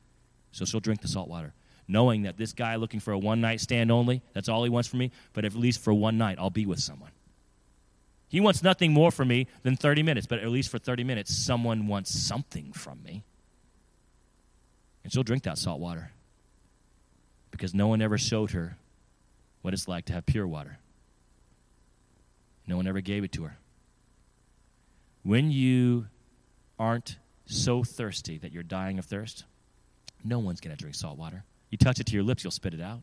So 0.52 0.66
she'll 0.66 0.80
drink 0.80 1.02
the 1.02 1.08
salt 1.08 1.30
water, 1.30 1.54
knowing 1.88 2.24
that 2.24 2.38
this 2.38 2.52
guy 2.52 2.78
looking 2.78 3.00
for 3.00 3.12
a 3.12 3.20
one 3.20 3.42
night 3.42 3.62
stand 3.62 3.92
only, 3.92 4.24
that's 4.34 4.50
all 4.50 4.64
he 4.64 4.72
wants 4.72 4.90
from 4.90 4.98
me, 4.98 5.12
but 5.34 5.46
at 5.46 5.54
least 5.54 5.82
for 5.82 5.94
one 5.94 6.18
night, 6.18 6.38
I'll 6.40 6.50
be 6.50 6.66
with 6.66 6.80
someone. 6.80 7.12
He 8.28 8.40
wants 8.40 8.64
nothing 8.64 8.92
more 8.92 9.12
from 9.12 9.28
me 9.28 9.46
than 9.62 9.76
30 9.76 10.02
minutes, 10.02 10.26
but 10.26 10.40
at 10.40 10.50
least 10.50 10.72
for 10.72 10.80
30 10.80 11.04
minutes, 11.04 11.36
someone 11.36 11.86
wants 11.86 12.10
something 12.10 12.74
from 12.74 13.04
me. 13.04 13.22
And 15.04 15.14
she'll 15.14 15.22
drink 15.22 15.44
that 15.44 15.60
salt 15.60 15.80
water 15.80 16.12
because 17.52 17.76
no 17.76 17.88
one 17.88 18.02
ever 18.02 18.18
showed 18.18 18.50
her 18.52 18.78
what 19.62 19.74
it's 19.74 19.88
like 19.88 20.06
to 20.06 20.14
have 20.14 20.26
pure 20.26 20.48
water. 20.48 20.78
No 22.68 22.78
one 22.78 22.88
ever 22.88 23.02
gave 23.02 23.24
it 23.24 23.32
to 23.34 23.44
her. 23.44 23.58
When 25.24 25.52
you 25.52 26.08
aren't 26.80 27.18
so 27.46 27.84
thirsty 27.84 28.38
that 28.40 28.52
you're 28.52 28.64
dying 28.64 28.98
of 28.98 29.06
thirst, 29.06 29.46
no 30.24 30.40
one's 30.40 30.62
going 30.62 30.76
to 30.76 30.80
drink 30.80 30.96
salt 30.96 31.18
water. 31.18 31.44
You 31.70 31.78
touch 31.78 32.00
it 32.00 32.06
to 32.08 32.14
your 32.14 32.24
lips, 32.24 32.44
you'll 32.44 32.52
spit 32.52 32.74
it 32.74 32.82
out. 32.82 33.02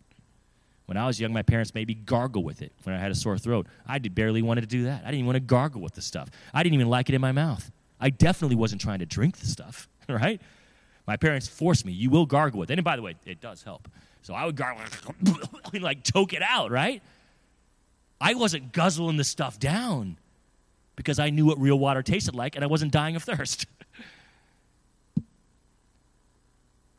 When 0.86 0.96
I 0.96 1.06
was 1.06 1.20
young, 1.20 1.32
my 1.34 1.42
parents 1.42 1.74
made 1.74 1.86
me 1.86 1.94
gargle 1.94 2.42
with 2.42 2.62
it 2.62 2.72
when 2.84 2.94
I 2.94 2.98
had 2.98 3.10
a 3.10 3.14
sore 3.14 3.36
throat. 3.36 3.66
I 3.86 3.98
barely 3.98 4.40
wanted 4.40 4.62
to 4.62 4.66
do 4.66 4.84
that. 4.84 5.02
I 5.02 5.06
didn't 5.06 5.16
even 5.16 5.26
want 5.26 5.36
to 5.36 5.40
gargle 5.40 5.82
with 5.82 5.94
the 5.94 6.00
stuff. 6.00 6.30
I 6.54 6.62
didn't 6.62 6.74
even 6.74 6.88
like 6.88 7.10
it 7.10 7.14
in 7.14 7.20
my 7.20 7.32
mouth. 7.32 7.70
I 8.00 8.10
definitely 8.10 8.56
wasn't 8.56 8.80
trying 8.80 9.00
to 9.00 9.06
drink 9.06 9.36
the 9.36 9.46
stuff, 9.46 9.86
right? 10.08 10.40
My 11.06 11.16
parents 11.16 11.46
forced 11.46 11.84
me. 11.84 11.92
You 11.92 12.08
will 12.10 12.26
gargle 12.26 12.58
with 12.58 12.70
it. 12.70 12.78
And 12.78 12.84
by 12.84 12.96
the 12.96 13.02
way, 13.02 13.16
it 13.26 13.40
does 13.40 13.62
help. 13.62 13.88
So 14.22 14.34
I 14.34 14.44
would 14.44 14.56
gargle 14.56 14.82
and 15.72 15.82
like 15.82 16.04
choke 16.04 16.32
it 16.32 16.42
out, 16.42 16.70
right? 16.70 17.02
I 18.20 18.34
wasn't 18.34 18.72
guzzling 18.72 19.16
the 19.16 19.24
stuff 19.24 19.58
down 19.58 20.18
because 20.96 21.18
I 21.18 21.30
knew 21.30 21.46
what 21.46 21.60
real 21.60 21.78
water 21.78 22.02
tasted 22.02 22.34
like 22.34 22.56
and 22.56 22.64
I 22.64 22.66
wasn't 22.66 22.92
dying 22.92 23.16
of 23.16 23.22
thirst. 23.22 23.66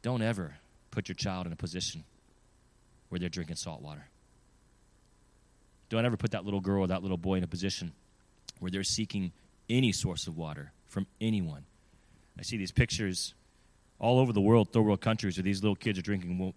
Don't 0.01 0.21
ever 0.21 0.55
put 0.91 1.09
your 1.09 1.15
child 1.15 1.45
in 1.45 1.53
a 1.53 1.57
position 1.57 2.03
where 3.09 3.19
they're 3.19 3.29
drinking 3.29 3.57
salt 3.57 3.81
water. 3.81 4.07
Don't 5.89 6.05
ever 6.05 6.15
put 6.17 6.31
that 6.31 6.45
little 6.45 6.61
girl 6.61 6.83
or 6.83 6.87
that 6.87 7.01
little 7.01 7.17
boy 7.17 7.35
in 7.35 7.43
a 7.43 7.47
position 7.47 7.91
where 8.59 8.71
they're 8.71 8.83
seeking 8.83 9.31
any 9.69 9.91
source 9.91 10.27
of 10.27 10.37
water 10.37 10.71
from 10.87 11.05
anyone. 11.19 11.65
I 12.37 12.43
see 12.43 12.57
these 12.57 12.71
pictures 12.71 13.33
all 13.99 14.19
over 14.19 14.31
the 14.31 14.41
world, 14.41 14.71
third 14.71 14.81
world 14.81 15.01
countries, 15.01 15.37
where 15.37 15.43
these 15.43 15.61
little 15.61 15.75
kids 15.75 15.99
are 15.99 16.01
drinking, 16.01 16.53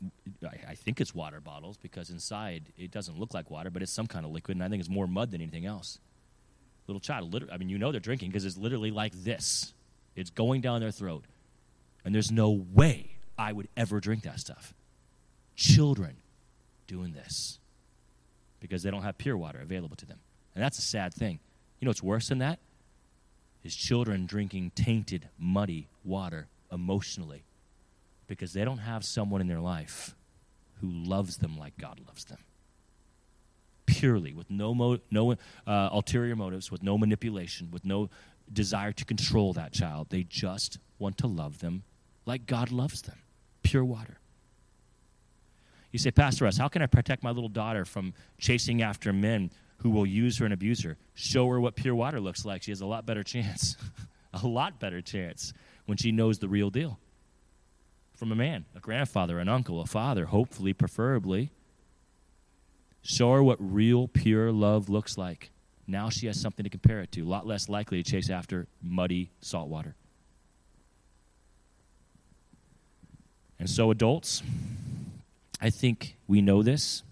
I 0.48 0.74
think 0.74 1.00
it's 1.00 1.14
water 1.14 1.40
bottles 1.40 1.76
because 1.76 2.11
inside 2.11 2.72
it 2.78 2.90
doesn't 2.90 3.18
look 3.18 3.35
like 3.35 3.50
water, 3.50 3.70
but 3.70 3.83
it's 3.83 3.92
some 3.92 4.07
kind 4.07 4.24
of 4.24 4.31
liquid, 4.31 4.57
and 4.57 4.64
I 4.64 4.68
think 4.68 4.81
it's 4.81 4.88
more 4.88 5.09
mud 5.09 5.33
than 5.33 5.40
anything 5.40 5.66
else. 5.66 5.98
Little 6.87 7.00
child, 7.00 7.33
literally, 7.33 7.52
I 7.52 7.57
mean, 7.59 7.68
you 7.68 7.78
know 7.78 7.90
they're 7.90 8.00
drinking 8.00 8.31
because 8.31 8.44
it's 8.44 8.57
literally 8.57 8.90
like 8.90 9.12
this. 9.12 9.74
It's 10.14 10.31
going 10.31 10.61
down 10.61 10.81
their 10.81 10.90
throat. 10.90 11.24
And 12.05 12.14
there's 12.14 12.31
no 12.31 12.50
way 12.50 13.16
I 13.38 13.52
would 13.52 13.68
ever 13.76 14.00
drink 14.00 14.22
that 14.24 14.40
stuff. 14.40 14.74
Children 15.55 16.16
doing 16.87 17.12
this 17.12 17.59
because 18.61 18.83
they 18.83 18.90
don't 18.90 19.02
have 19.02 19.18
pure 19.18 19.37
water 19.37 19.61
available 19.61 19.96
to 19.96 20.07
them. 20.07 20.18
And 20.55 20.62
that's 20.62 20.78
a 20.78 20.83
sad 20.83 21.14
thing. 21.14 21.38
You 21.81 21.87
know 21.87 21.90
what's 21.90 22.02
worse 22.02 22.28
than 22.28 22.38
that? 22.38 22.59
Is 23.64 23.74
children 23.74 24.26
drinking 24.26 24.72
tainted, 24.74 25.28
muddy 25.38 25.88
water 26.05 26.48
emotionally 26.72 27.44
because 28.26 28.52
they 28.52 28.64
don't 28.64 28.78
have 28.78 29.04
someone 29.04 29.40
in 29.40 29.46
their 29.46 29.61
life 29.61 30.16
who 30.80 30.88
loves 30.90 31.37
them 31.37 31.58
like 31.58 31.76
God 31.78 32.00
loves 32.06 32.24
them. 32.24 32.38
Purely, 33.87 34.32
with 34.32 34.50
no, 34.50 34.74
mo- 34.74 34.98
no 35.11 35.32
uh, 35.32 35.37
ulterior 35.92 36.35
motives, 36.35 36.70
with 36.70 36.82
no 36.82 36.96
manipulation, 36.96 37.70
with 37.70 37.85
no 37.85 38.08
desire 38.52 38.92
to 38.92 39.04
control 39.04 39.52
that 39.52 39.72
child. 39.72 40.08
They 40.11 40.22
just 40.22 40.78
want 40.98 41.18
to 41.18 41.26
love 41.26 41.58
them 41.61 41.82
like 42.26 42.46
God 42.46 42.72
loves 42.72 43.02
them. 43.02 43.18
Pure 43.62 43.85
water. 43.85 44.18
You 45.90 45.98
say, 45.98 46.11
Pastor 46.11 46.46
Russ, 46.46 46.56
how 46.56 46.68
can 46.68 46.80
I 46.80 46.87
protect 46.87 47.22
my 47.22 47.30
little 47.30 47.50
daughter 47.50 47.85
from 47.85 48.14
chasing 48.38 48.82
after 48.82 49.12
men 49.12 49.50
who 49.78 49.90
will 49.90 50.06
use 50.06 50.38
her 50.38 50.46
and 50.46 50.54
abuse 50.54 50.82
her? 50.85 50.96
Show 51.14 51.48
her 51.48 51.61
what 51.61 51.76
pure 51.76 51.94
water 51.94 52.18
looks 52.18 52.44
like. 52.44 52.62
She 52.62 52.70
has 52.70 52.80
a 52.80 52.87
lot 52.87 53.04
better 53.04 53.22
chance. 53.22 53.76
a 54.42 54.46
lot 54.46 54.80
better 54.80 55.02
chance 55.02 55.52
when 55.87 55.99
she 55.99 56.12
knows 56.12 56.38
the 56.38 56.49
real 56.49 56.71
deal 56.71 56.99
from 58.23 58.31
a 58.31 58.37
man, 58.37 58.64
a 58.77 58.79
grandfather, 58.79 59.40
an 59.40 59.49
uncle, 59.49 59.81
a 59.81 59.85
father, 59.85 60.27
hopefully, 60.27 60.73
preferably. 60.73 61.51
Show 63.03 63.33
her 63.33 63.42
what 63.42 63.59
real, 63.59 64.07
pure 64.07 64.53
love 64.53 64.88
looks 64.88 65.18
like. 65.18 65.51
Now 65.88 66.09
she 66.09 66.29
has 66.29 66.40
something 66.40 66.62
to 66.62 66.71
compare 66.71 67.01
it 67.01 67.11
to, 67.12 67.23
a 67.23 67.29
lot 67.29 67.49
less 67.49 67.68
likely 67.68 68.01
to 68.01 68.09
chase 68.09 68.31
after 68.31 68.68
muddy 68.81 69.31
salt 69.40 69.68
water. 69.68 69.97
And 73.59 73.69
so, 73.69 73.90
adults, 73.90 74.44
I 75.61 75.71
think 75.71 76.17
we 76.29 76.42
know 76.42 76.63
this. 76.63 77.02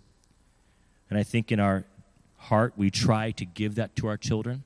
And 1.08 1.18
I 1.18 1.24
think 1.24 1.50
in 1.50 1.58
our 1.58 1.84
heart, 2.36 2.74
we 2.76 2.88
try 2.88 3.32
to 3.32 3.44
give 3.44 3.74
that 3.74 3.96
to 3.96 4.06
our 4.06 4.16
children. 4.16 4.62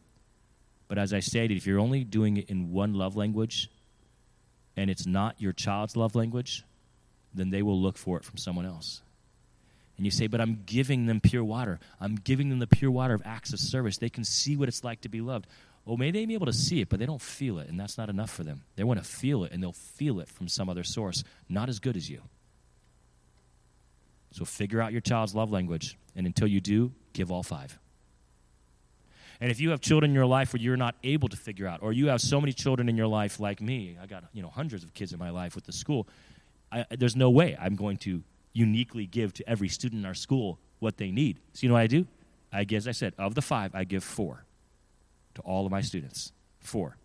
But 0.88 0.98
as 0.98 1.14
I 1.14 1.20
stated, 1.20 1.56
if 1.56 1.66
you're 1.66 1.80
only 1.80 2.04
doing 2.04 2.36
it 2.36 2.50
in 2.50 2.70
one 2.70 2.92
love 2.92 3.16
language, 3.16 3.70
and 4.76 4.90
it's 4.90 5.06
not 5.06 5.40
your 5.40 5.52
child's 5.52 5.96
love 5.96 6.14
language, 6.14 6.64
then 7.32 7.50
they 7.50 7.62
will 7.62 7.80
look 7.80 7.98
for 7.98 8.16
it 8.16 8.24
from 8.24 8.36
someone 8.36 8.66
else. 8.66 9.02
And 9.96 10.04
you 10.04 10.10
say, 10.10 10.26
but 10.26 10.40
I'm 10.40 10.62
giving 10.66 11.06
them 11.06 11.20
pure 11.20 11.44
water. 11.44 11.78
I'm 12.00 12.16
giving 12.16 12.48
them 12.48 12.58
the 12.58 12.66
pure 12.66 12.90
water 12.90 13.14
of 13.14 13.22
acts 13.24 13.52
of 13.52 13.60
service. 13.60 13.98
They 13.98 14.08
can 14.08 14.24
see 14.24 14.56
what 14.56 14.68
it's 14.68 14.82
like 14.82 15.02
to 15.02 15.08
be 15.08 15.20
loved. 15.20 15.46
Well, 15.84 15.96
may 15.96 16.10
they 16.10 16.24
be 16.24 16.34
able 16.34 16.46
to 16.46 16.52
see 16.52 16.80
it, 16.80 16.88
but 16.88 16.98
they 16.98 17.06
don't 17.06 17.20
feel 17.20 17.58
it, 17.58 17.68
and 17.68 17.78
that's 17.78 17.98
not 17.98 18.08
enough 18.08 18.30
for 18.30 18.42
them. 18.42 18.62
They 18.76 18.84
want 18.84 18.98
to 18.98 19.04
feel 19.04 19.44
it, 19.44 19.52
and 19.52 19.62
they'll 19.62 19.72
feel 19.72 20.18
it 20.18 20.28
from 20.28 20.48
some 20.48 20.68
other 20.68 20.82
source, 20.82 21.22
not 21.48 21.68
as 21.68 21.78
good 21.78 21.96
as 21.96 22.08
you. 22.08 22.22
So 24.32 24.44
figure 24.44 24.80
out 24.80 24.92
your 24.92 25.02
child's 25.02 25.34
love 25.34 25.52
language, 25.52 25.96
and 26.16 26.26
until 26.26 26.48
you 26.48 26.60
do, 26.60 26.92
give 27.12 27.30
all 27.30 27.42
five. 27.42 27.78
And 29.40 29.50
if 29.50 29.60
you 29.60 29.70
have 29.70 29.80
children 29.80 30.10
in 30.10 30.14
your 30.14 30.26
life 30.26 30.52
where 30.52 30.60
you're 30.60 30.76
not 30.76 30.94
able 31.02 31.28
to 31.28 31.36
figure 31.36 31.66
out, 31.66 31.80
or 31.82 31.92
you 31.92 32.08
have 32.08 32.20
so 32.20 32.40
many 32.40 32.52
children 32.52 32.88
in 32.88 32.96
your 32.96 33.06
life 33.06 33.40
like 33.40 33.60
me, 33.60 33.96
I 34.00 34.06
got 34.06 34.24
you 34.32 34.42
know 34.42 34.48
hundreds 34.48 34.84
of 34.84 34.94
kids 34.94 35.12
in 35.12 35.18
my 35.18 35.30
life 35.30 35.54
with 35.54 35.64
the 35.64 35.72
school. 35.72 36.06
I, 36.70 36.84
there's 36.90 37.16
no 37.16 37.30
way 37.30 37.56
I'm 37.60 37.76
going 37.76 37.98
to 37.98 38.22
uniquely 38.52 39.06
give 39.06 39.32
to 39.34 39.48
every 39.48 39.68
student 39.68 40.00
in 40.00 40.06
our 40.06 40.14
school 40.14 40.58
what 40.78 40.96
they 40.96 41.10
need. 41.10 41.40
So 41.52 41.64
you 41.64 41.68
know 41.68 41.74
what 41.74 41.80
I 41.80 41.86
do? 41.86 42.06
I 42.52 42.64
give, 42.64 42.78
as 42.78 42.88
I 42.88 42.92
said, 42.92 43.14
of 43.18 43.34
the 43.34 43.42
five, 43.42 43.74
I 43.74 43.84
give 43.84 44.04
four 44.04 44.44
to 45.34 45.42
all 45.42 45.66
of 45.66 45.72
my 45.72 45.80
students. 45.80 46.32
Four, 46.60 46.96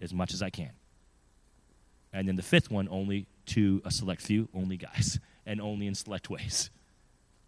as 0.00 0.12
much 0.12 0.34
as 0.34 0.42
I 0.42 0.50
can. 0.50 0.70
And 2.12 2.28
then 2.28 2.36
the 2.36 2.42
fifth 2.42 2.70
one, 2.70 2.88
only 2.90 3.26
to 3.46 3.80
a 3.84 3.90
select 3.90 4.20
few, 4.20 4.48
only 4.54 4.76
guys, 4.76 5.18
and 5.46 5.60
only 5.60 5.86
in 5.86 5.94
select 5.94 6.28
ways. 6.28 6.70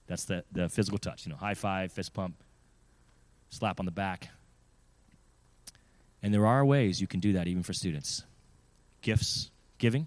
That's 0.07 0.25
the, 0.25 0.45
the 0.51 0.69
physical 0.69 0.99
touch, 0.99 1.27
you 1.27 1.31
know, 1.31 1.37
high 1.37 1.55
five, 1.55 1.93
fist 1.93 2.13
pump, 2.13 2.43
slap 3.53 3.79
on 3.79 3.87
the 3.87 3.93
back. 3.93 4.31
And 6.23 6.33
there 6.33 6.47
are 6.47 6.65
ways 6.65 7.01
you 7.01 7.07
can 7.07 7.21
do 7.21 7.35
that 7.35 7.47
even 7.47 7.63
for 7.63 7.73
students. 7.73 8.25
Gifts, 9.03 9.51
giving. 9.79 10.07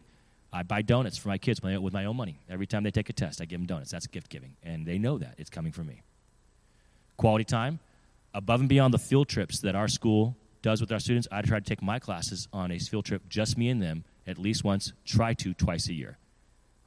I 0.52 0.64
buy 0.64 0.82
donuts 0.82 1.18
for 1.18 1.28
my 1.28 1.38
kids 1.38 1.62
with 1.62 1.94
my 1.94 2.06
own 2.06 2.16
money. 2.16 2.40
Every 2.50 2.66
time 2.66 2.84
they 2.84 2.92
take 2.92 3.10
a 3.10 3.14
test, 3.14 3.42
I 3.42 3.46
give 3.46 3.60
them 3.60 3.68
donuts. 3.68 3.92
That's 3.92 4.08
gift 4.08 4.30
giving. 4.30 4.56
And 4.64 4.86
they 4.86 4.98
know 4.98 5.18
that. 5.18 5.36
It's 5.38 5.50
coming 5.50 5.72
from 5.72 5.88
me. 5.88 6.02
Quality 7.18 7.44
time. 7.44 7.80
Above 8.34 8.62
and 8.62 8.70
beyond 8.70 8.94
the 8.94 9.00
field 9.00 9.28
trips 9.28 9.60
that 9.62 9.76
our 9.76 9.88
school 9.88 10.36
does 10.62 10.82
with 10.82 10.92
our 10.92 11.00
students, 11.00 11.28
I 11.32 11.42
try 11.42 11.60
to 11.60 11.66
take 11.66 11.82
my 11.82 12.00
classes 12.00 12.48
on 12.52 12.72
a 12.72 12.80
field 12.80 13.06
trip, 13.06 13.24
just 13.30 13.58
me 13.58 13.70
and 13.70 13.82
them, 13.82 14.06
at 14.26 14.38
least 14.38 14.64
once, 14.64 14.94
try 15.06 15.34
to 15.36 15.54
twice 15.54 15.88
a 15.90 15.94
year. 15.94 16.18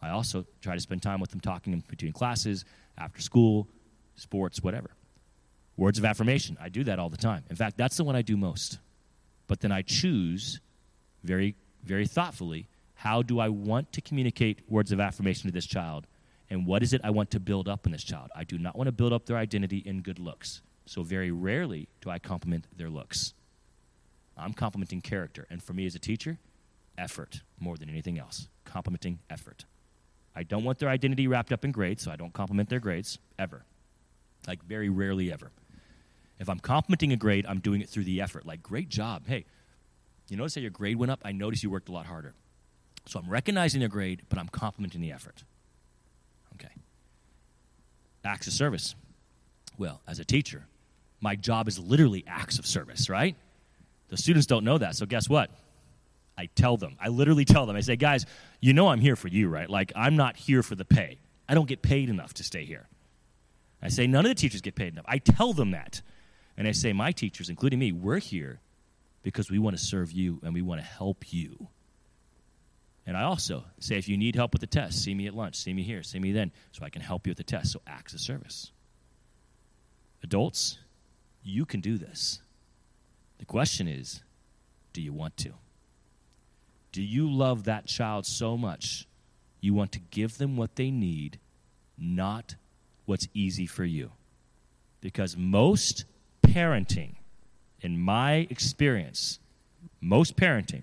I 0.03 0.11
also 0.11 0.47
try 0.63 0.75
to 0.75 0.81
spend 0.81 1.03
time 1.03 1.21
with 1.21 1.31
them 1.31 1.41
talking 1.41 1.83
between 1.89 2.13
classes, 2.13 2.65
after 2.97 3.21
school, 3.21 3.69
sports, 4.17 4.63
whatever. 4.63 4.91
Words 5.79 5.99
of 5.99 6.05
affirmation. 6.05 6.59
I 6.61 6.69
do 6.69 6.85
that 6.85 6.99
all 6.99 7.09
the 7.09 7.17
time. 7.17 7.45
In 7.49 7.57
fact, 7.57 7.79
that's 7.79 7.97
the 7.97 8.05
one 8.05 8.17
I 8.17 8.23
do 8.23 8.37
most. 8.37 8.79
But 9.47 9.61
then 9.61 9.73
I 9.73 9.83
choose 9.83 10.61
very, 11.23 11.55
very 11.85 12.07
thoughtfully 12.07 12.69
how 12.99 13.23
do 13.23 13.39
I 13.39 13.49
want 13.49 13.93
to 13.93 14.01
communicate 14.01 14.61
words 14.69 14.91
of 14.91 14.99
affirmation 14.99 15.49
to 15.49 15.55
this 15.55 15.67
child? 15.67 16.09
And 16.51 16.67
what 16.67 16.83
is 16.83 16.93
it 16.93 17.01
I 17.05 17.11
want 17.11 17.31
to 17.31 17.39
build 17.39 17.69
up 17.69 17.87
in 17.87 17.93
this 17.93 18.03
child? 18.03 18.31
I 18.35 18.43
do 18.43 18.59
not 18.59 18.75
want 18.75 18.89
to 18.89 18.93
build 18.93 19.13
up 19.13 19.27
their 19.27 19.37
identity 19.37 19.79
in 19.79 20.01
good 20.01 20.19
looks. 20.19 20.63
So, 20.85 21.05
very 21.05 21.31
rarely 21.31 21.87
do 22.01 22.11
I 22.11 22.19
compliment 22.19 22.67
their 22.77 22.91
looks. 22.91 23.35
I'm 24.37 24.53
complimenting 24.53 25.01
character. 25.01 25.47
And 25.49 25.63
for 25.63 25.75
me 25.75 25.87
as 25.87 25.95
a 25.95 26.01
teacher, 26.01 26.39
effort 26.97 27.43
more 27.61 27.77
than 27.77 27.89
anything 27.89 28.19
else. 28.19 28.49
Complimenting 28.65 29.21
effort. 29.31 29.65
I 30.35 30.43
don't 30.43 30.65
want 30.65 30.81
their 30.81 30.89
identity 30.89 31.29
wrapped 31.29 31.53
up 31.53 31.65
in 31.65 31.71
grades, 31.71 32.03
so 32.03 32.11
I 32.11 32.17
don't 32.17 32.33
compliment 32.33 32.69
their 32.69 32.81
grades 32.81 33.19
ever. 33.39 33.65
Like, 34.49 34.65
very 34.65 34.89
rarely 34.89 35.33
ever. 35.33 35.53
If 36.39 36.49
I'm 36.49 36.61
complimenting 36.61 37.13
a 37.13 37.17
grade, 37.17 37.47
I'm 37.49 37.59
doing 37.59 37.81
it 37.81 37.89
through 37.89 38.05
the 38.05 38.21
effort. 38.21 38.47
Like, 38.47 38.63
great 38.63 38.89
job. 38.89 39.27
Hey, 39.27 39.45
you 40.29 40.37
notice 40.37 40.55
how 40.55 40.61
your 40.61 40.71
grade 40.71 40.97
went 40.97 41.11
up? 41.11 41.21
I 41.25 41.33
noticed 41.33 41.63
you 41.63 41.71
worked 41.71 41.89
a 41.89 41.93
lot 41.93 42.07
harder. 42.07 42.35
So 43.07 43.19
I'm 43.19 43.29
recognizing 43.29 43.81
their 43.81 43.89
grade, 43.89 44.23
but 44.29 44.39
I'm 44.39 44.49
complimenting 44.49 45.01
the 45.01 45.13
effort. 45.13 45.43
Okay. 46.55 46.73
Acts 48.25 48.47
of 48.47 48.53
service. 48.53 48.95
Well, 49.79 50.03
as 50.07 50.19
a 50.19 50.25
teacher, 50.25 50.67
my 51.21 51.35
job 51.35 51.69
is 51.69 51.79
literally 51.79 52.25
acts 52.27 52.59
of 52.59 52.67
service, 52.67 53.09
right? 53.09 53.35
The 54.09 54.17
students 54.17 54.47
don't 54.47 54.65
know 54.65 54.79
that. 54.79 54.97
So 54.97 55.07
guess 55.07 55.29
what? 55.29 55.51
I 56.37 56.47
tell 56.55 56.77
them. 56.77 56.97
I 57.01 57.09
literally 57.09 57.45
tell 57.45 57.67
them. 57.67 57.77
I 57.77 57.81
say, 57.81 57.97
guys, 57.97 58.27
you 58.61 58.73
know 58.73 58.89
I'm 58.89 59.01
here 59.01 59.17
for 59.17 59.29
you, 59.29 59.49
right? 59.49 59.69
Like, 59.69 59.93
I'm 59.97 60.17
not 60.17 60.37
here 60.37 60.63
for 60.63 60.75
the 60.75 60.85
pay. 60.85 61.19
I 61.49 61.55
don't 61.55 61.67
get 61.67 61.83
paid 61.83 62.11
enough 62.11 62.35
to 62.35 62.45
stay 62.45 62.65
here. 62.65 62.89
I 63.83 63.89
say, 63.89 64.07
none 64.07 64.25
of 64.25 64.31
the 64.31 64.35
teachers 64.35 64.61
get 64.61 64.75
paid 64.75 64.93
enough. 64.93 65.05
I 65.09 65.19
tell 65.19 65.53
them 65.53 65.71
that. 65.73 66.03
And 66.59 66.67
I 66.67 66.73
say, 66.73 66.93
my 66.93 67.13
teachers, 67.13 67.49
including 67.49 67.79
me, 67.79 67.93
we're 67.93 68.19
here 68.19 68.61
because 69.23 69.49
we 69.49 69.61
want 69.61 69.79
to 69.79 69.83
serve 69.83 70.11
you 70.11 70.41
and 70.43 70.53
we 70.53 70.61
want 70.61 70.81
to 70.81 70.87
help 70.87 71.33
you. 71.33 71.69
And 73.07 73.17
I 73.17 73.23
also 73.23 73.65
say, 73.79 73.97
if 73.97 74.09
you 74.09 74.19
need 74.19 74.35
help 74.35 74.53
with 74.53 74.61
the 74.61 74.67
test, 74.67 75.03
see 75.03 75.15
me 75.15 75.29
at 75.29 75.35
lunch, 75.35 75.55
see 75.55 75.73
me 75.73 75.85
here, 75.85 76.03
see 76.03 76.19
me 76.19 76.33
then, 76.33 76.51
so 76.73 76.85
I 76.85 76.91
can 76.91 77.01
help 77.01 77.27
you 77.27 77.31
with 77.31 77.39
the 77.39 77.45
test. 77.45 77.73
So 77.73 77.81
acts 77.87 78.13
of 78.13 78.21
service. 78.21 78.73
Adults, 80.25 80.79
you 81.45 81.65
can 81.65 81.81
do 81.81 81.97
this. 81.97 82.43
The 83.39 83.45
question 83.45 83.87
is, 83.87 84.23
do 84.93 85.01
you 85.01 85.13
want 85.13 85.37
to? 85.39 85.53
Do 86.91 87.03
you 87.03 87.31
love 87.31 87.65
that 87.65 87.87
child 87.87 88.27
so 88.27 88.57
much 88.57 89.07
you 89.61 89.75
want 89.75 89.93
to 89.93 90.01
give 90.01 90.39
them 90.39 90.57
what 90.57 90.75
they 90.75 90.91
need, 90.91 91.39
not 91.97 92.57
what's 93.07 93.29
easy 93.33 93.67
for 93.67 93.85
you? 93.85 94.11
Because 95.01 95.37
most 95.37 96.05
parenting, 96.59 97.15
in 97.81 97.97
my 97.97 98.49
experience, 98.51 99.39
most 100.01 100.37
parenting 100.37 100.83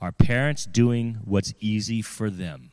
are 0.00 0.10
parents 0.10 0.64
doing 0.64 1.18
what's 1.26 1.52
easy 1.60 2.00
for 2.00 2.30
them, 2.30 2.70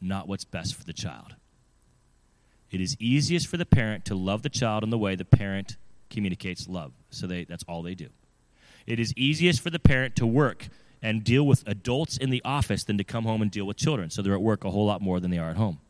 not 0.00 0.28
what's 0.28 0.44
best 0.44 0.76
for 0.76 0.84
the 0.84 0.92
child. 0.92 1.34
It 2.70 2.80
is 2.80 2.96
easiest 3.00 3.48
for 3.48 3.56
the 3.56 3.66
parent 3.66 4.04
to 4.04 4.14
love 4.14 4.42
the 4.42 4.48
child 4.48 4.84
in 4.84 4.90
the 4.90 4.98
way 4.98 5.16
the 5.16 5.24
parent 5.24 5.76
communicates 6.08 6.68
love. 6.68 6.92
So 7.10 7.26
they, 7.26 7.44
that's 7.44 7.64
all 7.64 7.82
they 7.82 7.96
do. 7.96 8.08
It 8.86 9.00
is 9.00 9.12
easiest 9.16 9.60
for 9.60 9.70
the 9.70 9.80
parent 9.80 10.14
to 10.16 10.26
work 10.26 10.68
and 11.02 11.24
deal 11.24 11.44
with 11.44 11.66
adults 11.66 12.16
in 12.16 12.30
the 12.30 12.42
office 12.44 12.84
than 12.84 12.96
to 12.98 13.04
come 13.04 13.24
home 13.24 13.42
and 13.42 13.50
deal 13.50 13.64
with 13.64 13.76
children. 13.76 14.10
So 14.10 14.22
they're 14.22 14.34
at 14.34 14.42
work 14.42 14.64
a 14.64 14.70
whole 14.70 14.86
lot 14.86 15.02
more 15.02 15.18
than 15.18 15.32
they 15.32 15.38
are 15.38 15.50
at 15.50 15.56
home. 15.56 15.80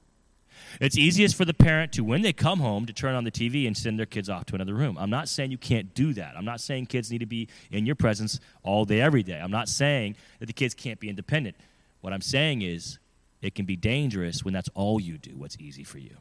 It's 0.80 0.96
easiest 0.96 1.36
for 1.36 1.44
the 1.44 1.54
parent 1.54 1.92
to, 1.92 2.04
when 2.04 2.22
they 2.22 2.32
come 2.32 2.60
home, 2.60 2.86
to 2.86 2.92
turn 2.92 3.14
on 3.14 3.24
the 3.24 3.30
TV 3.30 3.66
and 3.66 3.76
send 3.76 3.98
their 3.98 4.06
kids 4.06 4.28
off 4.28 4.46
to 4.46 4.54
another 4.54 4.74
room. 4.74 4.96
I'm 4.98 5.10
not 5.10 5.28
saying 5.28 5.50
you 5.50 5.58
can't 5.58 5.94
do 5.94 6.12
that. 6.14 6.34
I'm 6.36 6.44
not 6.44 6.60
saying 6.60 6.86
kids 6.86 7.10
need 7.10 7.18
to 7.18 7.26
be 7.26 7.48
in 7.70 7.86
your 7.86 7.94
presence 7.94 8.40
all 8.62 8.84
day, 8.84 9.00
every 9.00 9.22
day. 9.22 9.40
I'm 9.40 9.50
not 9.50 9.68
saying 9.68 10.16
that 10.40 10.46
the 10.46 10.52
kids 10.52 10.74
can't 10.74 11.00
be 11.00 11.08
independent. 11.08 11.56
What 12.00 12.12
I'm 12.12 12.20
saying 12.20 12.62
is 12.62 12.98
it 13.42 13.54
can 13.54 13.64
be 13.64 13.76
dangerous 13.76 14.44
when 14.44 14.54
that's 14.54 14.68
all 14.74 15.00
you 15.00 15.18
do, 15.18 15.32
what's 15.36 15.56
easy 15.58 15.84
for 15.84 15.98
you. 15.98 16.16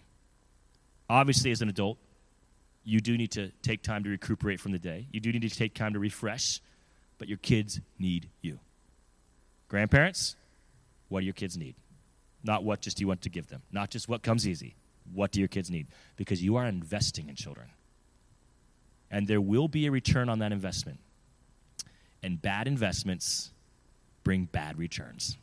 Obviously, 1.09 1.51
as 1.51 1.61
an 1.61 1.69
adult, 1.69 1.97
you 2.83 2.99
do 2.99 3.17
need 3.17 3.31
to 3.31 3.51
take 3.61 3.81
time 3.81 4.03
to 4.03 4.09
recuperate 4.09 4.59
from 4.59 4.71
the 4.71 4.79
day. 4.79 5.07
You 5.11 5.19
do 5.19 5.31
need 5.31 5.41
to 5.41 5.49
take 5.49 5.73
time 5.73 5.93
to 5.93 5.99
refresh, 5.99 6.61
but 7.17 7.27
your 7.27 7.37
kids 7.37 7.79
need 7.99 8.29
you. 8.41 8.59
Grandparents, 9.67 10.35
what 11.09 11.21
do 11.21 11.25
your 11.25 11.33
kids 11.33 11.57
need? 11.57 11.75
Not 12.45 12.63
what 12.63 12.79
just 12.79 13.01
you 13.01 13.07
want 13.07 13.23
to 13.23 13.29
give 13.29 13.47
them, 13.47 13.63
not 13.71 13.89
just 13.89 14.07
what 14.07 14.21
comes 14.21 14.47
easy. 14.47 14.75
What 15.11 15.31
do 15.31 15.39
your 15.39 15.47
kids 15.47 15.71
need? 15.71 15.87
Because 16.15 16.43
you 16.43 16.55
are 16.55 16.65
investing 16.65 17.27
in 17.27 17.35
children. 17.35 17.67
And 19.09 19.27
there 19.27 19.41
will 19.41 19.67
be 19.67 19.87
a 19.87 19.91
return 19.91 20.29
on 20.29 20.39
that 20.39 20.51
investment. 20.51 20.99
And 22.21 22.41
bad 22.41 22.67
investments 22.67 23.51
bring 24.23 24.45
bad 24.45 24.77
returns. 24.77 25.37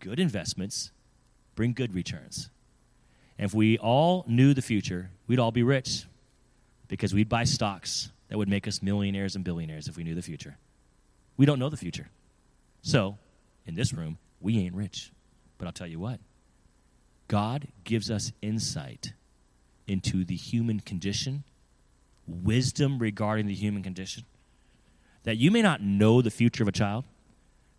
Good 0.00 0.20
investments 0.20 0.92
bring 1.54 1.72
good 1.72 1.94
returns. 1.94 2.48
And 3.38 3.44
if 3.44 3.54
we 3.54 3.76
all 3.78 4.24
knew 4.28 4.54
the 4.54 4.62
future, 4.62 5.10
we'd 5.26 5.38
all 5.38 5.52
be 5.52 5.62
rich 5.62 6.04
because 6.88 7.12
we'd 7.12 7.28
buy 7.28 7.44
stocks 7.44 8.10
that 8.28 8.38
would 8.38 8.48
make 8.48 8.68
us 8.68 8.82
millionaires 8.82 9.34
and 9.34 9.44
billionaires 9.44 9.88
if 9.88 9.96
we 9.96 10.04
knew 10.04 10.14
the 10.14 10.22
future. 10.22 10.56
We 11.36 11.46
don't 11.46 11.58
know 11.58 11.68
the 11.68 11.76
future. 11.76 12.08
So, 12.82 13.18
in 13.66 13.74
this 13.74 13.92
room, 13.92 14.18
we 14.40 14.58
ain't 14.58 14.74
rich. 14.74 15.10
But 15.62 15.68
I'll 15.68 15.72
tell 15.74 15.86
you 15.86 16.00
what 16.00 16.18
God 17.28 17.68
gives 17.84 18.10
us 18.10 18.32
insight 18.42 19.12
into 19.86 20.24
the 20.24 20.34
human 20.34 20.80
condition, 20.80 21.44
wisdom 22.26 22.98
regarding 22.98 23.46
the 23.46 23.54
human 23.54 23.84
condition. 23.84 24.24
That 25.22 25.36
you 25.36 25.52
may 25.52 25.62
not 25.62 25.80
know 25.80 26.20
the 26.20 26.32
future 26.32 26.64
of 26.64 26.68
a 26.68 26.72
child, 26.72 27.04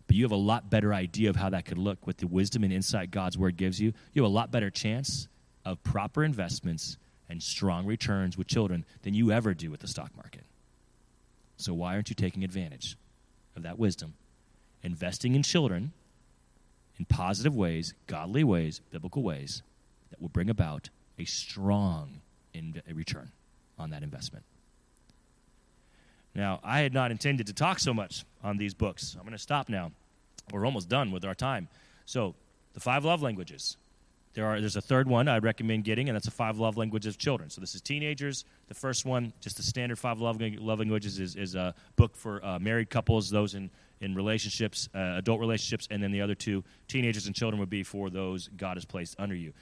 but 0.06 0.16
you 0.16 0.24
have 0.24 0.32
a 0.32 0.34
lot 0.36 0.70
better 0.70 0.94
idea 0.94 1.28
of 1.28 1.36
how 1.36 1.50
that 1.50 1.66
could 1.66 1.76
look 1.76 2.06
with 2.06 2.16
the 2.16 2.26
wisdom 2.26 2.64
and 2.64 2.72
insight 2.72 3.10
God's 3.10 3.36
word 3.36 3.58
gives 3.58 3.78
you. 3.78 3.92
You 4.14 4.22
have 4.22 4.30
a 4.30 4.34
lot 4.34 4.50
better 4.50 4.70
chance 4.70 5.28
of 5.66 5.82
proper 5.82 6.24
investments 6.24 6.96
and 7.28 7.42
strong 7.42 7.84
returns 7.84 8.38
with 8.38 8.46
children 8.46 8.86
than 9.02 9.12
you 9.12 9.30
ever 9.30 9.52
do 9.52 9.70
with 9.70 9.80
the 9.80 9.88
stock 9.88 10.16
market. 10.16 10.44
So, 11.58 11.74
why 11.74 11.96
aren't 11.96 12.08
you 12.08 12.16
taking 12.16 12.44
advantage 12.44 12.96
of 13.54 13.62
that 13.64 13.78
wisdom? 13.78 14.14
Investing 14.82 15.34
in 15.34 15.42
children 15.42 15.92
in 16.98 17.04
positive 17.04 17.54
ways, 17.54 17.94
godly 18.06 18.44
ways, 18.44 18.80
biblical 18.90 19.22
ways 19.22 19.62
that 20.10 20.20
will 20.20 20.28
bring 20.28 20.48
about 20.48 20.90
a 21.18 21.24
strong 21.24 22.20
in- 22.52 22.80
return 22.92 23.30
on 23.78 23.90
that 23.90 24.02
investment. 24.02 24.44
Now, 26.34 26.60
I 26.64 26.80
had 26.80 26.92
not 26.92 27.10
intended 27.10 27.46
to 27.46 27.52
talk 27.52 27.78
so 27.78 27.94
much 27.94 28.24
on 28.42 28.56
these 28.56 28.74
books. 28.74 29.14
I'm 29.14 29.22
going 29.22 29.32
to 29.32 29.38
stop 29.38 29.68
now. 29.68 29.92
We're 30.52 30.66
almost 30.66 30.88
done 30.88 31.12
with 31.12 31.24
our 31.24 31.34
time. 31.34 31.68
So, 32.06 32.34
the 32.74 32.80
five 32.80 33.04
love 33.04 33.22
languages. 33.22 33.76
There 34.34 34.44
are, 34.46 34.60
there's 34.60 34.74
a 34.74 34.80
third 34.80 35.06
one 35.06 35.28
I'd 35.28 35.44
recommend 35.44 35.84
getting, 35.84 36.08
and 36.08 36.16
that's 36.16 36.24
the 36.24 36.32
five 36.32 36.58
love 36.58 36.76
languages 36.76 37.14
of 37.14 37.18
children. 37.18 37.50
So 37.50 37.60
this 37.60 37.76
is 37.76 37.80
teenagers. 37.80 38.44
The 38.66 38.74
first 38.74 39.06
one, 39.06 39.32
just 39.40 39.56
the 39.56 39.62
standard 39.62 39.96
five 39.96 40.20
love, 40.20 40.40
love 40.40 40.80
languages, 40.80 41.20
is, 41.20 41.36
is 41.36 41.54
a 41.54 41.72
book 41.94 42.16
for 42.16 42.44
uh, 42.44 42.58
married 42.58 42.90
couples, 42.90 43.30
those 43.30 43.54
in, 43.54 43.70
in 44.04 44.14
relationships, 44.14 44.88
uh, 44.94 45.14
adult 45.16 45.40
relationships, 45.40 45.88
and 45.90 46.02
then 46.02 46.12
the 46.12 46.20
other 46.20 46.34
two, 46.34 46.62
teenagers 46.86 47.26
and 47.26 47.34
children, 47.34 47.58
would 47.58 47.70
be 47.70 47.82
for 47.82 48.10
those 48.10 48.48
God 48.56 48.76
has 48.76 48.84
placed 48.84 49.16
under 49.18 49.34
you. 49.34 49.52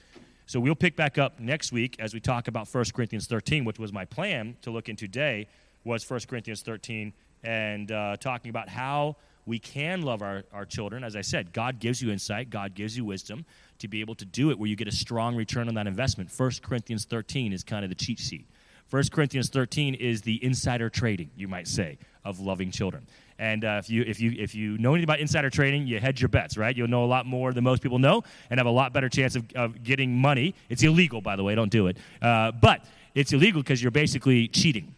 So 0.45 0.59
we'll 0.59 0.75
pick 0.75 0.95
back 0.95 1.17
up 1.17 1.39
next 1.39 1.71
week 1.71 1.95
as 1.99 2.13
we 2.13 2.19
talk 2.19 2.47
about 2.47 2.67
1 2.67 2.85
Corinthians 2.93 3.27
13, 3.27 3.63
which 3.63 3.79
was 3.79 3.93
my 3.93 4.05
plan 4.05 4.57
to 4.61 4.71
look 4.71 4.89
into 4.89 5.07
today, 5.07 5.47
was 5.85 6.07
1 6.07 6.21
Corinthians 6.27 6.61
13, 6.61 7.13
and 7.43 7.91
uh, 7.91 8.17
talking 8.17 8.49
about 8.49 8.67
how 8.69 9.15
we 9.45 9.59
can 9.59 10.01
love 10.01 10.21
our, 10.21 10.43
our 10.53 10.65
children. 10.65 11.03
As 11.03 11.15
I 11.15 11.21
said, 11.21 11.53
God 11.53 11.79
gives 11.79 12.01
you 12.01 12.11
insight, 12.11 12.49
God 12.49 12.75
gives 12.75 12.95
you 12.97 13.05
wisdom 13.05 13.45
to 13.79 13.87
be 13.87 14.01
able 14.01 14.15
to 14.15 14.25
do 14.25 14.51
it 14.51 14.59
where 14.59 14.69
you 14.69 14.75
get 14.75 14.87
a 14.87 14.93
strong 14.93 15.35
return 15.35 15.67
on 15.67 15.75
that 15.75 15.87
investment. 15.87 16.29
1 16.35 16.51
Corinthians 16.61 17.05
13 17.05 17.53
is 17.53 17.63
kind 17.63 17.83
of 17.83 17.89
the 17.89 17.95
cheat 17.95 18.19
sheet. 18.19 18.47
1 18.89 19.03
Corinthians 19.11 19.49
13 19.49 19.95
is 19.95 20.21
the 20.21 20.43
insider 20.43 20.89
trading, 20.89 21.31
you 21.35 21.47
might 21.47 21.67
say, 21.67 21.97
of 22.23 22.39
loving 22.39 22.69
children. 22.69 23.07
And 23.43 23.65
uh, 23.65 23.75
if, 23.77 23.89
you, 23.89 24.05
if, 24.07 24.21
you, 24.21 24.33
if 24.37 24.55
you 24.55 24.77
know 24.77 24.91
anything 24.93 25.03
about 25.03 25.19
insider 25.19 25.49
trading, 25.49 25.85
you 25.85 25.99
hedge 25.99 26.21
your 26.21 26.29
bets, 26.29 26.55
right? 26.55 26.73
You'll 26.77 26.87
know 26.87 27.03
a 27.03 27.11
lot 27.11 27.25
more 27.25 27.51
than 27.51 27.65
most 27.65 27.83
people 27.83 27.99
know 27.99 28.23
and 28.49 28.57
have 28.57 28.67
a 28.67 28.71
lot 28.71 28.93
better 28.93 29.09
chance 29.09 29.35
of, 29.35 29.43
of 29.53 29.83
getting 29.83 30.15
money. 30.15 30.55
It's 30.69 30.81
illegal, 30.81 31.19
by 31.19 31.35
the 31.35 31.43
way, 31.43 31.53
don't 31.53 31.69
do 31.69 31.87
it. 31.87 31.97
Uh, 32.21 32.53
but 32.53 32.85
it's 33.13 33.33
illegal 33.33 33.61
because 33.61 33.83
you're 33.83 33.91
basically 33.91 34.47
cheating. 34.47 34.95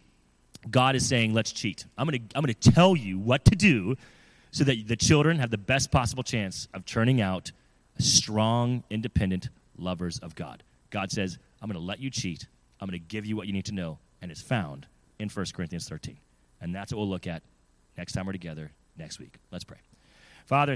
God 0.70 0.94
is 0.94 1.04
saying, 1.04 1.34
let's 1.34 1.50
cheat. 1.50 1.86
I'm 1.98 2.08
to 2.08 2.20
I'm 2.36 2.46
to 2.46 2.54
tell 2.54 2.94
you 2.94 3.18
what 3.18 3.44
to 3.46 3.56
do 3.56 3.96
so 4.52 4.62
that 4.62 4.86
the 4.86 4.96
children 4.96 5.40
have 5.40 5.50
the 5.50 5.58
best 5.58 5.90
possible 5.90 6.22
chance 6.22 6.68
of 6.72 6.86
turning 6.86 7.20
out 7.20 7.50
strong, 7.98 8.84
independent 8.90 9.48
lovers 9.76 10.20
of 10.20 10.36
God. 10.36 10.62
God 10.90 11.10
says, 11.10 11.36
I'm 11.60 11.72
to 11.72 11.80
let 11.80 11.98
you 11.98 12.10
cheat. 12.10 12.46
I'm 12.80 12.90
to 12.90 12.98
give 13.00 13.26
you 13.26 13.34
what 13.34 13.48
you 13.48 13.52
need 13.52 13.66
to 13.66 13.74
know. 13.74 13.98
And 14.22 14.30
it's 14.30 14.40
found 14.40 14.86
in 15.18 15.28
1 15.28 15.46
Corinthians 15.52 15.88
13. 15.88 16.16
And 16.60 16.72
that's 16.72 16.92
what 16.92 16.98
we'll 16.98 17.08
look 17.08 17.26
at 17.26 17.42
next 17.96 18.12
time 18.12 18.26
we're 18.26 18.32
together 18.32 18.72
next 18.96 19.18
week. 19.18 19.38
Let's 19.50 19.64
pray. 19.64 19.78
Father, 20.46 20.74